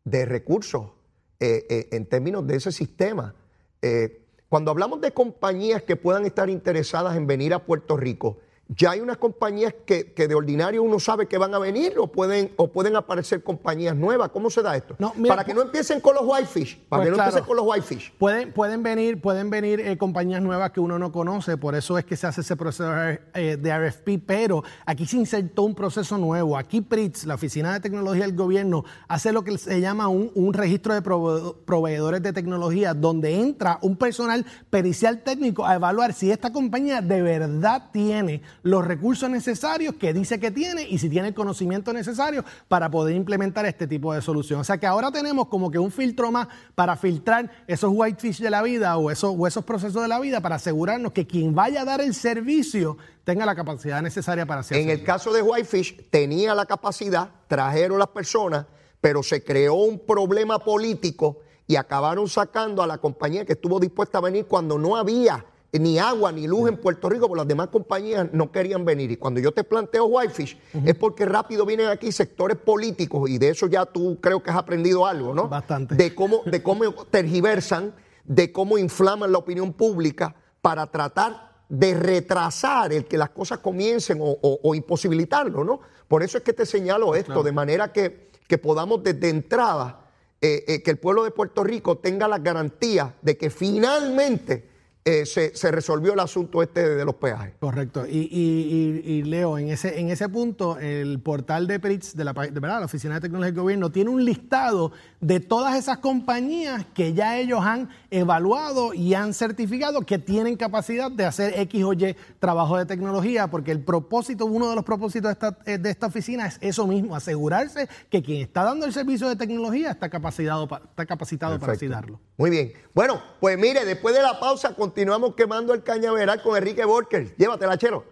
de 0.04 0.24
recursos 0.24 0.90
eh, 1.38 1.66
eh, 1.68 1.88
en 1.92 2.06
términos 2.06 2.46
de 2.46 2.56
ese 2.56 2.72
sistema. 2.72 3.34
Eh, 3.82 4.26
cuando 4.48 4.70
hablamos 4.70 5.00
de 5.00 5.12
compañías 5.12 5.82
que 5.82 5.96
puedan 5.96 6.24
estar 6.24 6.50
interesadas 6.50 7.16
en 7.16 7.26
venir 7.26 7.54
a 7.54 7.64
Puerto 7.64 7.96
Rico, 7.96 8.38
ya 8.76 8.92
hay 8.92 9.00
unas 9.00 9.16
compañías 9.16 9.74
que, 9.84 10.12
que 10.12 10.28
de 10.28 10.34
ordinario 10.34 10.82
uno 10.82 11.00
sabe 11.00 11.26
que 11.26 11.38
van 11.38 11.52
a 11.54 11.58
venir 11.58 11.94
o 11.98 12.06
pueden, 12.06 12.52
o 12.56 12.68
pueden 12.68 12.94
aparecer 12.94 13.42
compañías 13.42 13.96
nuevas. 13.96 14.28
¿Cómo 14.30 14.48
se 14.50 14.62
da 14.62 14.76
esto? 14.76 14.94
No, 14.98 15.12
mira, 15.16 15.34
para 15.34 15.44
que 15.44 15.52
no 15.54 15.62
empiecen 15.62 16.00
con 16.00 16.14
los 16.14 16.22
whitefish, 16.24 16.78
para 16.88 17.00
Pues 17.02 17.06
que 17.06 17.10
no 17.10 17.16
claro. 17.16 17.30
empiecen 17.30 17.46
con 17.48 17.56
los 17.56 17.66
whitefish. 17.66 18.12
Pueden, 18.18 18.52
pueden 18.52 18.82
venir, 18.82 19.20
pueden 19.20 19.50
venir 19.50 19.80
eh, 19.80 19.98
compañías 19.98 20.40
nuevas 20.40 20.70
que 20.70 20.80
uno 20.80 20.98
no 20.98 21.10
conoce, 21.10 21.56
por 21.56 21.74
eso 21.74 21.98
es 21.98 22.04
que 22.04 22.16
se 22.16 22.26
hace 22.26 22.42
ese 22.42 22.56
proceso 22.56 22.92
eh, 23.34 23.56
de 23.60 23.88
RFP, 23.88 24.22
pero 24.24 24.62
aquí 24.86 25.04
se 25.06 25.16
insertó 25.16 25.62
un 25.64 25.74
proceso 25.74 26.16
nuevo. 26.16 26.56
Aquí 26.56 26.80
PRITS, 26.80 27.26
la 27.26 27.34
Oficina 27.34 27.72
de 27.72 27.80
Tecnología 27.80 28.24
del 28.24 28.36
Gobierno, 28.36 28.84
hace 29.08 29.32
lo 29.32 29.42
que 29.42 29.58
se 29.58 29.80
llama 29.80 30.08
un, 30.08 30.30
un 30.34 30.54
registro 30.54 30.94
de 30.94 31.02
prove- 31.02 31.56
proveedores 31.64 32.22
de 32.22 32.32
tecnología, 32.32 32.94
donde 32.94 33.40
entra 33.40 33.78
un 33.82 33.96
personal 33.96 34.46
pericial 34.70 35.22
técnico 35.22 35.66
a 35.66 35.74
evaluar 35.74 36.12
si 36.12 36.30
esta 36.30 36.52
compañía 36.52 37.00
de 37.00 37.22
verdad 37.22 37.90
tiene 37.92 38.42
los 38.62 38.84
recursos 38.84 39.28
necesarios 39.30 39.94
que 39.94 40.12
dice 40.12 40.38
que 40.38 40.50
tiene 40.50 40.82
y 40.82 40.98
si 40.98 41.08
tiene 41.08 41.28
el 41.28 41.34
conocimiento 41.34 41.92
necesario 41.92 42.44
para 42.68 42.90
poder 42.90 43.14
implementar 43.16 43.66
este 43.66 43.86
tipo 43.86 44.12
de 44.12 44.22
solución. 44.22 44.60
O 44.60 44.64
sea 44.64 44.78
que 44.78 44.86
ahora 44.86 45.10
tenemos 45.10 45.48
como 45.48 45.70
que 45.70 45.78
un 45.78 45.90
filtro 45.90 46.30
más 46.30 46.48
para 46.74 46.96
filtrar 46.96 47.50
esos 47.66 47.90
whitefish 47.92 48.40
de 48.40 48.50
la 48.50 48.62
vida 48.62 48.96
o 48.96 49.10
esos, 49.10 49.34
o 49.36 49.46
esos 49.46 49.64
procesos 49.64 50.02
de 50.02 50.08
la 50.08 50.20
vida 50.20 50.40
para 50.40 50.56
asegurarnos 50.56 51.12
que 51.12 51.26
quien 51.26 51.54
vaya 51.54 51.82
a 51.82 51.84
dar 51.84 52.00
el 52.00 52.14
servicio 52.14 52.96
tenga 53.24 53.46
la 53.46 53.54
capacidad 53.54 54.02
necesaria 54.02 54.46
para 54.46 54.60
hacerlo. 54.60 54.82
En 54.82 54.90
el 54.90 55.04
caso 55.04 55.32
de 55.32 55.42
Whitefish, 55.42 56.08
tenía 56.10 56.54
la 56.54 56.66
capacidad, 56.66 57.30
trajeron 57.46 57.98
las 57.98 58.08
personas, 58.08 58.66
pero 59.00 59.22
se 59.22 59.44
creó 59.44 59.74
un 59.74 60.00
problema 60.00 60.58
político 60.58 61.38
y 61.66 61.76
acabaron 61.76 62.28
sacando 62.28 62.82
a 62.82 62.86
la 62.86 62.98
compañía 62.98 63.44
que 63.44 63.52
estuvo 63.52 63.78
dispuesta 63.78 64.18
a 64.18 64.22
venir 64.22 64.46
cuando 64.46 64.76
no 64.76 64.96
había 64.96 65.44
ni 65.72 65.98
agua 65.98 66.32
ni 66.32 66.46
luz 66.48 66.68
en 66.68 66.76
Puerto 66.76 67.08
Rico, 67.08 67.28
porque 67.28 67.40
las 67.40 67.48
demás 67.48 67.68
compañías 67.68 68.28
no 68.32 68.50
querían 68.50 68.84
venir. 68.84 69.10
Y 69.12 69.16
cuando 69.16 69.38
yo 69.40 69.52
te 69.52 69.62
planteo 69.62 70.06
Whitefish, 70.06 70.58
es 70.84 70.94
porque 70.96 71.24
rápido 71.26 71.64
vienen 71.64 71.86
aquí 71.88 72.10
sectores 72.10 72.56
políticos, 72.56 73.30
y 73.30 73.38
de 73.38 73.50
eso 73.50 73.66
ya 73.68 73.86
tú 73.86 74.18
creo 74.20 74.42
que 74.42 74.50
has 74.50 74.56
aprendido 74.56 75.06
algo, 75.06 75.34
¿no? 75.34 75.48
Bastante. 75.48 75.94
De 75.94 76.14
cómo, 76.14 76.42
de 76.44 76.62
cómo 76.62 76.92
tergiversan, 77.06 77.94
de 78.24 78.50
cómo 78.52 78.78
inflaman 78.78 79.30
la 79.30 79.38
opinión 79.38 79.72
pública 79.72 80.34
para 80.60 80.86
tratar 80.90 81.50
de 81.68 81.94
retrasar 81.94 82.92
el 82.92 83.04
que 83.04 83.16
las 83.16 83.30
cosas 83.30 83.58
comiencen 83.58 84.20
o, 84.20 84.24
o- 84.42 84.58
o 84.62 84.74
imposibilitarlo, 84.74 85.62
¿no? 85.62 85.80
Por 86.08 86.24
eso 86.24 86.38
es 86.38 86.42
que 86.44 86.52
te 86.52 86.66
señalo 86.66 87.14
esto, 87.14 87.44
de 87.44 87.52
manera 87.52 87.92
que, 87.92 88.30
que 88.48 88.58
podamos 88.58 89.04
desde 89.04 89.28
entrada, 89.28 90.00
eh, 90.40 90.64
eh, 90.66 90.82
que 90.82 90.90
el 90.90 90.98
pueblo 90.98 91.22
de 91.22 91.30
Puerto 91.30 91.62
Rico 91.62 91.98
tenga 91.98 92.26
las 92.26 92.42
garantías 92.42 93.12
de 93.22 93.36
que 93.36 93.50
finalmente 93.50 94.68
eh, 95.04 95.24
se, 95.24 95.56
se 95.56 95.70
resolvió 95.70 96.12
el 96.12 96.20
asunto 96.20 96.62
este 96.62 96.86
de 96.88 97.04
los 97.06 97.14
peajes. 97.14 97.54
Correcto. 97.58 98.06
Y, 98.06 98.18
y- 98.30 99.02
y- 99.06 99.12
y 99.12 99.22
Leo, 99.22 99.56
en 99.56 99.70
ese, 99.70 99.98
en 99.98 100.10
ese 100.10 100.28
punto, 100.28 100.78
el 100.78 101.20
portal 101.20 101.66
de 101.66 101.80
PRITS, 101.80 102.16
de 102.16 102.24
la, 102.24 102.32
de 102.34 102.84
Oficina 102.84 103.14
de 103.14 103.20
Tecnología 103.22 103.52
del 103.52 103.60
Gobierno, 103.62 103.90
tiene 103.90 104.10
un 104.10 104.24
listado 104.24 104.92
de 105.20 105.40
todas 105.40 105.76
esas 105.76 105.98
compañías 105.98 106.84
que 106.94 107.14
ya 107.14 107.38
ellos 107.38 107.60
han 107.62 107.88
evaluado 108.10 108.92
y 108.94 109.14
han 109.14 109.32
certificado 109.32 110.02
que 110.02 110.18
tienen 110.18 110.56
capacidad 110.56 111.10
de 111.10 111.24
hacer 111.24 111.58
X 111.60 111.82
o 111.84 111.92
Y 111.94 112.14
trabajo 112.38 112.76
de 112.76 112.84
tecnología, 112.86 113.48
porque 113.48 113.70
el 113.72 113.80
propósito, 113.80 114.44
uno 114.46 114.68
de 114.68 114.76
los 114.76 114.84
propósitos 114.84 115.28
de 115.28 115.32
esta, 115.32 115.58
eh, 115.64 115.78
de 115.78 115.90
esta 115.90 116.06
oficina 116.08 116.46
es 116.46 116.58
eso 116.60 116.86
mismo, 116.86 117.16
asegurarse 117.16 117.88
que 118.10 118.22
quien 118.22 118.42
está 118.42 118.64
dando 118.64 118.84
el 118.86 118.92
servicio 118.92 119.28
de 119.28 119.36
tecnología 119.36 119.90
está 119.90 120.08
capacitado, 120.10 120.68
pa- 120.68 120.82
está 120.84 121.06
capacitado 121.06 121.58
para 121.58 121.72
así 121.72 121.88
darlo. 121.88 122.20
Muy 122.36 122.50
bien. 122.50 122.72
Bueno, 122.94 123.20
pues 123.40 123.58
mire, 123.58 123.84
después 123.84 124.14
de 124.14 124.22
la 124.22 124.38
pausa 124.38 124.74
continuamos 124.90 125.36
quemando 125.36 125.72
el 125.72 125.84
cañaveral 125.84 126.42
con 126.42 126.56
Enrique 126.56 126.84
Borker. 126.84 127.36
Llévatela, 127.36 127.78
chero. 127.78 128.06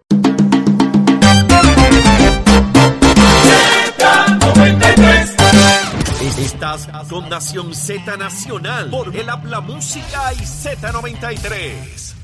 Estás 6.39 6.89
con 7.11 7.29
Nación 7.29 7.75
Z 7.75 8.17
Nacional 8.17 8.91
por 8.91 9.17
el 9.17 9.29
Habla 9.29 9.61
Música 9.61 10.33
y 10.35 10.37
Z93. 10.37 12.15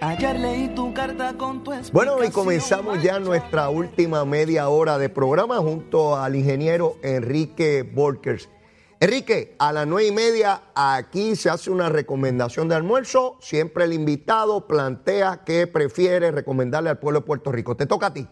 Ayer 0.00 0.38
leí 0.38 0.68
tu 0.76 0.94
carta 0.94 1.34
con 1.36 1.64
tu 1.64 1.72
Bueno, 1.92 2.22
y 2.22 2.30
comenzamos 2.30 3.02
ya 3.02 3.18
nuestra 3.18 3.68
última 3.68 4.24
media 4.24 4.68
hora 4.68 4.96
de 4.96 5.08
programa 5.08 5.56
junto 5.56 6.16
al 6.16 6.36
ingeniero 6.36 6.98
Enrique 7.02 7.82
Borkers. 7.82 8.48
Enrique, 9.00 9.54
a 9.60 9.72
las 9.72 9.86
nueve 9.86 10.08
y 10.08 10.12
media 10.12 10.60
aquí 10.74 11.36
se 11.36 11.48
hace 11.50 11.70
una 11.70 11.88
recomendación 11.88 12.68
de 12.68 12.74
almuerzo. 12.74 13.36
Siempre 13.40 13.84
el 13.84 13.92
invitado 13.92 14.66
plantea 14.66 15.42
qué 15.44 15.68
prefiere 15.68 16.32
recomendarle 16.32 16.90
al 16.90 16.98
pueblo 16.98 17.20
de 17.20 17.26
Puerto 17.26 17.52
Rico. 17.52 17.76
Te 17.76 17.86
toca 17.86 18.06
a 18.08 18.12
ti. 18.14 18.26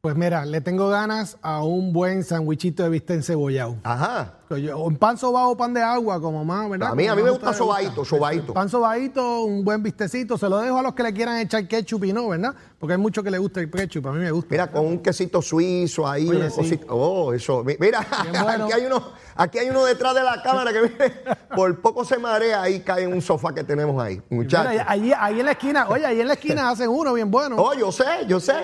Pues 0.00 0.14
mira, 0.16 0.46
le 0.46 0.60
tengo 0.62 0.88
ganas 0.88 1.36
a 1.42 1.62
un 1.64 1.92
buen 1.92 2.22
sandwichito 2.24 2.84
de 2.84 2.88
bistec 2.88 3.16
encebollado. 3.16 3.76
Ajá. 3.82 4.36
En 4.48 4.96
pan 4.96 5.18
sobao 5.18 5.50
o 5.50 5.56
pan 5.56 5.74
de 5.74 5.82
agua, 5.82 6.20
como 6.22 6.42
más, 6.44 6.70
¿verdad? 6.70 6.92
A 6.92 6.94
mí- 6.94 7.06
a 7.08 7.14
mí 7.16 7.22
me 7.22 7.30
gusta 7.30 7.52
sobadito, 7.52 8.04
sobadito. 8.04 8.54
Pan 8.54 8.68
sobadito, 8.70 9.42
un 9.42 9.64
buen 9.64 9.82
bistecito. 9.82 10.38
Se 10.38 10.48
lo 10.48 10.58
dejo 10.58 10.78
a 10.78 10.82
los 10.82 10.94
que 10.94 11.02
le 11.02 11.12
quieran 11.12 11.38
echar 11.38 11.66
ketchup 11.68 12.04
y 12.04 12.12
no, 12.14 12.28
¿verdad? 12.28 12.54
Porque 12.78 12.92
hay 12.92 12.98
muchos 13.00 13.24
que 13.24 13.30
le 13.32 13.38
gusta 13.38 13.58
el 13.58 13.68
ketchup, 13.70 14.06
a 14.06 14.12
mí 14.12 14.20
me 14.20 14.30
gusta. 14.30 14.48
Mira, 14.52 14.70
con 14.70 14.86
un 14.86 14.98
quesito 15.00 15.42
suizo 15.42 16.06
ahí, 16.06 16.28
Oye, 16.28 16.38
una 16.38 16.48
sí. 16.50 16.56
cosita. 16.56 16.86
Oh, 16.90 17.32
eso. 17.32 17.64
Mi- 17.64 17.74
Mira, 17.80 18.06
bueno. 18.44 18.66
aquí, 18.66 18.72
hay 18.72 18.86
uno, 18.86 19.12
aquí 19.34 19.58
hay 19.58 19.70
uno 19.70 19.84
detrás 19.84 20.14
de 20.14 20.22
la 20.22 20.40
cámara 20.42 20.72
que 20.72 20.82
mire, 20.82 21.12
por 21.56 21.80
poco 21.80 22.04
se 22.04 22.18
marea 22.18 22.62
ahí, 22.62 22.78
cae 22.80 23.02
en 23.02 23.12
un 23.12 23.20
sofá 23.20 23.52
que 23.52 23.64
tenemos 23.64 24.00
ahí. 24.00 24.22
Muchachos. 24.30 24.70
Mira, 24.70 24.84
ahí, 24.88 25.12
ahí 25.18 25.40
en 25.40 25.46
la 25.46 25.52
esquina, 25.52 25.88
oye, 25.88 26.06
ahí 26.06 26.20
en 26.20 26.28
la 26.28 26.34
esquina 26.34 26.70
hacen 26.70 26.88
uno 26.88 27.12
bien 27.14 27.30
bueno. 27.32 27.56
Oh, 27.58 27.74
yo 27.74 27.90
sé, 27.90 28.04
yo 28.28 28.38
sé. 28.38 28.54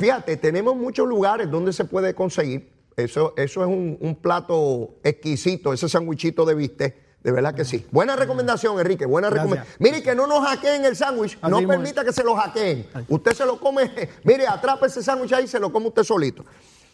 Fíjate, 0.00 0.36
tenemos 0.36 0.74
muchos 0.74 1.06
lugares 1.06 1.48
donde 1.48 1.72
se 1.72 1.84
puede 1.84 2.12
conseguir. 2.12 2.72
Eso, 2.96 3.34
eso 3.36 3.60
es 3.62 3.66
un, 3.68 3.96
un 4.00 4.16
plato 4.16 4.96
exquisito, 5.04 5.72
ese 5.72 5.88
sandwichito 5.88 6.44
de 6.44 6.54
bistec. 6.56 7.03
De 7.24 7.32
verdad 7.32 7.54
que 7.54 7.64
sí. 7.64 7.86
Buena 7.90 8.16
recomendación, 8.16 8.78
Enrique. 8.78 9.06
Buena 9.06 9.30
recomendación. 9.30 9.76
Mire 9.78 10.02
que 10.02 10.14
no 10.14 10.26
nos 10.26 10.46
hackeen 10.46 10.84
el 10.84 10.94
sándwich. 10.94 11.40
No 11.40 11.56
mismo 11.56 11.72
permita 11.72 12.04
que 12.04 12.12
se 12.12 12.22
lo 12.22 12.36
hackeen. 12.36 12.86
Usted 13.08 13.32
se 13.32 13.46
lo 13.46 13.58
come. 13.58 13.90
Mire, 14.24 14.46
atrapa 14.46 14.86
ese 14.86 15.02
sándwich 15.02 15.32
ahí 15.32 15.44
y 15.44 15.48
se 15.48 15.58
lo 15.58 15.72
come 15.72 15.88
usted 15.88 16.04
solito. 16.04 16.44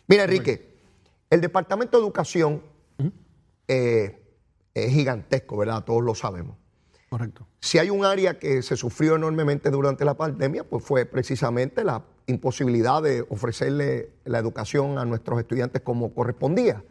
Mire, 0.07 0.23
Enrique, 0.23 0.79
el 1.29 1.41
Departamento 1.41 1.99
de 1.99 2.05
Educación 2.05 2.63
eh, 3.67 4.23
es 4.73 4.93
gigantesco, 4.93 5.57
¿verdad? 5.57 5.83
Todos 5.83 6.05
lo 6.05 6.15
sabemos. 6.15 6.57
Correcto. 7.09 7.49
Si 7.59 7.79
hay 7.79 7.91
un 7.91 8.05
área 8.05 8.39
que 8.39 8.63
se 8.63 8.77
sufrió 8.77 9.17
enormemente 9.17 9.69
durante 9.71 10.05
la 10.05 10.15
pandemia, 10.15 10.63
pues 10.63 10.85
fue 10.85 11.07
precisamente 11.07 11.83
la 11.83 12.05
imposibilidad 12.29 13.03
de 13.03 13.27
ofrecerle 13.31 14.13
la 14.25 14.39
educación 14.39 14.97
a 14.97 15.05
nuestros 15.05 15.41
estudiantes 15.41 15.83
como 15.83 16.15
correspondía. 16.15 16.85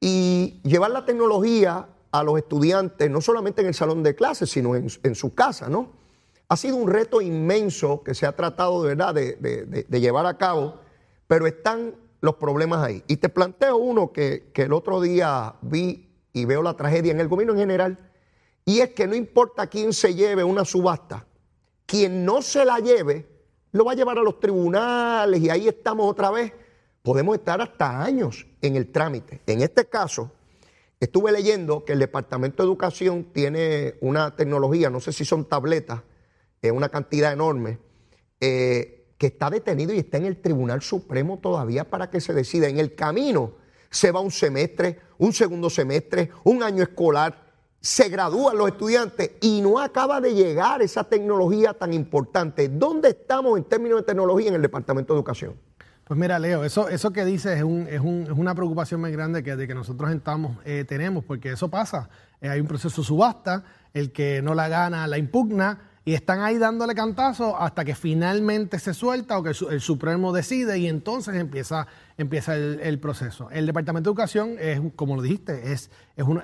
Y 0.00 0.60
llevar 0.64 0.90
la 0.90 1.04
tecnología 1.04 1.86
a 2.12 2.22
los 2.22 2.38
estudiantes, 2.38 3.10
no 3.10 3.20
solamente 3.20 3.62
en 3.62 3.68
el 3.68 3.74
salón 3.74 4.02
de 4.02 4.14
clases, 4.14 4.50
sino 4.50 4.76
en, 4.76 5.14
su 5.14 5.34
casa, 5.34 5.68
¿no? 5.68 5.92
Ha 6.48 6.56
sido 6.56 6.76
un 6.76 6.88
reto 6.88 7.20
inmenso 7.20 8.02
que 8.02 8.14
se 8.14 8.26
ha 8.26 8.36
tratado 8.36 8.82
de 8.82 8.94
verdad 8.94 9.14
de 9.14 10.00
llevar 10.00 10.26
a 10.26 10.36
cabo, 10.36 10.80
pero 11.26 11.46
están 11.46 11.94
los 12.20 12.36
problemas 12.36 12.82
ahí. 12.82 13.02
Y 13.08 13.16
te 13.16 13.28
planteo 13.28 13.76
uno 13.76 14.12
que, 14.12 14.50
que 14.52 14.62
el 14.62 14.72
otro 14.72 15.00
día 15.00 15.56
vi 15.62 16.08
y 16.32 16.44
veo 16.44 16.62
la 16.62 16.74
tragedia 16.74 17.12
en 17.12 17.20
el 17.20 17.28
gobierno 17.28 17.54
en 17.54 17.60
general, 17.60 18.10
y 18.64 18.80
es 18.80 18.90
que 18.90 19.06
no 19.06 19.14
importa 19.14 19.66
quién 19.66 19.92
se 19.92 20.14
lleve 20.14 20.44
una 20.44 20.64
subasta, 20.64 21.26
quien 21.84 22.24
no 22.24 22.42
se 22.42 22.64
la 22.64 22.78
lleve, 22.78 23.28
lo 23.72 23.84
va 23.84 23.92
a 23.92 23.94
llevar 23.94 24.18
a 24.18 24.22
los 24.22 24.38
tribunales 24.38 25.40
y 25.40 25.50
ahí 25.50 25.66
estamos 25.66 26.10
otra 26.10 26.30
vez. 26.30 26.52
Podemos 27.02 27.34
estar 27.34 27.60
hasta 27.60 28.02
años 28.02 28.46
en 28.60 28.76
el 28.76 28.92
trámite. 28.92 29.40
En 29.46 29.62
este 29.62 29.86
caso, 29.86 30.30
estuve 31.04 31.32
leyendo 31.32 31.84
que 31.84 31.94
el 31.94 31.98
Departamento 31.98 32.62
de 32.62 32.68
Educación 32.68 33.32
tiene 33.32 33.94
una 34.00 34.36
tecnología, 34.36 34.88
no 34.88 35.00
sé 35.00 35.12
si 35.12 35.24
son 35.24 35.46
tabletas, 35.46 36.02
eh, 36.62 36.70
una 36.70 36.90
cantidad 36.90 37.32
enorme, 37.32 37.80
eh, 38.40 39.08
que 39.18 39.26
está 39.26 39.50
detenido 39.50 39.92
y 39.92 39.98
está 39.98 40.18
en 40.18 40.26
el 40.26 40.40
Tribunal 40.40 40.80
Supremo 40.80 41.40
todavía 41.40 41.90
para 41.90 42.08
que 42.08 42.20
se 42.20 42.32
decida. 42.32 42.68
En 42.68 42.78
el 42.78 42.94
camino 42.94 43.54
se 43.90 44.12
va 44.12 44.20
un 44.20 44.30
semestre, 44.30 45.00
un 45.18 45.32
segundo 45.32 45.70
semestre, 45.70 46.30
un 46.44 46.62
año 46.62 46.84
escolar, 46.84 47.50
se 47.80 48.08
gradúan 48.08 48.56
los 48.56 48.68
estudiantes 48.68 49.32
y 49.40 49.60
no 49.60 49.80
acaba 49.80 50.20
de 50.20 50.34
llegar 50.34 50.82
esa 50.82 51.02
tecnología 51.02 51.74
tan 51.74 51.92
importante. 51.92 52.68
¿Dónde 52.68 53.08
estamos 53.08 53.58
en 53.58 53.64
términos 53.64 53.98
de 53.98 54.04
tecnología 54.04 54.50
en 54.50 54.54
el 54.54 54.62
Departamento 54.62 55.14
de 55.14 55.18
Educación? 55.18 55.56
Pues 56.12 56.20
mira, 56.20 56.38
Leo, 56.38 56.62
eso, 56.62 56.90
eso 56.90 57.10
que 57.10 57.24
dices 57.24 57.56
es, 57.56 57.62
un- 57.62 57.86
es 57.88 57.98
un- 58.00 58.24
es 58.24 58.36
una 58.36 58.54
preocupación 58.54 59.00
muy 59.00 59.10
grande 59.12 59.42
que, 59.42 59.56
de 59.56 59.66
que 59.66 59.74
nosotros 59.74 60.10
estamos, 60.12 60.58
eh, 60.66 60.84
tenemos, 60.86 61.24
porque 61.24 61.52
eso 61.52 61.70
pasa. 61.70 62.10
Eh, 62.42 62.50
hay 62.50 62.60
un 62.60 62.66
proceso 62.66 63.02
subasta, 63.02 63.64
el 63.94 64.12
que 64.12 64.42
no 64.42 64.54
la 64.54 64.68
gana 64.68 65.06
la 65.06 65.16
impugna, 65.16 65.78
y 66.04 66.12
están 66.12 66.42
ahí 66.42 66.58
dándole 66.58 66.94
cantazo 66.94 67.58
hasta 67.58 67.82
que 67.86 67.94
finalmente 67.94 68.78
se 68.78 68.92
suelta 68.92 69.38
o 69.38 69.42
que 69.42 69.52
el 69.70 69.80
Supremo 69.80 70.34
decide 70.34 70.76
y 70.78 70.86
entonces 70.86 71.34
empieza, 71.36 71.86
empieza 72.22 72.56
el, 72.56 72.98
proceso. 72.98 73.50
El 73.50 73.66
Departamento 73.66 74.08
de 74.08 74.12
Educación 74.12 74.56
es, 74.58 74.80
como 74.96 75.16
lo 75.16 75.22
dijiste, 75.22 75.72
es, 75.72 75.90
es, 76.16 76.24
una, 76.24 76.42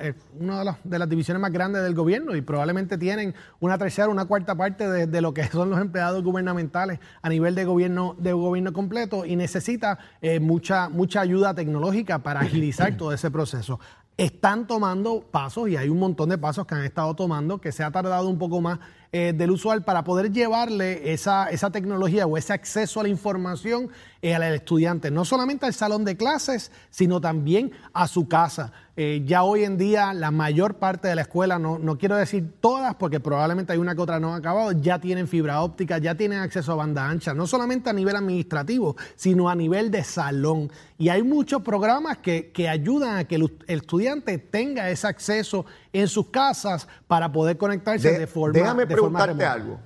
de, 0.84 0.98
las, 0.98 1.08
divisiones 1.08 1.40
más 1.40 1.52
grandes 1.52 1.82
del 1.82 1.94
gobierno 1.94 2.36
y 2.36 2.42
probablemente 2.42 2.98
tienen 2.98 3.34
una 3.60 3.78
tercera, 3.78 4.08
una 4.08 4.26
cuarta 4.26 4.54
parte 4.54 4.88
de, 4.88 5.06
de 5.06 5.20
lo 5.20 5.34
que 5.34 5.44
son 5.48 5.70
los 5.70 5.80
empleados 5.80 6.22
gubernamentales 6.22 7.00
a 7.22 7.28
nivel 7.28 7.54
de 7.54 7.64
gobierno, 7.64 8.14
de 8.18 8.32
gobierno 8.32 8.72
completo 8.72 9.24
y 9.24 9.36
necesita 9.36 9.98
eh, 10.20 10.40
mucha, 10.40 10.88
mucha 10.88 11.20
ayuda 11.20 11.54
tecnológica 11.54 12.18
para 12.18 12.40
agilizar 12.40 12.96
todo 12.96 13.12
ese 13.12 13.30
proceso 13.30 13.80
están 14.18 14.66
tomando 14.66 15.20
pasos 15.30 15.68
y 15.68 15.76
hay 15.76 15.88
un 15.88 16.00
montón 16.00 16.28
de 16.28 16.36
pasos 16.38 16.66
que 16.66 16.74
han 16.74 16.82
estado 16.82 17.14
tomando 17.14 17.60
que 17.60 17.70
se 17.70 17.84
ha 17.84 17.90
tardado 17.92 18.28
un 18.28 18.36
poco 18.36 18.60
más 18.60 18.80
eh, 19.12 19.33
del 19.35 19.51
usual 19.51 19.85
para 19.85 20.05
poder 20.05 20.31
llevarle 20.33 21.12
esa, 21.12 21.49
esa 21.51 21.71
tecnología 21.71 22.27
o 22.27 22.37
ese 22.37 22.53
acceso 22.53 23.01
a 23.01 23.05
la 23.05 23.09
información 23.09 23.88
eh, 24.21 24.35
al 24.35 24.42
estudiante, 24.42 25.11
no 25.11 25.25
solamente 25.25 25.64
al 25.66 25.75
salón 25.75 26.05
de 26.05 26.16
clases, 26.16 26.73
sino 26.90 27.21
también 27.21 27.71
a 27.92 28.09
su 28.09 28.27
casa. 28.29 28.73
Eh, 28.97 29.23
ya 29.25 29.44
hoy 29.44 29.62
en 29.62 29.79
día 29.79 30.12
la 30.12 30.33
mayor 30.33 30.75
parte 30.75 31.07
de 31.07 31.14
la 31.14 31.23
escuela, 31.23 31.57
no, 31.61 31.79
no 31.79 31.97
quiero 31.99 32.16
decir 32.16 32.53
todas, 32.61 32.97
porque 32.97 33.21
probablemente 33.21 33.73
hay 33.73 33.79
una 33.79 33.94
que 33.94 34.01
otra 34.01 34.18
no 34.18 34.35
ha 34.35 34.38
acabado, 34.38 34.73
ya 34.73 34.99
tienen 34.99 35.29
fibra 35.29 35.62
óptica, 35.62 35.99
ya 35.99 36.16
tienen 36.16 36.40
acceso 36.40 36.73
a 36.73 36.75
banda 36.75 37.09
ancha, 37.09 37.33
no 37.33 37.47
solamente 37.47 37.90
a 37.90 37.92
nivel 37.92 38.16
administrativo, 38.16 38.97
sino 39.14 39.49
a 39.49 39.55
nivel 39.55 39.92
de 39.92 40.03
salón. 40.03 40.73
Y 40.99 41.11
hay 41.11 41.23
muchos 41.23 41.62
programas 41.62 42.18
que, 42.18 42.51
que 42.51 42.68
ayudan 42.68 43.18
a 43.18 43.25
que 43.25 43.37
el, 43.37 43.57
el 43.68 43.79
estudiante 43.79 44.37
tenga 44.38 44.90
ese 44.90 45.07
acceso 45.07 45.64
en 45.92 46.09
sus 46.09 46.29
casas 46.31 46.88
para 47.07 47.31
poder 47.31 47.57
conectarse 47.57 48.11
de, 48.12 48.18
De- 48.18 48.27
forma 48.27 48.53
déjame 48.59 48.85
de 48.85 48.97
forma 48.97 48.97
preguntarte 49.02 49.44
algo. 49.44 49.80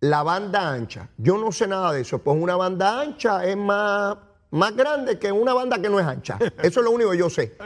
La 0.00 0.22
banda 0.22 0.70
ancha. 0.70 1.08
Yo 1.18 1.36
no 1.36 1.52
sé 1.52 1.66
nada 1.66 1.92
de 1.92 2.00
eso. 2.00 2.18
Pues 2.18 2.36
una 2.40 2.56
banda 2.56 3.00
ancha 3.00 3.44
es 3.44 3.56
más, 3.56 4.16
más 4.50 4.74
grande 4.74 5.18
que 5.18 5.30
una 5.30 5.52
banda 5.52 5.80
que 5.80 5.90
no 5.90 6.00
es 6.00 6.06
ancha. 6.06 6.38
Eso 6.62 6.80
es 6.80 6.84
lo 6.84 6.90
único 6.90 7.10
que 7.10 7.18
yo 7.18 7.28
sé. 7.28 7.56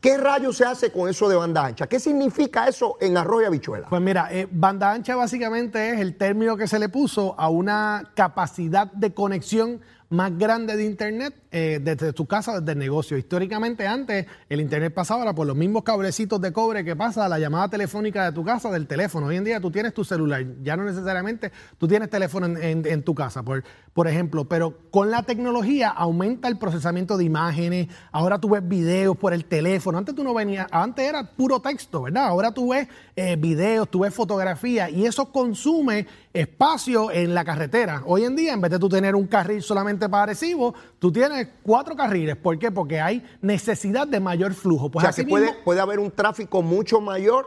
¿Qué 0.00 0.16
rayos 0.16 0.56
se 0.56 0.64
hace 0.64 0.90
con 0.90 1.08
eso 1.08 1.28
de 1.28 1.36
banda 1.36 1.64
ancha? 1.64 1.86
¿Qué 1.86 2.00
significa 2.00 2.66
eso 2.66 2.96
en 3.00 3.16
arroz 3.16 3.42
y 3.42 3.44
habichuela? 3.44 3.88
Pues 3.88 4.02
mira, 4.02 4.28
eh, 4.32 4.48
banda 4.50 4.90
ancha 4.90 5.14
básicamente 5.14 5.90
es 5.90 6.00
el 6.00 6.16
término 6.16 6.56
que 6.56 6.66
se 6.66 6.80
le 6.80 6.88
puso 6.88 7.38
a 7.38 7.48
una 7.48 8.10
capacidad 8.16 8.90
de 8.90 9.14
conexión 9.14 9.80
más 10.12 10.36
grande 10.38 10.76
de 10.76 10.84
Internet 10.84 11.34
eh, 11.50 11.80
desde 11.82 12.12
tu 12.12 12.26
casa, 12.26 12.60
desde 12.60 12.72
el 12.72 12.78
negocio. 12.78 13.16
Históricamente 13.16 13.86
antes 13.86 14.26
el 14.48 14.60
Internet 14.60 14.92
pasaba 14.94 15.34
por 15.34 15.46
los 15.46 15.56
mismos 15.56 15.82
cablecitos 15.82 16.40
de 16.40 16.52
cobre 16.52 16.84
que 16.84 16.94
pasa 16.94 17.28
la 17.28 17.38
llamada 17.38 17.68
telefónica 17.68 18.24
de 18.26 18.32
tu 18.32 18.44
casa, 18.44 18.70
del 18.70 18.86
teléfono. 18.86 19.26
Hoy 19.26 19.36
en 19.36 19.44
día 19.44 19.60
tú 19.60 19.70
tienes 19.70 19.94
tu 19.94 20.04
celular, 20.04 20.44
ya 20.62 20.76
no 20.76 20.84
necesariamente 20.84 21.50
tú 21.78 21.88
tienes 21.88 22.10
teléfono 22.10 22.46
en, 22.46 22.56
en- 22.62 22.86
en 22.86 23.02
tu 23.02 23.14
casa, 23.14 23.42
por, 23.42 23.64
por 23.94 24.08
ejemplo, 24.08 24.46
pero 24.48 24.78
con 24.90 25.10
la 25.10 25.22
tecnología 25.22 25.90
aumenta 25.90 26.48
el 26.48 26.56
procesamiento 26.56 27.18
de 27.18 27.24
imágenes, 27.24 27.88
ahora 28.10 28.38
tú 28.38 28.48
ves 28.48 28.66
videos 28.66 29.16
por 29.18 29.34
el 29.34 29.44
teléfono, 29.44 29.98
antes 29.98 30.14
tú 30.14 30.24
no 30.24 30.32
venías, 30.32 30.66
antes 30.70 31.06
era 31.06 31.30
puro 31.36 31.60
texto, 31.60 32.02
¿verdad? 32.02 32.24
Ahora 32.26 32.52
tú 32.52 32.70
ves 32.70 32.88
eh, 33.16 33.36
videos, 33.36 33.90
tú 33.90 34.00
ves 34.00 34.14
fotografía 34.14 34.88
y 34.88 35.04
eso 35.04 35.30
consume 35.30 36.06
espacio 36.32 37.10
en 37.10 37.34
la 37.34 37.44
carretera. 37.44 38.02
Hoy 38.06 38.24
en 38.24 38.34
día, 38.34 38.54
en 38.54 38.62
vez 38.62 38.70
de 38.70 38.78
tú 38.78 38.88
tener 38.88 39.14
un 39.14 39.26
carril 39.26 39.62
solamente 39.62 40.08
para 40.08 40.26
recibo, 40.26 40.74
tú 40.98 41.12
tienes 41.12 41.48
cuatro 41.62 41.94
carriles. 41.94 42.36
¿Por 42.36 42.58
qué? 42.58 42.70
Porque 42.70 42.98
hay 43.00 43.22
necesidad 43.42 44.06
de 44.06 44.20
mayor 44.20 44.54
flujo. 44.54 44.90
Pues 44.90 45.02
o 45.02 45.04
sea, 45.04 45.10
así 45.10 45.24
que 45.24 45.28
puede, 45.28 45.46
mismo- 45.48 45.64
puede 45.64 45.80
haber 45.80 45.98
un 45.98 46.10
tráfico 46.10 46.62
mucho 46.62 47.00
mayor 47.02 47.46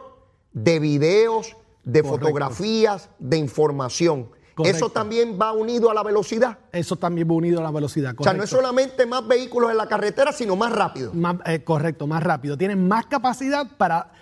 de 0.52 0.78
videos, 0.78 1.56
de 1.82 2.02
Correcto. 2.02 2.08
fotografías, 2.26 3.10
de 3.18 3.36
información. 3.38 4.28
Correcto. 4.56 4.78
Eso 4.78 4.88
también 4.88 5.38
va 5.38 5.52
unido 5.52 5.90
a 5.90 5.94
la 5.94 6.02
velocidad. 6.02 6.56
eso 6.72 6.96
también 6.96 7.28
va 7.28 7.34
unido 7.34 7.60
a 7.60 7.62
la 7.62 7.70
velocidad. 7.70 8.14
O 8.16 8.22
sea, 8.22 8.32
no 8.32 8.42
es 8.42 8.48
solamente 8.48 9.04
más 9.04 9.28
vehículos 9.28 9.70
en 9.70 9.76
la 9.76 9.86
carretera, 9.86 10.32
sino 10.32 10.56
más 10.56 10.72
rápido. 10.72 11.12
Más, 11.12 11.36
eh, 11.44 11.62
correcto, 11.62 12.06
más 12.06 12.22
rápido. 12.22 12.56
Tienen 12.56 12.88
más 12.88 13.04
capacidad 13.04 13.66
para 13.76 14.12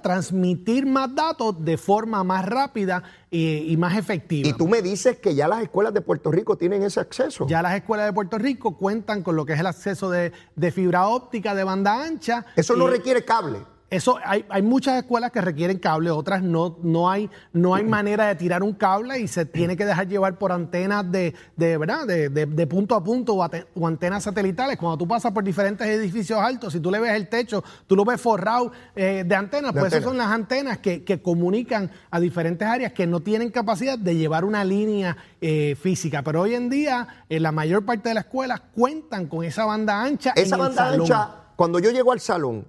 transmitir 0.00 0.86
más 0.86 1.12
datos 1.12 1.56
de 1.64 1.76
forma 1.76 2.22
más 2.22 2.46
rápida 2.46 3.02
y, 3.32 3.72
y 3.72 3.76
más 3.76 3.96
efectiva. 3.98 4.48
Y 4.48 4.52
tú 4.52 4.68
me 4.68 4.80
dices 4.80 5.18
que 5.18 5.34
ya 5.34 5.48
las 5.48 5.60
escuelas 5.60 5.92
de 5.92 6.02
Puerto 6.02 6.30
Rico 6.30 6.56
tienen 6.56 6.84
ese 6.84 7.00
acceso. 7.00 7.44
Ya 7.48 7.62
las 7.62 7.74
escuelas 7.74 8.06
de 8.06 8.12
Puerto 8.12 8.38
Rico 8.38 8.76
cuentan 8.76 9.24
con 9.24 9.34
lo 9.34 9.44
que 9.44 9.54
es 9.54 9.58
el 9.58 9.66
acceso 9.66 10.08
de, 10.08 10.30
de 10.54 10.70
fibra 10.70 11.08
óptica 11.08 11.56
de 11.56 11.64
banda 11.64 12.04
ancha. 12.04 12.46
Eso 12.54 12.76
no 12.76 12.86
requiere 12.86 13.24
cable. 13.24 13.71
Eso 13.92 14.16
hay, 14.24 14.44
hay 14.48 14.62
muchas 14.62 14.96
escuelas 14.96 15.30
que 15.32 15.42
requieren 15.42 15.78
cable, 15.78 16.10
otras 16.10 16.42
no, 16.42 16.78
no 16.82 17.10
hay, 17.10 17.28
no 17.52 17.74
hay 17.74 17.84
manera 17.98 18.26
de 18.26 18.34
tirar 18.36 18.62
un 18.62 18.72
cable 18.72 19.20
y 19.20 19.28
se 19.28 19.44
tiene 19.44 19.76
que 19.76 19.84
dejar 19.84 20.08
llevar 20.08 20.38
por 20.38 20.50
antenas 20.50 21.10
de, 21.12 21.34
de 21.56 21.76
¿verdad? 21.76 22.06
De, 22.06 22.30
de- 22.30 22.46
de 22.46 22.66
punto 22.66 22.94
a 22.94 23.04
punto 23.04 23.34
o, 23.34 23.42
ate- 23.44 23.66
o 23.74 23.86
antenas 23.86 24.24
satelitales. 24.24 24.78
Cuando 24.78 24.96
tú 24.96 25.06
pasas 25.06 25.30
por 25.32 25.44
diferentes 25.44 25.86
edificios 25.86 26.38
altos, 26.40 26.72
si 26.72 26.80
tú 26.80 26.90
le 26.90 27.00
ves 27.00 27.12
el 27.12 27.28
techo, 27.28 27.62
tú 27.86 27.94
lo 27.94 28.04
ves 28.06 28.18
forrado 28.20 28.72
eh, 28.96 29.24
de 29.26 29.34
antenas, 29.34 29.72
pues 29.72 29.92
esas 29.92 30.04
son 30.04 30.16
las 30.16 30.28
antenas 30.28 30.78
que, 30.78 31.04
que 31.04 31.20
comunican 31.20 31.90
a 32.10 32.18
diferentes 32.18 32.66
áreas 32.66 32.92
que 32.92 33.06
no 33.06 33.20
tienen 33.20 33.50
capacidad 33.50 33.98
de 33.98 34.16
llevar 34.16 34.46
una 34.46 34.64
línea 34.64 35.16
eh, 35.42 35.76
física. 35.78 36.22
Pero 36.22 36.40
hoy 36.40 36.54
en 36.54 36.70
día, 36.70 37.06
eh, 37.28 37.40
la 37.40 37.52
mayor 37.52 37.84
parte 37.84 38.08
de 38.08 38.14
las 38.14 38.24
escuelas 38.24 38.62
cuentan 38.74 39.26
con 39.26 39.44
esa 39.44 39.66
banda 39.66 40.02
ancha. 40.02 40.32
Esa 40.34 40.54
en 40.56 40.60
el 40.62 40.66
banda 40.68 40.84
salón. 40.84 41.00
ancha, 41.02 41.30
cuando 41.56 41.78
yo 41.78 41.90
llego 41.90 42.12
al 42.12 42.20
salón, 42.20 42.66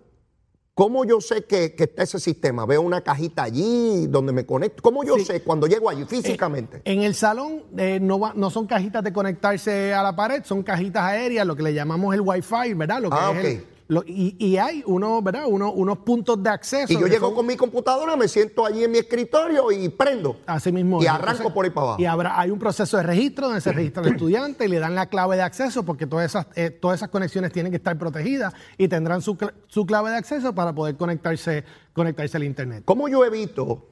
¿cómo 0.74 1.06
yo 1.06 1.22
sé 1.22 1.44
que, 1.46 1.76
que 1.76 1.84
está 1.86 2.04
ese 2.04 2.20
sistema? 2.20 2.66
Veo 2.66 2.82
una 2.82 3.02
cajita 3.02 3.44
allí 3.44 4.08
donde 4.08 4.34
me 4.34 4.46
conecto. 4.46 4.82
¿Cómo 4.82 5.04
yo 5.04 5.16
Sí. 5.18 5.26
sé 5.26 5.42
cuando 5.44 5.68
llego 5.68 5.90
allí 5.90 6.06
físicamente? 6.06 6.82
En 6.86 7.02
el 7.04 7.14
salón 7.16 7.64
eh, 7.78 8.00
no, 8.02 8.20
va- 8.20 8.34
no 8.36 8.50
son 8.50 8.66
cajitas 8.68 9.04
de 9.04 9.14
conectarse 9.14 9.94
a 9.94 10.02
la 10.04 10.16
pared, 10.16 10.44
son 10.44 10.64
cajitas 10.64 11.04
aéreas, 11.04 11.46
lo 11.46 11.56
que 11.56 11.64
le 11.64 11.74
llamamos 11.74 12.14
el 12.16 12.22
Wi-Fi, 12.22 12.74
¿verdad? 12.76 13.02
Lo 13.02 13.10
que 13.10 13.16
Ah, 13.20 13.34
es 13.38 13.46
el- 13.46 13.58
ok. 13.60 13.68
Lo- 13.88 14.04
y, 14.06 14.36
y 14.40 14.58
hay 14.58 14.84
uno, 14.86 15.22
¿verdad? 15.22 15.44
Uno- 15.48 15.72
unos 15.72 16.00
puntos 16.00 16.42
de 16.42 16.50
acceso. 16.50 16.92
y 16.94 17.00
yo 17.00 17.08
llego 17.08 17.28
son- 17.28 17.36
con 17.36 17.46
mi 17.46 17.56
computadora, 17.56 18.16
me 18.16 18.28
siento 18.28 18.66
allí 18.66 18.84
en 18.84 18.92
mi 18.92 18.98
escritorio 19.00 19.72
y 19.72 19.90
prendo. 19.90 20.38
Así 20.46 20.72
mismo. 20.72 21.02
Y 21.02 21.08
arranco 21.08 21.30
Entonces, 21.32 21.54
por 21.54 21.66
ahí 21.66 21.72
para 21.72 21.88
abajo. 21.88 22.02
Y 22.02 22.06
habrá, 22.06 22.40
hay 22.40 22.50
un 22.52 22.60
proceso 22.60 22.98
de 22.98 23.04
registro 23.04 23.48
donde 23.48 23.62
se 23.62 23.72
registra 23.72 24.02
el 24.04 24.10
estudiante 24.14 24.66
y 24.66 24.68
le 24.68 24.80
dan 24.80 24.96
la 24.96 25.08
clave 25.08 25.36
de 25.36 25.42
acceso 25.44 25.84
porque 25.84 26.08
todas 26.08 26.26
esas, 26.26 26.48
eh, 26.56 26.70
todas 26.70 27.00
esas 27.00 27.10
conexiones 27.10 27.52
tienen 27.52 27.72
que 27.72 27.78
estar 27.78 27.98
protegidas 27.98 28.54
y 28.78 28.88
tendrán 28.88 29.22
su, 29.22 29.38
su 29.68 29.86
clave 29.86 30.12
de 30.12 30.18
acceso 30.18 30.54
para 30.56 30.74
poder 30.74 30.96
conectarse, 30.98 31.64
conectarse 31.94 32.38
al 32.38 32.44
Internet. 32.44 32.84
¿Cómo 32.86 33.08
yo 33.08 33.24
evito, 33.26 33.90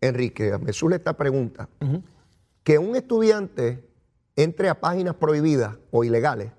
Enrique, 0.00 0.56
me 0.58 0.72
surge 0.72 0.96
esta 0.96 1.16
pregunta, 1.16 1.68
que 2.62 2.78
un 2.78 2.96
estudiante 2.96 3.88
entre 4.36 4.68
a 4.68 4.80
páginas 4.80 5.14
prohibidas 5.14 5.76
o 5.90 6.02
ilegales 6.02 6.50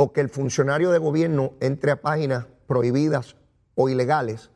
o 0.00 0.12
que 0.12 0.20
el 0.20 0.28
funcionario 0.28 0.92
de 0.92 0.98
gobierno 0.98 1.54
entre 1.58 1.90
a 1.90 2.00
páginas 2.00 2.46
prohibidas 2.68 3.34
o 3.74 3.88
ilegales? 3.88 4.50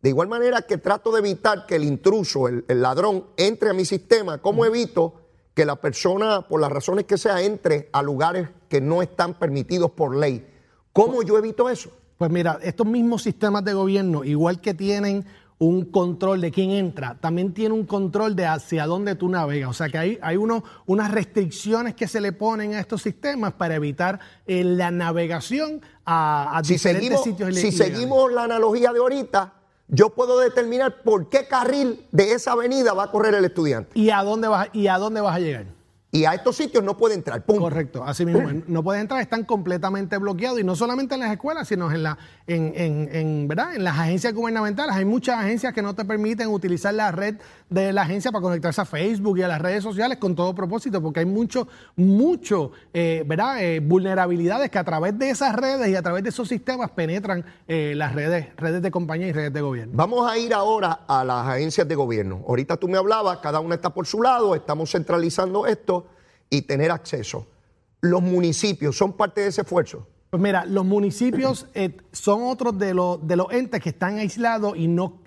De 0.00 0.10
igual 0.10 0.28
manera 0.28 0.62
que 0.62 0.78
trato 0.78 1.10
de 1.10 1.18
evitar 1.18 1.66
que 1.66 1.74
el 1.74 1.82
intruso, 1.82 2.46
el, 2.46 2.64
el 2.68 2.82
ladrón, 2.82 3.24
entre 3.36 3.70
a 3.70 3.72
mi 3.72 3.84
sistema, 3.84 4.38
¿cómo 4.38 4.64
evito 4.64 5.14
que 5.54 5.64
la 5.64 5.76
persona, 5.76 6.42
por 6.42 6.60
las 6.60 6.70
razones 6.70 7.06
que 7.06 7.18
sea, 7.18 7.42
entre 7.42 7.88
a 7.92 8.00
lugares 8.02 8.48
que 8.68 8.80
no 8.80 9.02
están 9.02 9.34
permitidos 9.34 9.90
por 9.90 10.14
ley? 10.14 10.46
¿Cómo 10.92 11.22
yo 11.24 11.36
evito 11.36 11.68
eso? 11.68 11.90
Pues 12.16 12.30
mira, 12.30 12.60
estos 12.62 12.86
mismos 12.86 13.24
sistemas 13.24 13.64
de 13.64 13.74
gobierno, 13.74 14.22
igual 14.22 14.60
que 14.60 14.72
tienen 14.72 15.26
un 15.58 15.86
control 15.86 16.42
de 16.42 16.50
quién 16.50 16.70
entra, 16.70 17.16
también 17.18 17.54
tiene 17.54 17.74
un 17.74 17.86
control 17.86 18.36
de 18.36 18.44
hacia 18.44 18.84
dónde 18.86 19.14
tú 19.14 19.28
navegas. 19.30 19.70
O 19.70 19.72
sea 19.72 19.88
que 19.88 19.96
hay, 19.96 20.18
hay 20.20 20.36
uno- 20.36 20.62
unas 20.84 21.10
restricciones 21.10 21.94
que 21.94 22.06
se 22.08 22.20
le 22.20 22.32
ponen 22.32 22.74
a 22.74 22.80
estos 22.80 23.00
sistemas 23.02 23.54
para 23.54 23.74
evitar 23.74 24.20
eh, 24.46 24.62
la 24.64 24.90
navegación 24.90 25.80
a, 26.04 26.58
a 26.58 26.62
si 26.62 26.74
diferentes 26.74 27.04
seguimos, 27.20 27.24
sitios 27.24 27.54
si 27.54 27.68
ilegales. 27.68 27.76
seguimos 27.94 28.32
la 28.32 28.44
analogía 28.44 28.92
de 28.92 28.98
ahorita, 28.98 29.54
yo 29.88 30.10
puedo 30.10 30.38
determinar 30.40 31.02
por 31.02 31.28
qué 31.30 31.46
carril 31.46 32.04
de 32.12 32.32
esa 32.32 32.52
avenida 32.52 32.92
va 32.92 33.04
a 33.04 33.10
correr 33.10 33.34
el 33.34 33.44
estudiante. 33.44 33.90
¿Y 33.94 34.10
a 34.10 34.22
dónde 34.22 34.48
vas, 34.48 34.68
y 34.74 34.88
a 34.88 34.98
dónde 34.98 35.20
vas 35.22 35.36
a 35.36 35.38
llegar? 35.38 35.75
Y 36.16 36.24
a 36.24 36.32
estos 36.32 36.56
sitios 36.56 36.82
no 36.82 36.96
puede 36.96 37.14
entrar. 37.14 37.44
Punto. 37.44 37.60
Correcto, 37.60 38.02
así 38.02 38.24
mismo. 38.24 38.62
no 38.66 38.82
puede 38.82 39.00
entrar, 39.00 39.20
están 39.20 39.44
completamente 39.44 40.16
bloqueados 40.16 40.58
y 40.58 40.64
no 40.64 40.74
solamente 40.74 41.14
en 41.14 41.20
las 41.20 41.30
escuelas, 41.30 41.68
sino 41.68 41.92
en, 41.92 42.02
la, 42.02 42.16
en, 42.46 42.72
en, 42.74 43.08
en, 43.12 43.48
¿verdad? 43.48 43.74
en 43.74 43.84
las 43.84 43.98
agencias 43.98 44.32
gubernamentales. 44.32 44.96
Hay 44.96 45.04
muchas 45.04 45.38
agencias 45.38 45.74
que 45.74 45.82
no 45.82 45.94
te 45.94 46.06
permiten 46.06 46.48
utilizar 46.48 46.94
la 46.94 47.12
red 47.12 47.36
de 47.68 47.92
la 47.92 48.02
agencia 48.02 48.32
para 48.32 48.40
conectarse 48.40 48.80
a 48.80 48.86
Facebook 48.86 49.36
y 49.36 49.42
a 49.42 49.48
las 49.48 49.60
redes 49.60 49.82
sociales 49.82 50.16
con 50.16 50.34
todo 50.34 50.54
propósito, 50.54 51.02
porque 51.02 51.20
hay 51.20 51.26
mucho, 51.26 51.68
mucho, 51.96 52.72
eh, 52.94 53.22
¿verdad? 53.26 53.62
Eh, 53.62 53.80
vulnerabilidades 53.80 54.70
que 54.70 54.78
a 54.78 54.84
través 54.84 55.18
de 55.18 55.28
esas 55.28 55.54
redes 55.54 55.86
y 55.88 55.96
a 55.96 56.02
través 56.02 56.22
de 56.22 56.30
esos 56.30 56.48
sistemas 56.48 56.92
penetran 56.92 57.44
eh, 57.68 57.92
las 57.94 58.14
redes, 58.14 58.56
redes 58.56 58.80
de 58.80 58.90
compañía 58.90 59.26
y 59.26 59.32
redes 59.32 59.52
de 59.52 59.60
gobierno. 59.60 59.92
Vamos 59.94 60.30
a 60.30 60.38
ir 60.38 60.54
ahora 60.54 61.00
a 61.06 61.24
las 61.24 61.46
agencias 61.46 61.86
de 61.86 61.94
gobierno. 61.94 62.42
Ahorita 62.48 62.78
tú 62.78 62.88
me 62.88 62.96
hablabas, 62.96 63.38
cada 63.38 63.60
una 63.60 63.74
está 63.74 63.90
por 63.90 64.06
su 64.06 64.22
lado, 64.22 64.54
estamos 64.54 64.90
centralizando 64.90 65.66
esto 65.66 66.05
y 66.50 66.62
tener 66.62 66.90
acceso. 66.90 67.46
¿Los 68.00 68.22
municipios 68.22 68.96
son 68.96 69.12
parte 69.12 69.40
de 69.42 69.48
ese 69.48 69.62
esfuerzo? 69.62 70.06
Pues 70.30 70.42
mira, 70.42 70.64
los 70.64 70.84
municipios 70.84 71.66
eh, 71.74 71.96
son 72.12 72.42
otros 72.42 72.78
de 72.78 72.88
de 73.22 73.36
los 73.36 73.52
entes 73.52 73.80
que 73.80 73.90
están 73.90 74.18
aislados 74.18 74.76
y 74.76 74.88
no 74.88 75.22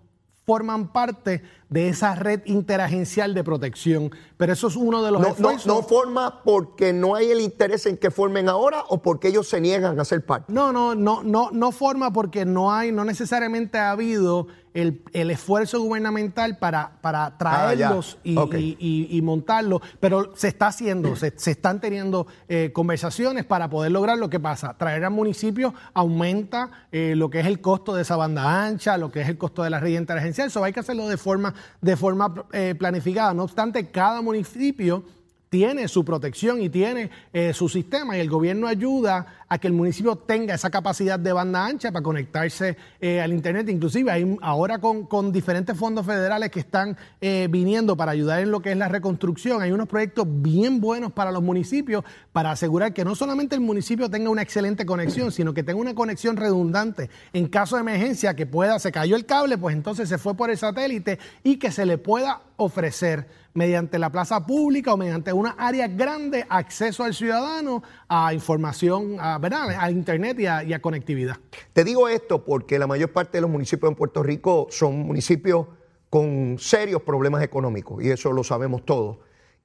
forman 0.45 0.91
parte 0.91 1.41
de 1.69 1.89
esa 1.89 2.15
red 2.15 2.41
interagencial 2.45 3.33
de 3.33 3.43
protección. 3.43 4.11
Pero 4.37 4.53
eso 4.53 4.67
es 4.67 4.75
uno 4.75 5.03
de 5.03 5.11
los 5.11 5.21
no. 5.21 5.35
No, 5.39 5.57
no, 5.65 5.81
forma 5.83 6.41
porque 6.43 6.93
no 6.93 7.15
hay 7.15 7.29
el 7.31 7.41
interés 7.41 7.85
en 7.85 7.97
que 7.97 8.09
formen 8.11 8.49
ahora 8.49 8.83
o 8.89 9.01
porque 9.01 9.27
ellos 9.27 9.47
se 9.47 9.61
niegan 9.61 9.99
a 9.99 10.05
ser 10.05 10.25
parte. 10.25 10.51
No, 10.51 10.71
no, 10.73 10.95
no, 10.95 11.23
no, 11.23 11.49
no 11.51 11.71
forma 11.71 12.11
porque 12.13 12.45
no 12.45 12.71
hay, 12.73 12.91
no 12.91 13.05
necesariamente 13.05 13.77
ha 13.77 13.91
habido 13.91 14.47
el, 14.75 15.01
el 15.13 15.31
esfuerzo 15.31 15.81
gubernamental 15.81 16.57
para, 16.57 16.99
para 17.01 17.37
traerlos 17.39 18.17
Ah, 18.17 18.21
y, 18.23 18.37
ok. 18.37 18.53
y- 18.55 18.77
y- 18.79 19.17
y 19.17 19.21
montarlos, 19.23 19.81
pero 19.99 20.31
se 20.35 20.47
está 20.47 20.67
haciendo, 20.67 21.15
se, 21.15 21.33
se 21.37 21.51
están 21.51 21.81
teniendo 21.81 22.27
eh, 22.47 22.71
conversaciones 22.71 23.45
para 23.45 23.69
poder 23.69 23.91
lograr 23.91 24.17
lo 24.19 24.29
que 24.29 24.39
pasa. 24.39 24.77
Traer 24.77 25.03
al 25.05 25.11
municipio 25.11 25.73
aumenta 25.93 26.69
eh, 26.91 27.13
lo 27.15 27.29
que 27.31 27.39
es 27.39 27.47
el 27.47 27.61
costo 27.61 27.95
de 27.95 28.03
esa 28.03 28.15
banda 28.15 28.63
ancha, 28.63 28.97
lo 28.97 29.11
que 29.11 29.21
es 29.21 29.27
el 29.29 29.37
costo 29.39 29.63
de 29.63 29.71
la 29.71 29.79
red 29.79 29.97
interagencial, 29.97 30.47
eso 30.47 30.63
hay 30.63 30.71
que 30.71 30.79
hacerlo 30.81 31.07
de 31.07 31.17
forma, 31.17 31.53
de 31.81 31.95
forma 31.95 32.33
eh, 32.51 32.75
planificada. 32.77 33.33
No 33.33 33.43
obstante, 33.43 33.87
cada 33.87 34.21
municipio 34.21 35.03
tiene 35.49 35.87
su 35.87 36.05
protección 36.05 36.61
y 36.61 36.69
tiene 36.69 37.09
eh, 37.33 37.53
su 37.53 37.67
sistema 37.69 38.15
y 38.15 38.21
el 38.21 38.29
gobierno 38.29 38.67
ayuda 38.67 39.38
a 39.49 39.57
que 39.57 39.67
el 39.67 39.73
municipio 39.73 40.15
tenga 40.15 40.53
esa 40.53 40.69
capacidad 40.69 41.19
de 41.19 41.33
banda 41.33 41.65
ancha 41.65 41.91
para 41.91 42.03
conectarse 42.03 42.77
eh, 43.01 43.19
al 43.19 43.33
Internet. 43.33 43.67
Inclusive 43.69 44.11
hay 44.11 44.37
ahora 44.41 44.79
con, 44.79 45.05
con 45.07 45.31
diferentes 45.31 45.75
fondos 45.75 46.05
federales 46.05 46.51
que 46.51 46.59
están 46.59 46.95
eh, 47.19 47.47
viniendo 47.49 47.97
para 47.97 48.11
ayudar 48.11 48.41
en 48.41 48.51
lo 48.51 48.61
que 48.61 48.71
es 48.71 48.77
la 48.77 48.87
reconstrucción. 48.87 49.61
Hay 49.61 49.71
unos 49.71 49.87
proyectos 49.87 50.27
bien 50.29 50.79
buenos 50.79 51.11
para 51.11 51.31
los 51.31 51.41
municipios 51.41 52.03
para 52.31 52.51
asegurar 52.51 52.93
que 52.93 53.03
no 53.03 53.15
solamente 53.15 53.55
el 53.55 53.61
municipio 53.61 54.09
tenga 54.09 54.29
una 54.29 54.43
excelente 54.43 54.85
conexión, 54.85 55.31
sino 55.31 55.53
que 55.53 55.63
tenga 55.63 55.81
una 55.81 55.95
conexión 55.95 56.37
redundante. 56.37 57.09
En 57.33 57.47
caso 57.47 57.75
de 57.75 57.81
emergencia, 57.81 58.35
que 58.35 58.45
pueda, 58.45 58.77
se 58.79 58.91
cayó 58.91 59.15
el 59.15 59.25
cable, 59.25 59.57
pues 59.57 59.75
entonces 59.75 60.07
se 60.07 60.17
fue 60.17 60.35
por 60.35 60.51
el 60.51 60.57
satélite 60.57 61.17
y 61.43 61.57
que 61.57 61.71
se 61.71 61.85
le 61.85 61.97
pueda 61.97 62.41
ofrecer 62.57 63.27
mediante 63.53 63.97
la 63.97 64.11
plaza 64.11 64.45
pública 64.45 64.93
o 64.93 64.97
mediante 64.97 65.33
una 65.33 65.51
área 65.57 65.87
grande 65.87 66.45
acceso 66.49 67.03
al 67.03 67.13
ciudadano 67.13 67.83
a 68.09 68.33
información, 68.33 69.17
a, 69.19 69.37
¿verdad? 69.37 69.69
a 69.79 69.91
internet 69.91 70.39
y 70.39 70.47
a, 70.47 70.63
y 70.63 70.73
a 70.73 70.81
conectividad. 70.81 71.37
Te 71.73 71.83
digo 71.83 72.09
esto 72.09 72.43
porque 72.43 72.79
la 72.79 72.87
mayor 72.87 73.13
parte 73.13 73.37
de 73.37 73.41
los 73.41 73.49
municipios 73.49 73.91
en 73.91 73.95
Puerto 73.95 74.23
Rico 74.23 74.67
son 74.71 74.97
municipios 74.97 75.67
con 76.09 76.57
serios 76.59 77.03
problemas 77.03 77.43
económicos 77.43 78.03
y 78.03 78.09
eso 78.09 78.33
lo 78.33 78.43
sabemos 78.43 78.83
todos. 78.83 79.17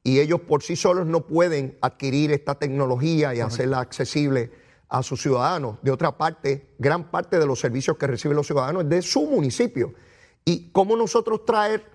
Y 0.02 0.20
ellos 0.20 0.42
por 0.42 0.62
sí 0.62 0.76
solos 0.76 1.06
no 1.06 1.26
pueden 1.26 1.78
adquirir 1.80 2.30
esta 2.30 2.56
tecnología 2.56 3.34
y 3.34 3.40
hacerla 3.40 3.80
accesible 3.80 4.52
a 4.90 5.02
sus 5.02 5.22
ciudadanos. 5.22 5.78
De 5.80 5.90
otra 5.90 6.18
parte, 6.18 6.68
gran 6.78 7.10
parte 7.10 7.38
de 7.38 7.46
los 7.46 7.58
servicios 7.58 7.96
que 7.96 8.06
reciben 8.06 8.36
los 8.36 8.46
ciudadanos 8.46 8.84
es 8.84 8.90
de 8.90 9.00
su 9.00 9.22
municipio. 9.22 9.94
¿Y 10.44 10.70
cómo 10.72 10.94
nosotros 10.94 11.46
traer 11.46 11.93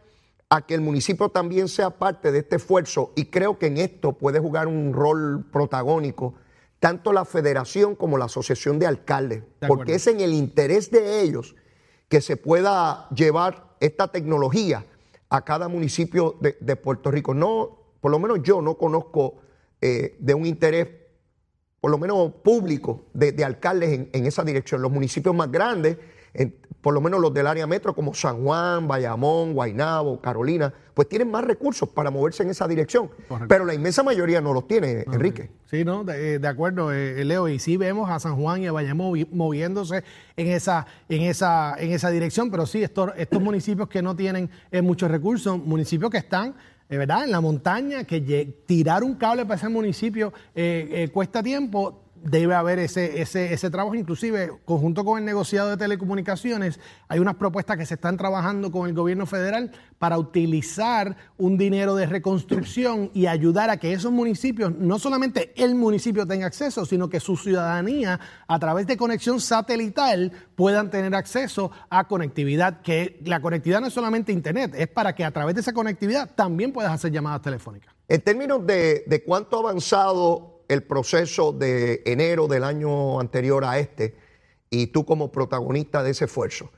a 0.49 0.65
que 0.65 0.73
el 0.73 0.81
municipio 0.81 1.29
también 1.29 1.67
sea 1.67 1.91
parte 1.91 2.31
de 2.31 2.39
este 2.39 2.55
esfuerzo? 2.57 3.11
Y 3.15 3.25
creo 3.25 3.59
que 3.59 3.67
en 3.67 3.77
esto 3.77 4.13
puede 4.13 4.39
jugar 4.39 4.67
un 4.67 4.93
rol 4.93 5.45
protagónico 5.51 6.33
tanto 6.79 7.11
la 7.11 7.25
federación 7.25 7.93
como 7.95 8.17
la 8.17 8.25
asociación 8.25 8.79
de 8.79 8.87
alcaldes, 8.87 9.43
De 9.59 9.67
porque 9.67 9.95
es 9.95 10.07
en 10.07 10.21
el 10.21 10.31
interés 10.33 10.89
de 10.91 11.21
ellos 11.21 11.55
que 12.07 12.21
se 12.21 12.37
pueda 12.37 13.09
llevar 13.09 13.75
esta 13.81 14.07
tecnología 14.07 14.85
a 15.29 15.43
cada 15.43 15.67
municipio 15.67 16.37
de, 16.39 16.55
de 16.59 16.75
Puerto 16.77 17.11
Rico. 17.11 17.33
No, 17.33 17.77
por 17.99 18.11
lo 18.11 18.17
menos 18.17 18.39
yo 18.43 18.61
no 18.61 18.77
conozco 18.77 19.35
eh, 19.81 20.15
de 20.19 20.33
un 20.33 20.45
interés, 20.45 20.87
por 21.81 21.91
lo 21.91 21.97
menos 21.97 22.31
público, 22.43 23.05
de, 23.13 23.33
de 23.33 23.43
alcaldes 23.43 23.91
en, 23.91 24.09
en 24.13 24.25
esa 24.25 24.43
dirección. 24.45 24.81
Los 24.81 24.91
municipios 24.91 25.35
más 25.35 25.51
grandes, 25.51 25.97
en- 26.33 26.55
por 26.81 26.93
lo 26.93 27.01
menos 27.01 27.19
los 27.19 27.33
del 27.33 27.47
área 27.47 27.67
metro, 27.67 27.93
como 27.93 28.13
San 28.13 28.43
Juan, 28.43 28.87
Bayamón, 28.87 29.53
Guaynabo, 29.53 30.21
Carolina, 30.21 30.73
pues 30.93 31.09
tienen 31.09 31.29
más 31.29 31.43
recursos 31.43 31.89
para 31.89 32.09
moverse 32.09 32.43
en 32.43 32.49
esa 32.49 32.67
dirección. 32.67 33.09
Pero 33.47 33.65
la 33.65 33.73
inmensa 33.73 34.01
mayoría 34.03 34.39
no 34.41 34.53
los 34.53 34.67
tiene, 34.67 35.03
Enrique. 35.11 35.49
Sí, 35.65 35.83
¿no? 35.83 36.03
De, 36.03 36.39
de 36.39 36.47
acuerdo, 36.47 36.91
eh, 36.91 37.23
Leo. 37.25 37.47
Y 37.47 37.59
sí 37.59 37.77
vemos 37.77 38.09
a 38.09 38.19
San 38.19 38.35
Juan 38.37 38.61
y 38.63 38.67
a 38.67 38.71
Bayamón 38.71 39.11
movi- 39.13 39.27
moviéndose 39.31 40.03
en 40.37 40.47
esa, 40.47 40.87
en 41.09 41.21
esa, 41.23 41.75
en 41.77 41.91
esa 41.91 42.09
dirección, 42.09 42.49
pero 42.49 42.65
sí, 42.65 42.81
estos, 42.81 43.11
estos 43.17 43.41
municipios 43.41 43.87
que 43.89 44.01
no 44.01 44.15
tienen 44.15 44.49
eh, 44.71 44.81
muchos 44.81 45.11
recursos, 45.11 45.57
municipios 45.57 46.09
que 46.11 46.17
están, 46.17 46.55
eh, 46.89 46.97
¿verdad?, 46.97 47.25
en 47.25 47.31
la 47.31 47.41
montaña, 47.41 48.03
que 48.05 48.63
tirar 48.65 49.03
un 49.03 49.15
cable 49.15 49.43
para 49.43 49.55
ese 49.55 49.69
municipio 49.69 50.33
eh, 50.55 50.89
eh, 50.91 51.09
cuesta 51.09 51.43
tiempo. 51.43 52.03
Debe 52.23 52.55
haber 52.55 52.79
ese, 52.79 53.21
ese, 53.21 53.53
ese 53.53 53.69
trabajo, 53.69 53.95
inclusive 53.95 54.51
conjunto 54.65 55.05
con 55.05 55.19
el 55.19 55.25
negociado 55.25 55.69
de 55.69 55.77
telecomunicaciones, 55.77 56.79
hay 57.07 57.19
unas 57.19 57.35
propuestas 57.35 57.77
que 57.77 57.85
se 57.85 57.95
están 57.95 58.17
trabajando 58.17 58.71
con 58.71 58.87
el 58.87 58.93
gobierno 58.93 59.25
federal 59.25 59.71
para 59.97 60.17
utilizar 60.17 61.15
un 61.37 61.57
dinero 61.57 61.95
de 61.95 62.05
reconstrucción 62.05 63.11
y 63.13 63.27
ayudar 63.27 63.69
a 63.69 63.77
que 63.77 63.93
esos 63.93 64.11
municipios, 64.11 64.73
no 64.75 64.99
solamente 64.99 65.53
el 65.55 65.75
municipio 65.75 66.25
tenga 66.25 66.47
acceso, 66.47 66.85
sino 66.85 67.09
que 67.09 67.19
su 67.19 67.37
ciudadanía, 67.37 68.19
a 68.47 68.59
través 68.59 68.87
de 68.87 68.97
conexión 68.97 69.39
satelital, 69.39 70.31
puedan 70.55 70.89
tener 70.89 71.15
acceso 71.15 71.71
a 71.89 72.07
conectividad, 72.07 72.81
que 72.81 73.19
la 73.25 73.41
conectividad 73.41 73.81
no 73.81 73.87
es 73.87 73.93
solamente 73.93 74.31
Internet, 74.31 74.73
es 74.75 74.87
para 74.87 75.13
que 75.15 75.23
a 75.23 75.31
través 75.31 75.55
de 75.55 75.61
esa 75.61 75.73
conectividad 75.73 76.29
también 76.35 76.71
puedas 76.71 76.91
hacer 76.91 77.11
llamadas 77.11 77.41
telefónicas. 77.41 77.93
En 78.07 78.21
términos 78.21 78.65
de, 78.65 79.03
de 79.07 79.23
cuánto 79.23 79.57
ha 79.57 79.69
avanzado 79.69 80.58
el 80.69 80.83
proceso 80.83 81.51
de 81.51 82.01
enero 82.05 82.47
del 82.47 82.63
año 82.63 83.19
anterior 83.19 83.65
a 83.65 83.79
este, 83.79 84.15
y 84.69 84.87
tú 84.87 85.03
como 85.05 85.31
protagonista 85.31 86.01
de 86.03 86.11
ese 86.11 86.25
esfuerzo, 86.25 86.71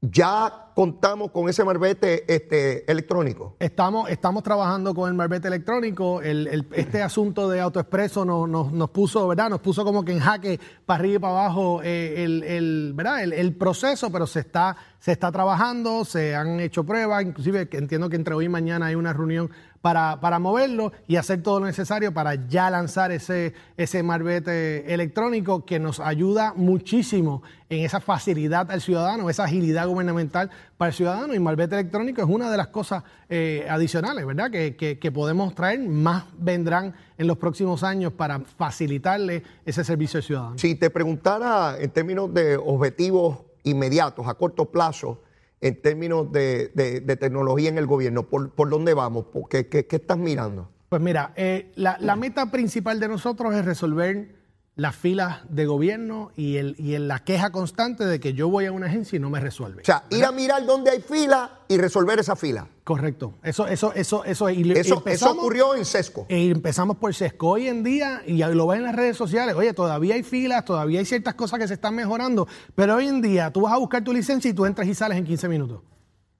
¿ya 0.00 0.70
contamos 0.74 1.30
con 1.30 1.48
ese 1.48 1.64
marbete 1.64 2.32
este, 2.32 2.90
electrónico? 2.90 3.56
Estamos, 3.58 4.10
estamos 4.10 4.42
trabajando 4.42 4.94
con 4.94 5.08
el 5.08 5.14
marbete 5.14 5.48
electrónico. 5.48 6.20
El- 6.20 6.46
el- 6.48 6.66
este 6.72 7.00
asunto 7.02 7.48
de 7.48 7.60
AutoExpreso 7.60 8.24
nos, 8.24 8.48
nos, 8.48 8.70
nos 8.72 8.90
puso, 8.90 9.26
¿verdad? 9.28 9.48
Nos 9.50 9.60
puso 9.60 9.84
como 9.84 10.04
que 10.04 10.12
en 10.12 10.20
jaque 10.20 10.60
para 10.84 11.00
arriba 11.00 11.14
y 11.16 11.18
para 11.20 11.32
abajo 11.32 11.80
eh, 11.82 12.22
el, 12.24 12.42
el- 12.44 12.92
¿verdad? 12.94 13.22
El, 13.24 13.56
proceso, 13.56 14.10
pero 14.12 14.26
se 14.26 14.40
está, 14.40 14.76
se 14.98 15.12
está 15.12 15.32
trabajando, 15.32 16.04
se 16.04 16.34
han 16.34 16.60
hecho 16.60 16.84
pruebas, 16.84 17.24
inclusive 17.24 17.68
entiendo 17.72 18.08
que 18.10 18.16
entre 18.16 18.34
hoy 18.34 18.44
y 18.44 18.48
mañana 18.48 18.86
hay 18.86 18.94
una 18.96 19.12
reunión 19.12 19.50
para, 19.84 20.18
para 20.18 20.38
moverlo 20.38 20.92
y 21.06 21.16
hacer 21.16 21.42
todo 21.42 21.60
lo 21.60 21.66
necesario 21.66 22.14
para 22.14 22.36
ya 22.48 22.70
lanzar 22.70 23.12
ese, 23.12 23.52
ese 23.76 24.02
marbete 24.02 24.94
electrónico 24.94 25.66
que 25.66 25.78
nos 25.78 26.00
ayuda 26.00 26.54
muchísimo 26.56 27.42
en 27.68 27.84
esa 27.84 28.00
facilidad 28.00 28.70
al 28.70 28.80
ciudadano, 28.80 29.28
esa 29.28 29.44
agilidad 29.44 29.86
gubernamental 29.86 30.48
para 30.78 30.88
el 30.88 30.94
ciudadano. 30.94 31.34
Y 31.34 31.38
marbete 31.38 31.74
electrónico 31.74 32.22
es 32.22 32.28
una 32.30 32.50
de 32.50 32.56
las 32.56 32.68
cosas 32.68 33.02
eh, 33.28 33.66
adicionales, 33.68 34.24
¿verdad? 34.24 34.50
Que, 34.50 34.74
que- 34.74 34.98
que 34.98 35.12
podemos 35.12 35.54
traer, 35.54 35.80
más 35.80 36.24
vendrán 36.38 36.94
en 37.18 37.26
los 37.26 37.36
próximos 37.36 37.82
años 37.82 38.10
para 38.14 38.40
facilitarle 38.40 39.42
ese 39.66 39.84
servicio 39.84 40.16
al 40.16 40.22
ciudadano. 40.24 40.58
Si 40.58 40.76
te 40.76 40.88
preguntara 40.88 41.76
en 41.78 41.90
términos 41.90 42.32
de 42.32 42.56
objetivos 42.56 43.40
inmediatos, 43.64 44.26
a 44.28 44.32
corto 44.32 44.64
plazo, 44.64 45.20
en 45.64 45.80
términos 45.80 46.30
de, 46.30 46.68
de- 46.74 47.00
de 47.00 47.16
tecnología 47.16 47.70
en 47.70 47.78
el 47.78 47.86
gobierno, 47.86 48.24
¿por, 48.28 48.50
por 48.50 48.68
dónde 48.68 48.92
vamos? 48.92 49.24
¿Por 49.32 49.48
qué, 49.48 49.66
qué- 49.66 49.86
qué 49.86 49.96
estás 49.96 50.18
mirando? 50.18 50.68
Pues 50.90 51.00
mira, 51.00 51.32
eh, 51.36 51.72
la, 51.74 51.96
la 52.00 52.16
meta 52.16 52.50
principal 52.50 53.00
de 53.00 53.08
nosotros 53.08 53.54
es 53.54 53.64
resolver 53.64 54.43
las 54.76 54.96
filas 54.96 55.40
de 55.48 55.66
gobierno 55.66 56.32
y, 56.36 56.56
el, 56.56 56.74
y 56.78 56.94
en 56.94 57.06
la 57.06 57.20
queja 57.20 57.50
constante 57.50 58.04
de 58.04 58.18
que 58.18 58.34
yo 58.34 58.48
voy 58.48 58.66
a 58.66 58.72
una 58.72 58.86
agencia 58.86 59.16
y 59.16 59.20
no 59.20 59.30
me 59.30 59.38
resuelve. 59.38 59.82
O 59.82 59.84
sea, 59.84 60.04
ir 60.10 60.24
a 60.24 60.32
mirar 60.32 60.66
dónde 60.66 60.90
hay 60.90 61.00
fila 61.00 61.60
y 61.68 61.76
resolver 61.76 62.18
esa 62.18 62.34
fila. 62.34 62.66
Correcto. 62.82 63.34
Eso, 63.42 63.66
eso, 63.66 63.92
eso, 63.94 64.24
eso. 64.24 64.50
Y, 64.50 64.72
Eso, 64.72 65.02
eso 65.06 65.30
ocurrió 65.30 65.74
en 65.74 65.84
Sesco. 65.84 66.26
Y 66.28 66.50
empezamos 66.50 66.96
por 66.96 67.14
Sesco. 67.14 67.50
Hoy 67.50 67.68
en 67.68 67.84
día, 67.84 68.22
y 68.26 68.38
lo 68.38 68.66
ves 68.66 68.78
en 68.78 68.84
las 68.84 68.96
redes 68.96 69.16
sociales, 69.16 69.54
oye, 69.54 69.72
todavía 69.72 70.16
hay 70.16 70.22
filas, 70.22 70.64
todavía 70.64 70.98
hay 70.98 71.06
ciertas 71.06 71.34
cosas 71.34 71.60
que 71.60 71.68
se 71.68 71.74
están 71.74 71.94
mejorando, 71.94 72.48
pero 72.74 72.96
hoy 72.96 73.06
en 73.06 73.22
día 73.22 73.52
tú 73.52 73.62
vas 73.62 73.72
a 73.72 73.78
buscar 73.78 74.02
tu 74.02 74.12
licencia 74.12 74.50
y 74.50 74.54
tú 74.54 74.66
entras 74.66 74.88
y 74.88 74.94
sales 74.94 75.16
en 75.16 75.24
15 75.24 75.48
minutos. 75.48 75.80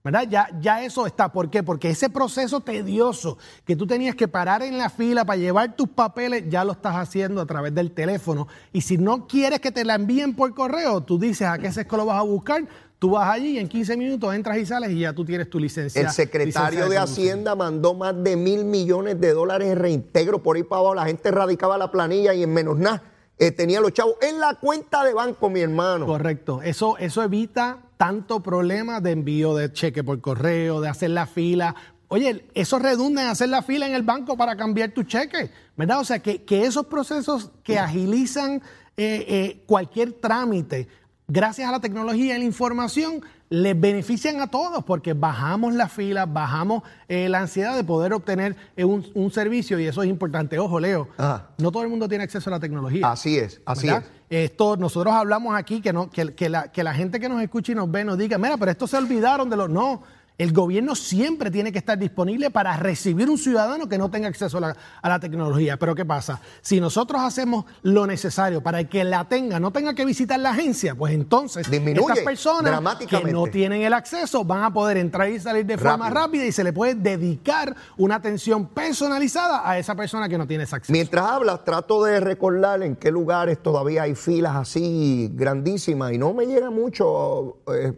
¿Verdad? 0.05 0.27
Ya, 0.29 0.51
ya 0.61 0.85
eso 0.85 1.07
está. 1.07 1.33
¿Por 1.33 1.49
qué? 1.49 1.63
Porque 1.63 1.89
ese 1.89 2.11
proceso 2.11 2.61
tedioso 2.61 3.39
que 3.65 3.75
tú 3.75 3.87
tenías 3.87 4.15
que 4.15 4.29
parar 4.29 4.63
en 4.63 4.77
la 4.77 4.91
fila 4.91 5.25
para 5.25 5.39
llevar 5.39 5.75
tus 5.75 5.89
papeles, 5.89 6.45
ya 6.51 6.63
lo 6.63 6.73
estás 6.73 6.95
haciendo 6.97 7.41
a 7.41 7.47
través 7.47 7.75
del 7.75 7.91
teléfono. 7.91 8.47
Y 8.71 8.83
si 8.83 8.99
no 8.99 9.27
quieres 9.27 9.61
que 9.61 9.73
te 9.73 9.83
la 9.83 9.95
envíen 9.95 10.35
por 10.35 10.55
correo, 10.55 11.01
tú 11.01 11.19
dices 11.19 11.49
a 11.49 11.57
qué 11.57 11.73
sesco 11.73 11.97
lo 11.97 12.05
vas 12.05 12.19
a 12.19 12.23
buscar, 12.23 12.67
tú 12.99 13.13
vas 13.13 13.31
allí 13.31 13.53
y 13.53 13.59
en 13.59 13.67
15 13.67 13.97
minutos 13.97 14.35
entras 14.35 14.59
y 14.59 14.67
sales 14.67 14.91
y 14.91 15.01
ya 15.01 15.15
tú 15.15 15.25
tienes 15.25 15.49
tu 15.49 15.59
licencia. 15.59 16.03
El 16.03 16.11
secretario 16.11 16.81
licencia 16.81 16.89
de. 16.91 16.99
Hacienda 16.99 17.55
mandó 17.55 17.95
más 17.95 18.15
de 18.23 18.37
mil 18.37 18.67
millones 18.67 19.19
de 19.19 19.33
dólares 19.33 19.69
en 19.69 19.79
reintegro 19.79 20.43
por 20.43 20.57
ahí 20.57 20.65
para 20.65 20.81
abajo. 20.81 20.95
La 20.97 21.07
gente 21.07 21.31
radicaba 21.31 21.79
la 21.79 21.91
planilla 21.91 22.35
y 22.35 22.43
en 22.43 22.53
menos 22.53 22.77
nada 22.77 23.14
eh, 23.39 23.51
tenía 23.51 23.81
los 23.81 23.93
chavos 23.93 24.17
en 24.23 24.39
la 24.41 24.55
cuenta 24.55 25.03
de 25.05 25.13
banco, 25.13 25.51
mi 25.51 25.61
hermano. 25.61 26.07
Correcto. 26.07 26.63
Eso, 26.63 26.97
eso 26.99 27.23
evita 27.23 27.79
tanto 27.97 28.41
problema 28.41 29.01
de 29.01 29.13
envío 29.13 29.55
de 29.55 29.73
cheque 29.73 30.05
por 30.05 30.21
correo, 30.21 30.81
de 30.81 30.89
hacer 30.89 31.11
la 31.11 31.27
fila. 31.27 31.75
Oye, 32.09 32.47
eso 32.55 32.79
redunda 32.79 33.23
en 33.23 33.29
hacer 33.29 33.49
la 33.49 33.63
fila 33.63 33.87
en 33.87 33.95
el 33.95 34.03
banco 34.03 34.37
para 34.37 34.57
cambiar 34.57 34.91
tu 34.91 35.03
cheque, 35.03 35.51
¿verdad? 35.77 36.01
O 36.01 36.05
sea, 36.05 36.21
que, 36.21 36.45
que 36.45 36.65
esos 36.65 36.87
procesos 36.87 37.51
que 37.63 37.79
agilizan 37.79 38.63
eh, 38.97 39.25
eh, 39.29 39.63
cualquier 39.67 40.13
trámite, 40.13 40.87
gracias 41.27 41.69
a 41.69 41.73
la 41.73 41.81
tecnología 41.81 42.37
y 42.37 42.39
la 42.39 42.45
información, 42.45 43.25
les 43.55 43.79
benefician 43.81 44.41
a 44.41 44.49
todos 44.49 44.85
porque 44.85 45.13
bajamos 45.13 45.75
la 45.75 45.89
fila, 45.89 46.27
bajamos 46.27 46.83
eh, 47.09 47.29
la 47.29 47.39
ansiedad 47.39 47.77
de 47.77 47.85
poder 47.85 48.13
obtener 48.13 48.57
eh, 48.77 48.85
un, 48.85 49.07
un 49.15 49.31
servicio 49.31 49.79
y 49.79 49.87
eso 49.87 50.03
es 50.03 50.09
importante. 50.09 50.59
Ojo, 50.59 50.81
Leo, 50.81 51.09
Ajá. 51.17 51.51
no 51.59 51.71
todo 51.71 51.85
el 51.85 51.89
mundo 51.89 52.09
tiene 52.09 52.25
acceso 52.25 52.51
a 52.51 52.53
la 52.53 52.61
tecnología. 52.61 53.09
Así 53.11 53.39
es, 53.39 53.61
así 53.65 53.87
¿verdad? 53.87 54.03
es. 54.29 54.51
Esto, 54.51 54.77
nosotros 54.77 55.15
hablamos 55.15 55.55
aquí 55.55 55.81
que, 55.81 55.93
no, 55.93 56.11
que, 56.11 56.35
que 56.35 56.49
la, 56.49 56.73
que 56.73 56.83
la 56.83 56.95
gente 56.95 57.21
que 57.21 57.29
nos 57.29 57.41
escucha 57.43 57.71
y 57.71 57.75
nos 57.77 57.89
ve 57.91 58.05
nos 58.05 58.19
diga, 58.19 58.39
mira, 58.39 58.57
pero 58.57 58.73
esto 58.73 58.87
se 58.89 58.97
olvidaron 58.97 59.49
de 59.49 59.57
los... 59.57 59.71
No, 59.71 60.03
el 60.37 60.53
gobierno 60.53 60.97
siempre 60.97 61.51
tiene 61.51 61.71
que 61.71 61.79
estar 61.79 61.97
disponible 61.97 62.51
para 62.51 62.77
recibir 62.77 63.31
un 63.31 63.39
ciudadano 63.39 63.89
que 63.89 63.99
no 63.99 64.11
tenga 64.11 64.27
acceso 64.27 64.59
a 64.59 64.61
la, 64.61 64.77
a 65.01 65.09
la 65.09 65.21
tecnología. 65.21 65.77
Pero 65.79 65.95
¿qué 65.95 66.05
pasa? 66.05 66.41
Si 66.61 66.81
nosotros 66.81 67.23
hacemos 67.23 67.65
lo 67.83 68.07
necesario 68.07 68.61
para 68.61 68.83
que 68.85 69.05
la 69.05 69.25
tenga, 69.29 69.61
no 69.61 69.71
tenga 69.71 69.95
que 69.95 70.05
visitar 70.05 70.41
la 70.41 70.51
agencia, 70.51 70.95
pues 70.97 71.15
entonces 71.15 71.71
Disminuye 71.71 72.01
estas 72.01 72.19
personas 72.25 72.97
que 73.09 73.33
no 73.33 73.47
tienen 73.47 73.83
el 73.83 73.93
acceso 73.93 74.45
van 74.45 74.65
a 74.65 74.73
poder 74.73 74.97
entrar 74.97 75.29
y 75.29 75.39
salir 75.39 75.67
de 75.67 75.79
forma 75.79 76.09
Rápido. 76.11 76.21
rápida 76.21 76.47
y 76.47 76.53
se 76.53 76.65
le 76.65 76.73
puede 76.73 76.97
dedicar 76.97 77.77
una 77.97 78.17
atención 78.17 78.67
personalizada 78.67 79.69
a 79.69 79.79
esa 79.79 79.95
persona 79.95 80.29
que 80.29 80.37
no 80.37 80.47
tiene 80.49 80.65
ese 80.65 80.75
acceso. 80.77 80.93
Mientras 80.93 81.25
hablas, 81.25 81.63
trato 81.65 82.03
de 82.03 82.19
recordar 82.19 82.83
en 82.83 82.97
qué 82.97 83.13
lugares 83.13 83.63
todavía 83.63 84.03
hay 84.03 84.17
filas 84.17 84.57
así 84.57 85.31
grandísimas 85.33 86.13
y 86.13 86.19
no 86.19 86.35
me 86.35 86.47
llega 86.47 86.71
mucho. 86.71 87.59
eh, 87.73 87.93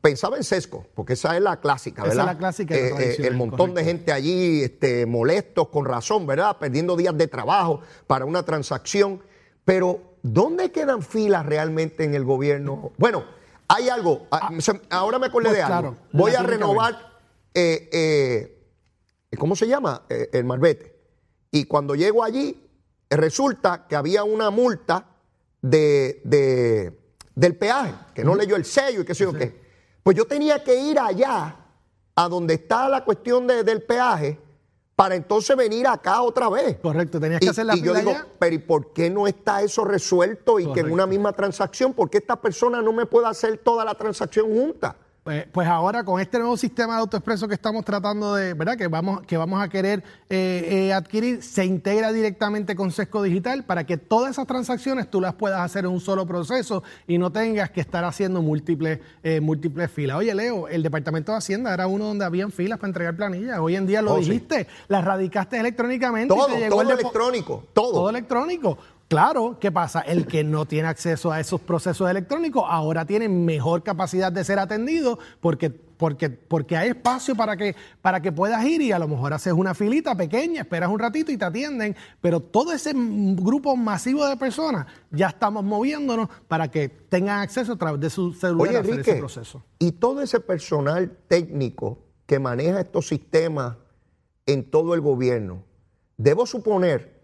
pensaba 0.00 0.36
en 0.36 0.44
Sesco, 0.44 0.86
porque 0.94 1.12
esa 1.14 1.36
es 1.36 1.42
la 1.42 1.60
clásica, 1.60 2.02
Esa 2.02 2.10
es 2.12 2.16
¿verdad? 2.16 2.32
la 2.32 2.38
clásica 2.38 2.74
la 2.74 2.80
Eh, 2.80 2.92
eh, 2.98 3.26
el 3.26 3.34
montón 3.36 3.74
de 3.74 3.84
gente 3.84 4.12
allí 4.12 4.62
este, 4.62 5.04
molestos, 5.06 5.68
con 5.68 5.84
razón, 5.84 6.26
¿verdad? 6.26 6.56
Perdiendo 6.58 6.96
días 6.96 7.16
de 7.16 7.26
trabajo 7.28 7.80
para 8.06 8.24
una 8.24 8.42
transacción. 8.44 9.22
Pero, 9.64 10.00
¿dónde 10.22 10.72
quedan 10.72 11.02
filas 11.02 11.44
realmente 11.46 12.04
en 12.04 12.14
el 12.14 12.24
gobierno? 12.24 12.92
Bueno, 12.96 13.24
hay 13.68 13.88
algo. 13.88 14.26
ah, 14.30 14.50
ahora 14.90 15.18
me 15.18 15.26
acordé 15.26 15.48
pues 15.50 15.56
de 15.58 15.62
algo. 15.62 15.78
claro, 15.92 15.96
Voy 16.12 16.34
a 16.34 16.42
renovar. 16.42 16.96
eh, 17.54 17.88
eh, 17.92 18.56
¿Cómo 19.38 19.54
se 19.54 19.68
llama? 19.68 20.02
El 20.08 20.44
Marbete. 20.44 20.96
Y 21.52 21.64
cuando 21.66 21.94
llego 21.94 22.24
allí, 22.24 22.60
resulta 23.10 23.86
que 23.88 23.96
había 23.96 24.24
una 24.24 24.50
multa 24.50 25.06
de, 25.62 26.20
de- 26.24 26.98
del 27.34 27.56
peaje, 27.56 27.92
que 28.14 28.24
no 28.24 28.34
leyó 28.34 28.56
el 28.56 28.64
sello 28.64 29.02
y 29.02 29.04
qué 29.04 29.14
sé 29.14 29.24
yo 29.24 29.32
qué. 29.32 29.69
Pues 30.02 30.16
yo 30.16 30.24
tenía 30.26 30.62
que 30.62 30.74
ir 30.80 30.98
allá, 30.98 31.56
a 32.14 32.28
donde 32.28 32.54
está 32.54 32.88
la 32.88 33.04
cuestión 33.04 33.46
de- 33.46 33.62
del 33.64 33.82
peaje, 33.82 34.38
para 34.96 35.14
entonces 35.14 35.56
venir 35.56 35.86
acá 35.86 36.20
otra 36.22 36.48
vez. 36.50 36.76
Correcto, 36.82 37.18
tenías 37.18 37.40
que 37.40 37.46
Y, 37.46 37.48
hacer 37.48 37.64
la 37.66 37.76
y 37.76 37.80
yo 37.82 37.94
digo, 37.94 38.10
allá. 38.10 38.26
pero 38.38 38.54
¿y 38.54 38.58
por 38.58 38.92
qué 38.92 39.08
no 39.08 39.26
está 39.26 39.62
eso 39.62 39.84
resuelto 39.84 40.58
y 40.60 40.70
que 40.72 40.80
en 40.80 40.92
una 40.92 41.06
misma 41.06 41.32
transacción, 41.32 41.94
por 41.94 42.10
qué 42.10 42.18
esta 42.18 42.36
persona 42.36 42.82
no 42.82 42.92
me 42.92 43.06
puede 43.06 43.26
hacer 43.26 43.58
toda 43.58 43.84
la 43.84 43.94
transacción 43.94 44.48
junta? 44.54 44.96
Pues, 45.22 45.46
pues 45.52 45.68
ahora 45.68 46.02
con 46.02 46.18
este 46.18 46.38
nuevo 46.38 46.56
sistema 46.56 46.94
de 46.94 47.00
autoexpreso 47.00 47.46
que 47.46 47.52
estamos 47.52 47.84
tratando 47.84 48.34
de, 48.36 48.54
¿verdad? 48.54 48.78
Que 48.78 48.88
vamos, 48.88 49.20
que 49.26 49.36
vamos 49.36 49.62
a 49.62 49.68
querer 49.68 50.02
eh, 50.30 50.86
eh, 50.88 50.92
adquirir, 50.94 51.42
se 51.42 51.66
integra 51.66 52.10
directamente 52.10 52.74
con 52.74 52.90
Sesco 52.90 53.22
Digital 53.22 53.64
para 53.64 53.84
que 53.84 53.98
todas 53.98 54.30
esas 54.30 54.46
transacciones 54.46 55.10
tú 55.10 55.20
las 55.20 55.34
puedas 55.34 55.60
hacer 55.60 55.84
en 55.84 55.90
un 55.90 56.00
solo 56.00 56.26
proceso 56.26 56.82
y 57.06 57.18
no 57.18 57.30
tengas 57.30 57.70
que 57.70 57.82
estar 57.82 58.02
haciendo 58.04 58.40
múltiples, 58.40 59.00
eh, 59.22 59.40
múltiples 59.42 59.90
filas. 59.90 60.16
Oye, 60.16 60.34
Leo, 60.34 60.68
el 60.68 60.82
Departamento 60.82 61.32
de 61.32 61.38
Hacienda 61.38 61.74
era 61.74 61.86
uno 61.86 62.06
donde 62.06 62.24
habían 62.24 62.50
filas 62.50 62.78
para 62.78 62.88
entregar 62.88 63.14
planillas. 63.14 63.58
Hoy 63.58 63.76
en 63.76 63.86
día 63.86 64.00
lo 64.00 64.14
Oh, 64.14 64.22
sí. 64.22 64.30
dijiste, 64.30 64.68
las 64.88 65.04
radicaste 65.04 65.58
electrónicamente. 65.60 66.32
y 66.32 66.36
Todo, 66.36 66.46
te 66.46 66.58
llegó 66.60 66.70
todo 66.76 66.82
el 66.82 66.90
electrónico, 66.98 67.64
todo. 67.74 67.92
todo 67.92 68.08
electrónico. 68.10 68.78
Claro, 69.10 69.56
¿qué 69.58 69.72
pasa? 69.72 70.02
El 70.02 70.24
que 70.24 70.44
no 70.44 70.66
tiene 70.66 70.86
acceso 70.86 71.32
a 71.32 71.40
esos 71.40 71.60
procesos 71.60 72.08
electrónicos 72.08 72.62
ahora 72.64 73.04
tiene 73.04 73.28
mejor 73.28 73.82
capacidad 73.82 74.30
de 74.30 74.44
ser 74.44 74.60
atendido 74.60 75.18
porque, 75.40 75.68
porque, 75.68 76.30
porque 76.30 76.76
hay 76.76 76.90
espacio 76.90 77.34
para 77.34 77.56
que, 77.56 77.74
para 78.02 78.22
que 78.22 78.30
puedas 78.30 78.64
ir 78.64 78.80
y 78.82 78.92
a 78.92 79.00
lo 79.00 79.08
mejor 79.08 79.32
haces 79.32 79.52
una 79.52 79.74
filita 79.74 80.14
pequeña, 80.14 80.60
esperas 80.60 80.90
un 80.90 81.00
ratito 81.00 81.32
y 81.32 81.36
te 81.36 81.44
atienden, 81.44 81.96
pero 82.20 82.38
todo 82.38 82.72
ese 82.72 82.92
grupo 82.94 83.74
masivo 83.74 84.24
de 84.28 84.36
personas 84.36 84.86
ya 85.10 85.26
estamos 85.26 85.64
moviéndonos 85.64 86.28
para 86.46 86.70
que 86.70 86.88
tengan 86.88 87.40
acceso 87.40 87.72
a 87.72 87.76
través 87.76 88.00
de 88.00 88.10
su 88.10 88.32
celular 88.32 88.68
Oye, 88.68 88.76
a 88.76 88.80
hacer 88.82 88.92
ese 88.92 89.00
Enrique, 89.00 89.18
proceso. 89.18 89.64
y 89.80 89.90
todo 89.90 90.22
ese 90.22 90.38
personal 90.38 91.10
técnico 91.26 91.98
que 92.26 92.38
maneja 92.38 92.78
estos 92.78 93.08
sistemas 93.08 93.76
en 94.46 94.70
todo 94.70 94.94
el 94.94 95.00
gobierno, 95.00 95.64
debo 96.16 96.46
suponer 96.46 97.19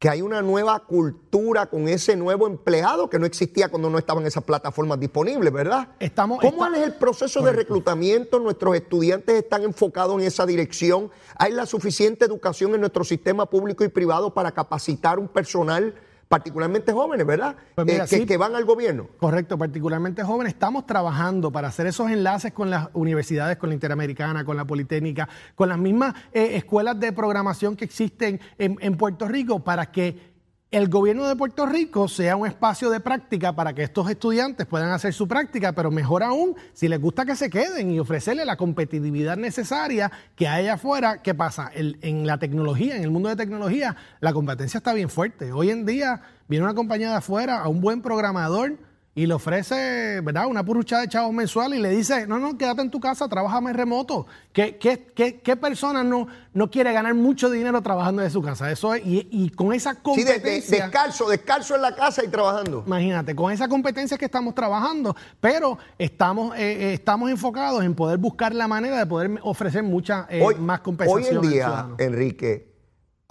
que 0.00 0.08
hay 0.08 0.22
una 0.22 0.40
nueva 0.40 0.80
cultura 0.86 1.66
con 1.66 1.86
ese 1.86 2.16
nuevo 2.16 2.46
empleado 2.46 3.10
que 3.10 3.18
no 3.18 3.26
existía 3.26 3.68
cuando 3.68 3.90
no 3.90 3.98
estaban 3.98 4.24
esas 4.24 4.42
plataformas 4.42 4.98
disponibles, 4.98 5.52
¿verdad? 5.52 5.88
Estamos- 6.00 6.40
¿Cómo 6.40 6.64
está- 6.64 6.78
es 6.78 6.86
el 6.86 6.94
proceso 6.94 7.42
de 7.42 7.52
reclutamiento? 7.52 8.40
¿Nuestros 8.40 8.74
estudiantes 8.76 9.34
están 9.36 9.62
enfocados 9.62 10.18
en 10.18 10.26
esa 10.26 10.46
dirección? 10.46 11.10
¿Hay 11.36 11.52
la 11.52 11.66
suficiente 11.66 12.24
educación 12.24 12.74
en 12.74 12.80
nuestro 12.80 13.04
sistema 13.04 13.44
público 13.44 13.84
y 13.84 13.88
privado 13.88 14.32
para 14.32 14.52
capacitar 14.52 15.18
un 15.18 15.28
personal, 15.28 15.94
particularmente 16.30 16.92
jóvenes, 16.92 17.26
¿verdad? 17.26 17.56
Pues 17.74 17.84
mira, 17.88 18.04
Eh, 18.04 18.06
que, 18.08 18.16
sí. 18.18 18.24
que 18.24 18.36
van 18.36 18.54
al 18.54 18.64
gobierno. 18.64 19.08
Correcto, 19.18 19.58
particularmente 19.58 20.22
jóvenes. 20.22 20.52
Estamos 20.52 20.86
trabajando 20.86 21.50
para 21.50 21.66
hacer 21.66 21.88
esos 21.88 22.08
enlaces 22.08 22.52
con 22.52 22.70
las 22.70 22.88
universidades, 22.92 23.56
con 23.56 23.70
la 23.70 23.74
Interamericana, 23.74 24.44
con 24.44 24.56
la 24.56 24.64
Politécnica, 24.64 25.28
con 25.56 25.68
las 25.68 25.76
mismas 25.76 26.14
eh, 26.32 26.50
escuelas 26.54 27.00
de 27.00 27.12
programación 27.12 27.74
que 27.74 27.84
existen 27.84 28.40
en, 28.58 28.76
en 28.80 28.96
Puerto 28.96 29.26
Rico 29.26 29.64
para 29.64 29.90
que 29.90 30.30
el 30.70 30.88
gobierno 30.88 31.26
de 31.26 31.34
Puerto 31.34 31.66
Rico 31.66 32.06
sea 32.06 32.36
un 32.36 32.46
espacio 32.46 32.90
de 32.90 33.00
práctica 33.00 33.52
para 33.56 33.72
que 33.74 33.82
estos 33.82 34.08
estudiantes 34.08 34.66
puedan 34.66 34.92
hacer 34.92 35.12
su 35.12 35.26
práctica, 35.26 35.72
pero 35.72 35.90
mejor 35.90 36.22
aún, 36.22 36.54
si 36.74 36.86
les 36.86 37.00
gusta 37.00 37.24
que 37.24 37.34
se 37.34 37.50
queden 37.50 37.90
y 37.90 37.98
ofrecerle 37.98 38.44
la 38.44 38.56
competitividad 38.56 39.36
necesaria 39.36 40.12
que 40.36 40.46
hay 40.46 40.68
afuera. 40.68 41.22
¿Qué 41.22 41.34
pasa? 41.34 41.72
El- 41.74 41.98
en 42.02 42.24
la 42.24 42.38
tecnología, 42.38 42.96
en 42.96 43.02
el 43.02 43.10
mundo 43.10 43.28
de 43.28 43.34
tecnología, 43.36 43.96
la 44.20 44.32
competencia 44.32 44.78
está 44.78 44.92
bien 44.92 45.08
fuerte. 45.10 45.50
Hoy 45.52 45.70
en 45.70 45.84
día 45.86 46.22
viene 46.46 46.64
una 46.64 46.74
compañía 46.74 47.10
de 47.10 47.16
afuera 47.16 47.58
a 47.62 47.68
un 47.68 47.80
buen 47.80 48.00
programador 48.00 48.78
y 49.12 49.26
le 49.26 49.34
ofrece, 49.34 50.20
¿verdad?, 50.22 50.46
una 50.46 50.64
purrucha 50.64 51.00
de 51.00 51.08
chavos 51.08 51.32
mensual 51.34 51.74
y 51.74 51.78
le 51.80 51.90
dice, 51.90 52.28
no, 52.28 52.38
no, 52.38 52.56
quédate 52.56 52.82
en 52.82 52.90
tu 52.90 53.00
casa, 53.00 53.28
trabájame 53.28 53.72
remoto. 53.72 54.26
¿Qué, 54.52 54.76
qué, 54.78 55.04
qué, 55.14 55.40
qué 55.40 55.56
persona 55.56 56.04
no, 56.04 56.28
no 56.54 56.70
quiere 56.70 56.92
ganar 56.92 57.14
mucho 57.14 57.50
dinero 57.50 57.82
trabajando 57.82 58.22
de 58.22 58.30
su 58.30 58.40
casa? 58.40 58.70
Eso 58.70 58.94
es, 58.94 59.04
y, 59.04 59.26
y 59.32 59.50
con 59.50 59.72
esa 59.72 59.94
Sí, 59.94 59.98
de- 59.98 60.24
de- 60.24 60.32
competencia... 60.34 60.84
descalzo, 60.84 61.28
descalzo 61.28 61.74
en 61.74 61.82
la 61.82 61.94
casa 61.96 62.24
y 62.24 62.28
trabajando. 62.28 62.84
Imagínate, 62.86 63.34
con 63.34 63.52
esa 63.52 63.66
competencia 63.68 64.16
que 64.16 64.26
estamos 64.26 64.54
trabajando, 64.54 65.16
pero 65.40 65.76
estamos, 65.98 66.56
eh, 66.56 66.60
eh, 66.90 66.94
estamos 66.94 67.30
enfocados 67.32 67.82
en 67.82 67.94
poder 67.96 68.16
buscar 68.18 68.54
la 68.54 68.68
manera 68.68 68.96
de 68.96 69.06
poder 69.06 69.40
ofrecer 69.42 69.82
mucha 69.82 70.26
eh, 70.30 70.40
Hoy, 70.42 70.54
más 70.54 70.78
hoy 70.78 70.84
compensación. 70.84 71.26
en 71.32 71.36
al 71.44 71.50
día. 71.50 71.88
Enrique, 71.98 72.69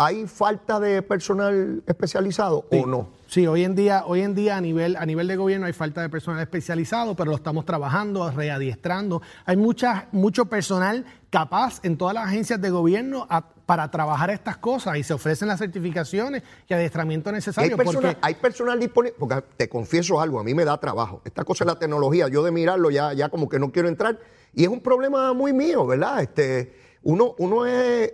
¿hay 0.02 0.26
falta 0.28 0.80
de 0.80 1.02
personal 1.02 1.84
especializado 1.86 2.66
o 2.72 2.86
no? 2.88 3.10
Sí, 3.28 3.46
hoy 3.46 3.66
en 3.66 3.76
día, 3.76 4.06
hoy 4.08 4.22
en 4.22 4.34
día 4.34 4.56
a 4.58 4.62
nivel, 4.62 4.96
a 4.96 5.06
nivel 5.06 5.28
de 5.28 5.36
gobierno 5.36 5.66
hay 5.68 5.74
falta 5.74 6.02
de 6.02 6.08
personal 6.10 6.40
especializado, 6.42 7.16
pero 7.18 7.30
lo 7.32 7.36
estamos 7.36 7.66
trabajando, 7.66 8.32
readiestrando. 8.32 9.22
Hay 9.46 9.58
mucha, 9.58 10.08
mucho 10.14 10.46
personal 10.46 11.06
capaz 11.30 11.80
en 11.84 11.98
todas 11.98 12.16
las 12.16 12.26
agencias 12.28 12.60
de 12.62 12.70
gobierno 12.70 13.28
a- 13.30 13.46
para 13.68 13.92
trabajar 13.92 14.30
estas 14.32 14.58
cosas 14.58 14.98
y 14.98 15.04
se 15.04 15.14
ofrecen 15.14 15.48
las 15.50 15.60
certificaciones 15.60 16.44
y 16.68 16.74
adiestramiento 16.74 17.30
Y 17.30 17.34
hay, 17.34 17.36
necesario. 17.36 17.78
personal, 17.78 18.02
porque 18.14 18.18
hay 18.26 18.36
personal 18.36 18.80
disponible, 18.80 19.16
porque 19.20 19.44
te 19.58 19.68
confieso 19.70 20.20
algo, 20.22 20.40
a 20.40 20.44
mí 20.44 20.54
me 20.56 20.64
da 20.66 20.80
trabajo. 20.80 21.22
Esta 21.26 21.44
cosa 21.44 21.66
es 21.66 21.68
la 21.68 21.78
tecnología, 21.78 22.30
yo 22.30 22.42
de 22.42 22.52
mirarlo 22.52 22.90
ya, 22.90 23.12
ya 23.14 23.28
como 23.30 23.48
que 23.50 23.60
no 23.60 23.72
quiero 23.72 23.90
entrar. 23.90 24.18
Y 24.56 24.64
es 24.64 24.70
un 24.70 24.80
problema 24.80 25.34
muy 25.34 25.52
mío, 25.54 25.86
¿verdad? 25.86 26.22
Este, 26.24 26.74
uno, 27.04 27.36
uno 27.38 27.66
es- 27.68 28.12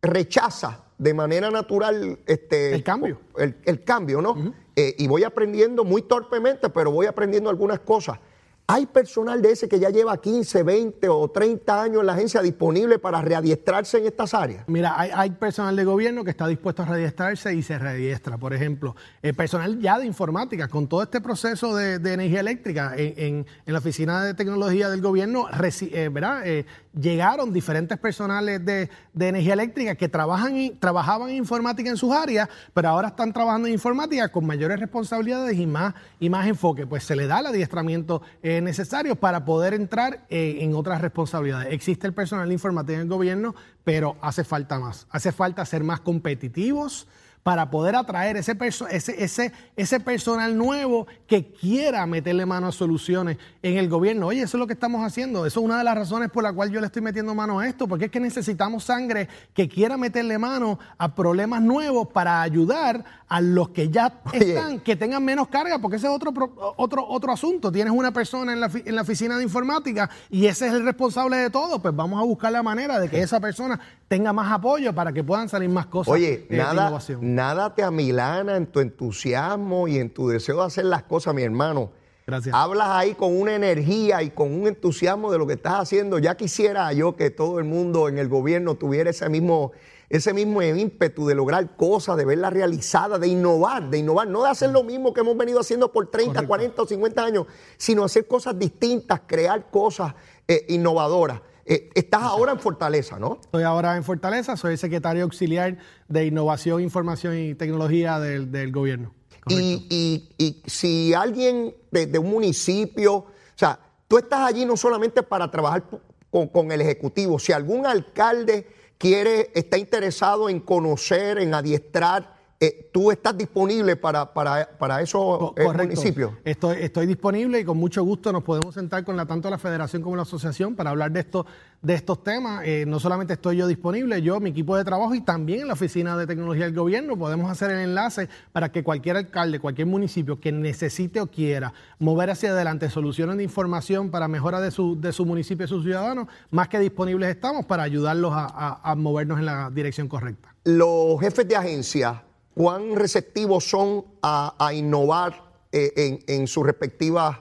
rechaza 0.00 0.83
de 0.98 1.14
manera 1.14 1.50
natural 1.50 2.18
este, 2.26 2.74
El 2.74 2.82
cambio. 2.84 3.18
El, 3.36 3.56
el 3.64 3.82
cambio, 3.84 4.22
¿no? 4.22 4.52
Eh, 4.76 4.94
y 4.98 5.06
voy 5.06 5.24
aprendiendo 5.24 5.84
muy 5.84 6.02
torpemente, 6.02 6.68
pero 6.70 6.90
voy 6.90 7.06
aprendiendo 7.06 7.50
algunas 7.50 7.80
cosas. 7.80 8.18
¿Hay 8.66 8.86
personal 8.86 9.42
de 9.42 9.50
ese 9.52 9.68
que 9.68 9.78
ya 9.78 9.90
lleva 9.90 10.18
15, 10.18 10.62
20 10.62 11.08
o 11.10 11.28
30 11.28 11.82
años 11.82 12.00
en 12.00 12.06
la 12.06 12.14
agencia 12.14 12.40
disponible 12.40 12.98
para 12.98 13.20
readiestrarse 13.20 13.98
en 13.98 14.06
estas 14.06 14.32
áreas? 14.32 14.64
Mira, 14.68 14.98
hay, 14.98 15.10
hay 15.12 15.30
personal 15.32 15.76
de 15.76 15.84
gobierno 15.84 16.24
que 16.24 16.30
está 16.30 16.46
dispuesto 16.48 16.82
a 16.82 16.86
readiestrarse 16.86 17.54
y 17.54 17.62
se 17.62 17.78
readiestra. 17.78 18.38
Por 18.38 18.54
ejemplo, 18.54 18.96
el 19.20 19.34
personal 19.34 19.78
ya 19.80 19.98
de 19.98 20.06
informática, 20.06 20.68
con 20.68 20.88
todo 20.88 21.02
este 21.02 21.20
proceso 21.20 21.76
de, 21.76 21.98
de 21.98 22.14
energía 22.14 22.40
eléctrica 22.40 22.94
en, 22.96 23.12
en- 23.18 23.46
en 23.66 23.72
la 23.74 23.80
Oficina 23.80 24.24
de 24.24 24.32
Tecnología 24.32 24.88
del 24.88 25.02
Gobierno, 25.02 25.46
reci- 25.48 25.90
eh, 25.92 26.08
¿verdad? 26.08 26.46
Eh, 26.46 26.64
llegaron 26.98 27.52
diferentes 27.52 27.98
personales 27.98 28.64
de, 28.64 28.88
de 29.12 29.28
energía 29.28 29.54
eléctrica 29.54 29.94
que 29.94 30.08
trabajan 30.08 30.54
trabajaban 30.78 31.30
en 31.30 31.36
informática 31.36 31.90
en 31.90 31.96
sus 31.96 32.12
áreas, 32.12 32.48
pero 32.72 32.88
ahora 32.88 33.08
están 33.08 33.32
trabajando 33.32 33.68
en 33.68 33.74
informática 33.74 34.30
con 34.30 34.46
mayores 34.46 34.80
responsabilidades 34.80 35.58
y 35.58 35.66
más, 35.66 35.94
y 36.20 36.30
más 36.30 36.46
enfoque. 36.46 36.86
Pues 36.86 37.04
se 37.04 37.16
le 37.16 37.26
da 37.26 37.40
el 37.40 37.46
adiestramiento 37.46 38.22
eh, 38.42 38.60
necesario 38.60 39.16
para 39.16 39.44
poder 39.44 39.74
entrar 39.74 40.26
eh, 40.28 40.58
en 40.60 40.74
otras 40.74 41.00
responsabilidades. 41.00 41.72
Existe 41.72 42.06
el 42.06 42.14
personal 42.14 42.48
de 42.48 42.54
informática 42.54 42.94
en 42.94 43.02
el 43.02 43.08
gobierno, 43.08 43.54
pero 43.82 44.16
hace 44.20 44.44
falta 44.44 44.78
más. 44.78 45.06
Hace 45.10 45.32
falta 45.32 45.64
ser 45.64 45.84
más 45.84 46.00
competitivos 46.00 47.06
para 47.44 47.70
poder 47.70 47.94
atraer 47.94 48.38
ese, 48.38 48.56
perso- 48.58 48.88
ese, 48.90 49.22
ese, 49.22 49.52
ese 49.76 50.00
personal 50.00 50.56
nuevo 50.56 51.06
que 51.26 51.52
quiera 51.52 52.06
meterle 52.06 52.46
mano 52.46 52.68
a 52.68 52.72
soluciones 52.72 53.36
en 53.62 53.76
el 53.76 53.88
gobierno. 53.90 54.28
Oye, 54.28 54.40
eso 54.40 54.56
es 54.56 54.58
lo 54.58 54.66
que 54.66 54.72
estamos 54.72 55.04
haciendo. 55.04 55.44
Eso 55.44 55.60
es 55.60 55.64
una 55.64 55.76
de 55.76 55.84
las 55.84 55.94
razones 55.94 56.30
por 56.30 56.42
la 56.42 56.54
cual 56.54 56.70
yo 56.70 56.80
le 56.80 56.86
estoy 56.86 57.02
metiendo 57.02 57.34
mano 57.34 57.60
a 57.60 57.68
esto, 57.68 57.86
porque 57.86 58.06
es 58.06 58.10
que 58.10 58.18
necesitamos 58.18 58.84
sangre 58.84 59.28
que 59.52 59.68
quiera 59.68 59.98
meterle 59.98 60.38
mano 60.38 60.78
a 60.96 61.14
problemas 61.14 61.60
nuevos 61.60 62.08
para 62.08 62.40
ayudar 62.40 63.04
a 63.28 63.42
los 63.42 63.68
que 63.68 63.90
ya 63.90 64.20
Oye. 64.32 64.54
están, 64.54 64.80
que 64.80 64.96
tengan 64.96 65.22
menos 65.22 65.48
carga, 65.48 65.78
porque 65.78 65.98
ese 65.98 66.06
es 66.06 66.12
otro, 66.14 66.32
otro, 66.78 67.06
otro 67.06 67.30
asunto. 67.30 67.70
Tienes 67.70 67.92
una 67.92 68.10
persona 68.10 68.54
en 68.54 68.60
la, 68.60 68.70
en 68.72 68.96
la 68.96 69.02
oficina 69.02 69.36
de 69.36 69.42
informática 69.42 70.08
y 70.30 70.46
ese 70.46 70.68
es 70.68 70.72
el 70.72 70.82
responsable 70.84 71.36
de 71.36 71.50
todo, 71.50 71.82
pues 71.82 71.94
vamos 71.94 72.18
a 72.18 72.24
buscar 72.24 72.52
la 72.52 72.62
manera 72.62 72.98
de 72.98 73.10
que 73.10 73.20
esa 73.20 73.38
persona 73.38 73.78
tenga 74.08 74.32
más 74.32 74.52
apoyo 74.52 74.94
para 74.94 75.12
que 75.12 75.24
puedan 75.24 75.48
salir 75.48 75.68
más 75.68 75.86
cosas 75.86 76.12
Oye, 76.14 76.46
de 76.48 76.56
nada, 76.56 76.86
innovación. 76.86 77.34
nada 77.34 77.74
te 77.74 77.82
amilana 77.82 78.56
en 78.56 78.66
tu 78.66 78.80
entusiasmo 78.80 79.88
y 79.88 79.98
en 79.98 80.10
tu 80.12 80.28
deseo 80.28 80.60
de 80.60 80.66
hacer 80.66 80.84
las 80.84 81.02
cosas, 81.04 81.34
mi 81.34 81.42
hermano. 81.42 81.90
Gracias. 82.26 82.54
Hablas 82.54 82.88
ahí 82.90 83.14
con 83.14 83.38
una 83.38 83.54
energía 83.54 84.22
y 84.22 84.30
con 84.30 84.52
un 84.52 84.66
entusiasmo 84.66 85.30
de 85.30 85.38
lo 85.38 85.46
que 85.46 85.54
estás 85.54 85.74
haciendo. 85.74 86.18
Ya 86.18 86.36
quisiera 86.36 86.90
yo 86.92 87.16
que 87.16 87.30
todo 87.30 87.58
el 87.58 87.64
mundo 87.64 88.08
en 88.08 88.18
el 88.18 88.28
gobierno 88.28 88.76
tuviera 88.76 89.10
ese 89.10 89.28
mismo, 89.28 89.72
ese 90.08 90.32
mismo 90.32 90.62
ímpetu 90.62 91.26
de 91.26 91.34
lograr 91.34 91.76
cosas, 91.76 92.16
de 92.16 92.24
verlas 92.24 92.52
realizadas, 92.54 93.20
de 93.20 93.28
innovar, 93.28 93.90
de 93.90 93.98
innovar. 93.98 94.26
No 94.28 94.42
de 94.42 94.48
hacer 94.48 94.70
lo 94.70 94.82
mismo 94.84 95.12
que 95.12 95.20
hemos 95.20 95.36
venido 95.36 95.60
haciendo 95.60 95.92
por 95.92 96.10
30, 96.10 96.32
Correcto. 96.32 96.48
40 96.48 96.82
o 96.82 96.86
50 96.86 97.24
años, 97.24 97.46
sino 97.76 98.04
hacer 98.04 98.26
cosas 98.26 98.58
distintas, 98.58 99.20
crear 99.26 99.70
cosas 99.70 100.14
eh, 100.48 100.64
innovadoras. 100.70 101.42
Eh, 101.66 101.88
estás 101.94 102.22
ahora 102.22 102.52
en 102.52 102.58
Fortaleza, 102.58 103.18
¿no? 103.18 103.38
Estoy 103.40 103.62
ahora 103.62 103.96
en 103.96 104.04
Fortaleza, 104.04 104.56
soy 104.56 104.76
secretario 104.76 105.24
auxiliar 105.24 105.78
de 106.08 106.26
Innovación, 106.26 106.82
Información 106.82 107.36
y 107.38 107.54
Tecnología 107.54 108.18
del, 108.18 108.50
del 108.52 108.70
gobierno. 108.70 109.14
Y, 109.48 109.86
y- 109.90 110.28
y 110.38 110.62
si 110.68 111.12
alguien 111.14 111.74
de, 111.90 112.06
de 112.06 112.18
un 112.18 112.30
municipio, 112.30 113.14
o 113.14 113.26
sea, 113.54 113.78
tú 114.08 114.18
estás 114.18 114.40
allí 114.40 114.64
no 114.64 114.76
solamente 114.76 115.22
para 115.22 115.50
trabajar 115.50 115.84
con, 116.30 116.48
con 116.48 116.72
el 116.72 116.80
Ejecutivo, 116.80 117.38
si 117.38 117.52
algún 117.52 117.86
alcalde 117.86 118.66
quiere, 118.98 119.50
está 119.54 119.76
interesado 119.78 120.48
en 120.48 120.60
conocer, 120.60 121.38
en 121.38 121.52
adiestrar, 121.54 122.33
eh, 122.64 122.88
tú 122.92 123.10
estás 123.10 123.36
disponible 123.36 123.96
para, 123.96 124.32
para, 124.32 124.68
para 124.78 125.00
esos 125.02 125.52
eh, 125.56 125.64
municipios. 125.84 126.32
Estoy, 126.44 126.76
estoy 126.80 127.06
disponible 127.06 127.60
y 127.60 127.64
con 127.64 127.76
mucho 127.76 128.02
gusto 128.04 128.32
nos 128.32 128.42
podemos 128.42 128.74
sentar 128.74 129.04
con 129.04 129.16
la, 129.16 129.26
tanto 129.26 129.50
la 129.50 129.58
federación 129.58 130.02
como 130.02 130.16
la 130.16 130.22
asociación 130.22 130.74
para 130.74 130.90
hablar 130.90 131.10
de, 131.12 131.20
esto, 131.20 131.46
de 131.82 131.94
estos 131.94 132.22
temas. 132.22 132.62
Eh, 132.64 132.84
no 132.86 132.98
solamente 133.00 133.34
estoy 133.34 133.56
yo 133.56 133.66
disponible, 133.66 134.22
yo, 134.22 134.40
mi 134.40 134.50
equipo 134.50 134.76
de 134.76 134.84
trabajo 134.84 135.14
y 135.14 135.20
también 135.20 135.60
en 135.62 135.66
la 135.68 135.74
oficina 135.74 136.16
de 136.16 136.26
tecnología 136.26 136.64
del 136.64 136.74
gobierno 136.74 137.16
podemos 137.16 137.50
hacer 137.50 137.70
el 137.70 137.80
enlace 137.80 138.28
para 138.52 138.70
que 138.72 138.82
cualquier 138.82 139.16
alcalde, 139.16 139.58
cualquier 139.60 139.86
municipio 139.86 140.40
que 140.40 140.52
necesite 140.52 141.20
o 141.20 141.26
quiera 141.26 141.72
mover 141.98 142.30
hacia 142.30 142.50
adelante 142.50 142.88
soluciones 142.90 143.36
de 143.36 143.42
información 143.44 144.10
para 144.10 144.28
mejora 144.28 144.60
de 144.60 144.70
su, 144.70 145.00
de 145.00 145.12
su 145.12 145.26
municipio 145.26 145.66
y 145.66 145.68
sus 145.68 145.84
ciudadanos, 145.84 146.28
más 146.50 146.68
que 146.68 146.78
disponibles 146.78 147.28
estamos 147.28 147.64
para 147.66 147.82
ayudarlos 147.82 148.32
a, 148.32 148.46
a- 148.46 148.80
a 148.90 148.94
movernos 148.94 149.38
en 149.38 149.46
la 149.46 149.70
dirección 149.70 150.08
correcta. 150.08 150.54
Los 150.64 151.20
jefes 151.20 151.46
de 151.46 151.56
agencia, 151.56 152.22
¿cuán 152.54 152.96
receptivos 152.96 153.68
son 153.68 154.04
a, 154.22 154.54
a 154.58 154.72
innovar 154.72 155.44
eh, 155.72 155.92
en, 155.96 156.40
en 156.40 156.46
sus 156.46 156.64
respectivas, 156.64 157.36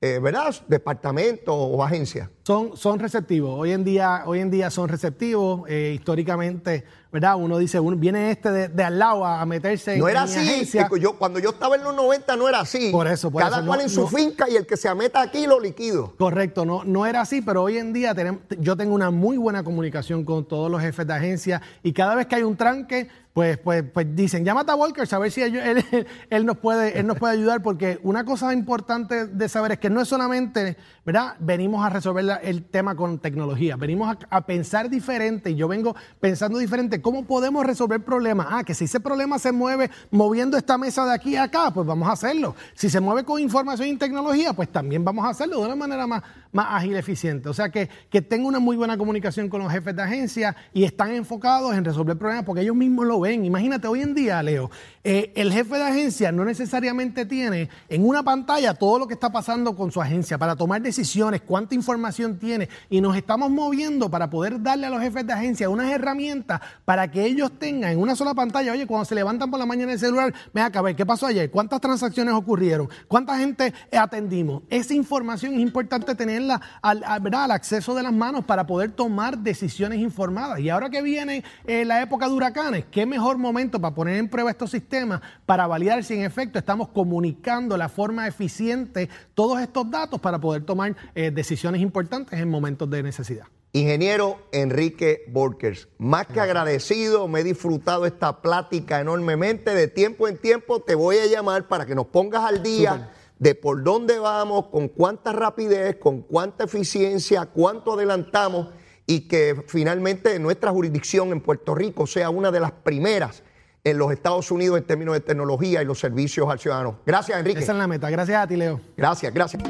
eh, 0.00 0.20
¿verdad? 0.22 0.54
Departamentos 0.68 1.54
o 1.56 1.82
agencias. 1.82 2.28
Son, 2.44 2.76
son 2.76 3.00
receptivos. 3.00 3.58
Hoy 3.58 3.72
en 3.72 3.82
día, 3.82 4.22
hoy 4.26 4.38
en 4.38 4.50
día 4.50 4.70
son 4.70 4.88
receptivos. 4.88 5.68
Eh, 5.68 5.92
históricamente, 5.94 6.84
¿verdad? 7.12 7.36
Uno 7.36 7.58
dice, 7.58 7.78
uno, 7.78 7.96
viene 7.96 8.30
este 8.30 8.50
de, 8.50 8.68
de 8.68 8.82
al 8.84 8.98
lado 8.98 9.24
a, 9.26 9.42
a 9.42 9.46
meterse 9.46 9.98
No 9.98 10.06
en, 10.08 10.12
era 10.12 10.24
mi 10.24 10.30
así. 10.32 10.38
agencia. 10.40 10.88
yo- 10.98 11.18
cuando 11.18 11.38
yo 11.38 11.50
estaba 11.50 11.76
en 11.76 11.84
los 11.84 11.94
90 11.94 12.36
no 12.36 12.48
era 12.48 12.60
así. 12.60 12.90
Por 12.90 13.06
eso, 13.06 13.30
por 13.30 13.42
Cada 13.42 13.58
eso, 13.58 13.66
cual 13.66 13.78
no- 13.80 13.84
en 13.84 13.90
su 13.90 14.00
no- 14.02 14.06
finca 14.08 14.48
y 14.48 14.56
el 14.56 14.66
que 14.66 14.76
se 14.76 14.92
meta 14.94 15.20
aquí 15.20 15.46
lo 15.46 15.60
liquido. 15.60 16.14
Correcto, 16.16 16.64
no, 16.64 16.82
no 16.84 17.04
era 17.06 17.20
así, 17.20 17.42
pero 17.42 17.62
hoy 17.62 17.76
en 17.78 17.92
día 17.92 18.14
tenemos, 18.14 18.40
yo 18.58 18.76
tengo 18.76 18.94
una 18.94 19.10
muy 19.10 19.36
buena 19.36 19.62
comunicación 19.62 20.24
con 20.24 20.46
todos 20.48 20.70
los 20.70 20.80
jefes 20.80 21.06
de 21.06 21.12
agencia 21.12 21.60
y 21.82 21.92
cada 21.92 22.14
vez 22.14 22.26
que 22.26 22.36
hay 22.36 22.42
un 22.44 22.56
tranque, 22.56 23.08
pues, 23.34 23.56
pues, 23.58 23.82
pues 23.94 24.06
dicen, 24.14 24.44
llámate 24.44 24.72
a 24.72 24.74
Walker 24.74 25.06
a 25.10 25.18
ver 25.18 25.30
si 25.30 25.40
él, 25.42 25.84
él 26.30 26.46
nos 26.46 26.58
puede, 26.58 26.98
él 26.98 27.06
nos 27.06 27.18
puede 27.18 27.32
ayudar, 27.34 27.62
porque 27.62 27.98
una 28.02 28.24
cosa 28.24 28.52
importante 28.52 29.26
de 29.26 29.48
saber 29.48 29.72
es 29.72 29.78
que 29.78 29.88
no 29.90 30.00
es 30.02 30.08
solamente, 30.08 30.76
¿verdad? 31.04 31.34
Venimos 31.40 31.84
a 31.84 31.88
resolver 31.90 32.24
la- 32.24 32.36
el 32.36 32.62
tema 32.64 32.94
con 32.94 33.18
tecnología, 33.18 33.76
venimos 33.76 34.14
a, 34.14 34.36
a 34.36 34.46
pensar 34.46 34.90
diferente 34.90 35.50
y 35.50 35.54
yo 35.56 35.66
vengo 35.66 35.94
pensando 36.20 36.58
diferente, 36.58 37.00
¿cómo 37.02 37.24
podemos 37.24 37.66
resolver 37.66 38.02
problemas? 38.02 38.46
Ah, 38.50 38.64
que 38.64 38.74
si 38.74 38.84
ese 38.84 39.00
problema 39.00 39.38
se 39.38 39.52
mueve 39.52 39.90
moviendo 40.10 40.56
esta 40.56 40.78
mesa 40.78 41.04
de 41.04 41.12
aquí 41.12 41.36
a 41.36 41.42
acá, 41.44 41.70
pues 41.72 41.86
vamos 41.86 42.08
a 42.08 42.12
hacerlo. 42.12 42.54
Si 42.74 42.88
se 42.88 43.00
mueve 43.00 43.24
con 43.24 43.40
información 43.40 43.88
y 43.88 43.96
tecnología, 43.96 44.52
pues 44.52 44.70
también 44.70 45.04
vamos 45.04 45.24
a 45.26 45.30
hacerlo 45.30 45.60
de 45.60 45.66
una 45.66 45.76
manera 45.76 46.06
más, 46.06 46.22
más 46.52 46.66
ágil 46.68 46.92
y 46.92 46.96
eficiente. 46.96 47.48
O 47.48 47.54
sea 47.54 47.70
que, 47.70 47.88
que 48.10 48.22
tengo 48.22 48.46
una 48.46 48.58
muy 48.58 48.76
buena 48.76 48.96
comunicación 48.96 49.48
con 49.48 49.62
los 49.62 49.72
jefes 49.72 49.96
de 49.96 50.02
agencia 50.02 50.54
y 50.72 50.84
están 50.84 51.10
enfocados 51.12 51.74
en 51.74 51.84
resolver 51.84 52.16
problemas 52.16 52.44
porque 52.44 52.60
ellos 52.60 52.76
mismos 52.76 53.06
lo 53.06 53.20
ven. 53.20 53.44
Imagínate, 53.44 53.88
hoy 53.88 54.02
en 54.02 54.14
día, 54.14 54.42
Leo, 54.42 54.70
eh, 55.02 55.32
el 55.34 55.52
jefe 55.52 55.76
de 55.76 55.84
agencia 55.84 56.30
no 56.30 56.44
necesariamente 56.44 57.26
tiene 57.26 57.70
en 57.88 58.06
una 58.06 58.22
pantalla 58.22 58.74
todo 58.74 59.00
lo 59.00 59.06
que 59.06 59.14
está 59.14 59.32
pasando 59.32 59.74
con 59.74 59.90
su 59.90 60.00
agencia 60.00 60.38
para 60.38 60.54
tomar 60.54 60.82
decisiones, 60.82 61.40
cuánta 61.40 61.74
información 61.74 62.38
tiene 62.38 62.68
y 62.90 63.00
nos 63.00 63.16
estamos 63.16 63.50
moviendo 63.50 64.10
para 64.10 64.28
poder 64.28 64.62
darle 64.62 64.86
a 64.86 64.90
los 64.90 65.00
jefes 65.00 65.26
de 65.26 65.32
agencia 65.32 65.68
unas 65.68 65.90
herramientas 65.90 66.60
para 66.84 67.10
que 67.10 67.24
ellos 67.24 67.50
tengan 67.58 67.92
en 67.92 67.98
una 67.98 68.14
sola 68.14 68.34
pantalla, 68.34 68.72
oye, 68.72 68.86
cuando 68.86 69.06
se 69.06 69.14
levantan 69.14 69.50
por 69.50 69.58
la 69.58 69.66
mañana 69.66 69.92
en 69.92 69.94
el 69.94 69.98
celular, 69.98 70.34
ven 70.52 70.64
acá, 70.64 70.80
a 70.80 70.82
ver, 70.82 70.94
¿qué 70.94 71.06
pasó 71.06 71.26
ayer? 71.26 71.50
¿Cuántas 71.50 71.80
transacciones 71.80 72.34
ocurrieron? 72.34 72.88
¿Cuánta 73.08 73.38
gente 73.38 73.72
atendimos? 73.90 74.62
Esa 74.68 74.94
información 74.94 75.54
es 75.54 75.60
importante 75.60 76.14
tenerla 76.14 76.41
al, 76.50 76.60
al- 77.04 77.34
al 77.34 77.50
acceso 77.50 77.94
de 77.94 78.02
las 78.02 78.12
manos 78.12 78.44
para 78.44 78.66
poder 78.66 78.90
tomar 78.92 79.38
decisiones 79.38 79.98
informadas. 80.00 80.58
Y 80.60 80.68
ahora 80.70 80.90
que 80.90 81.02
viene 81.02 81.44
eh, 81.66 81.84
la 81.84 82.02
época 82.02 82.26
de 82.28 82.34
huracanes, 82.34 82.84
qué 82.90 83.06
mejor 83.06 83.38
momento 83.38 83.80
para 83.80 83.94
poner 83.94 84.16
en 84.16 84.28
prueba 84.28 84.50
estos 84.50 84.70
sistemas 84.70 85.20
para 85.46 85.66
validar 85.66 86.02
si 86.04 86.14
en 86.14 86.22
efecto 86.22 86.58
estamos 86.58 86.88
comunicando 86.88 87.76
la 87.76 87.88
forma 87.88 88.26
eficiente 88.26 89.08
todos 89.34 89.60
estos 89.60 89.90
datos 89.90 90.20
para 90.20 90.38
poder 90.40 90.64
tomar 90.64 90.96
eh, 91.14 91.30
decisiones 91.30 91.80
importantes 91.80 92.38
en 92.40 92.48
momentos 92.50 92.88
de 92.90 93.02
necesidad. 93.02 93.44
Ingeniero 93.74 94.38
Enrique 94.52 95.24
Borkers, 95.28 95.88
más 95.96 96.26
que 96.26 96.40
agradecido, 96.40 97.26
me 97.26 97.40
he 97.40 97.44
disfrutado 97.44 98.04
esta 98.04 98.42
plática 98.42 99.00
enormemente. 99.00 99.74
De 99.74 99.88
tiempo 99.88 100.28
en 100.28 100.36
tiempo 100.36 100.80
te 100.80 100.94
voy 100.94 101.16
a 101.16 101.26
llamar 101.26 101.68
para 101.68 101.86
que 101.86 101.94
nos 101.94 102.06
pongas 102.08 102.44
al 102.44 102.62
día. 102.62 103.10
De 103.42 103.56
por 103.56 103.82
dónde 103.82 104.20
vamos, 104.20 104.68
con 104.68 104.86
cuánta 104.86 105.32
rapidez, 105.32 105.96
con 105.96 106.22
cuánta 106.22 106.62
eficiencia, 106.62 107.46
cuánto 107.46 107.94
adelantamos 107.94 108.68
y 109.04 109.26
que 109.26 109.64
finalmente 109.66 110.38
nuestra 110.38 110.70
jurisdicción 110.70 111.32
en 111.32 111.40
Puerto 111.40 111.74
Rico 111.74 112.06
sea 112.06 112.30
una 112.30 112.52
de 112.52 112.60
las 112.60 112.70
primeras 112.70 113.42
en 113.82 113.98
los 113.98 114.12
Estados 114.12 114.52
Unidos 114.52 114.78
en 114.78 114.84
términos 114.84 115.14
de 115.14 115.22
tecnología 115.22 115.82
y 115.82 115.84
los 115.84 115.98
servicios 115.98 116.48
al 116.48 116.60
ciudadano. 116.60 117.00
Gracias, 117.04 117.36
Enrique. 117.36 117.58
Esa 117.58 117.72
es 117.72 117.78
la 117.78 117.88
meta. 117.88 118.08
Gracias 118.10 118.40
a 118.40 118.46
ti, 118.46 118.54
Leo. 118.54 118.80
Gracias, 118.96 119.34
gracias. 119.34 119.60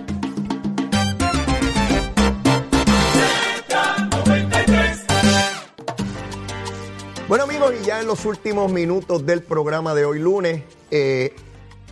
Bueno 7.27 7.45
amigos, 7.45 7.73
y 7.81 7.87
ya 7.87 8.03
en 8.03 8.07
los 8.07 8.27
últimos 8.27 8.71
minutos 8.71 9.25
del 9.25 9.43
programa 9.43 9.95
de 9.95 10.05
hoy 10.05 10.19
lunes, 10.19 10.63
eh, 10.91 11.35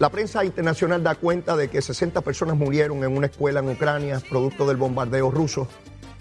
la 0.01 0.09
prensa 0.09 0.43
internacional 0.47 1.03
da 1.03 1.15
cuenta 1.15 1.55
de 1.57 1.69
que 1.69 1.83
60 1.83 2.23
personas 2.23 2.57
murieron 2.57 3.05
en 3.05 3.15
una 3.15 3.27
escuela 3.27 3.61
en 3.61 3.69
Ucrania 3.69 4.19
producto 4.31 4.67
del 4.67 4.79
bombardeo 4.79 5.31
ruso. 5.31 5.69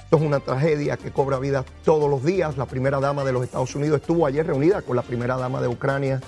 Esto 0.03 0.17
es 0.17 0.21
una 0.21 0.41
tragedia 0.41 0.97
que 0.97 1.11
cobra 1.11 1.39
vida 1.39 1.63
todos 1.85 2.09
los 2.09 2.25
días. 2.25 2.57
La 2.57 2.65
primera 2.65 2.99
dama 2.99 3.23
de 3.23 3.31
los 3.31 3.41
Estados 3.41 3.73
Unidos 3.75 4.01
estuvo 4.01 4.25
ayer 4.25 4.45
reunida 4.45 4.81
con 4.81 4.97
la 4.97 5.01
primera 5.01 5.37
dama 5.37 5.61
de 5.61 5.69
Ucrania, 5.69 6.19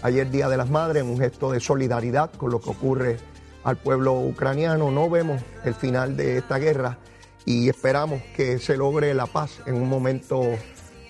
ayer 0.00 0.30
Día 0.30 0.48
de 0.48 0.56
las 0.56 0.70
Madres, 0.70 1.02
en 1.02 1.10
un 1.10 1.18
gesto 1.18 1.52
de 1.52 1.60
solidaridad 1.60 2.32
con 2.32 2.50
lo 2.50 2.62
que 2.62 2.70
ocurre 2.70 3.18
al 3.64 3.76
pueblo 3.76 4.14
ucraniano. 4.14 4.90
No 4.90 5.10
vemos 5.10 5.42
el 5.66 5.74
final 5.74 6.16
de 6.16 6.38
esta 6.38 6.56
guerra 6.56 6.96
y 7.44 7.68
esperamos 7.68 8.22
que 8.34 8.58
se 8.58 8.78
logre 8.78 9.12
la 9.12 9.26
paz 9.26 9.60
en 9.66 9.74
un 9.74 9.90
momento 9.90 10.56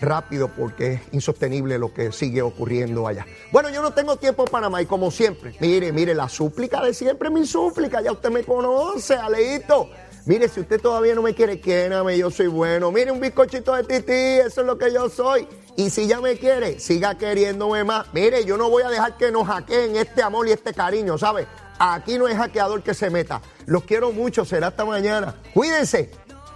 rápido 0.04 0.48
porque 0.48 0.94
es 0.94 1.00
insostenible 1.12 1.78
lo 1.78 1.92
que 1.92 2.12
sigue 2.12 2.42
ocurriendo 2.42 3.06
allá. 3.06 3.26
Bueno, 3.52 3.70
yo 3.70 3.82
no 3.82 3.92
tengo 3.92 4.16
tiempo 4.16 4.44
para 4.44 4.68
más 4.68 4.82
y 4.82 4.86
como 4.86 5.10
siempre, 5.10 5.56
mire, 5.60 5.92
mire, 5.92 6.14
la 6.14 6.28
súplica 6.28 6.82
de 6.82 6.94
siempre, 6.94 7.30
mi 7.30 7.46
súplica, 7.46 8.00
ya 8.00 8.12
usted 8.12 8.30
me 8.30 8.44
conoce, 8.44 9.14
Aleito. 9.14 9.90
Mire, 10.26 10.48
si 10.48 10.60
usted 10.60 10.80
todavía 10.80 11.14
no 11.14 11.20
me 11.20 11.34
quiere, 11.34 11.60
quiérame, 11.60 12.16
yo 12.16 12.30
soy 12.30 12.46
bueno. 12.46 12.90
Mire, 12.90 13.10
un 13.10 13.20
bizcochito 13.20 13.74
de 13.74 13.84
tití, 13.84 14.12
eso 14.12 14.62
es 14.62 14.66
lo 14.66 14.78
que 14.78 14.90
yo 14.90 15.10
soy. 15.10 15.46
Y 15.76 15.90
si 15.90 16.06
ya 16.06 16.20
me 16.20 16.38
quiere, 16.38 16.80
siga 16.80 17.16
queriéndome 17.16 17.84
más. 17.84 18.06
Mire, 18.14 18.42
yo 18.44 18.56
no 18.56 18.70
voy 18.70 18.84
a 18.84 18.88
dejar 18.88 19.18
que 19.18 19.30
nos 19.30 19.46
hackeen 19.46 19.96
este 19.96 20.22
amor 20.22 20.48
y 20.48 20.52
este 20.52 20.72
cariño, 20.72 21.18
¿sabe? 21.18 21.46
Aquí 21.78 22.16
no 22.16 22.26
hay 22.26 22.34
hackeador 22.34 22.82
que 22.82 22.94
se 22.94 23.10
meta. 23.10 23.42
Los 23.66 23.84
quiero 23.84 24.12
mucho, 24.12 24.46
será 24.46 24.68
hasta 24.68 24.86
mañana. 24.86 25.34
Cuídense. 25.52 26.10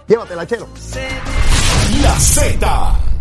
Llévatela, 0.07 0.47
chelo. 0.47 0.67
La 2.01 2.19
Z 2.19 3.18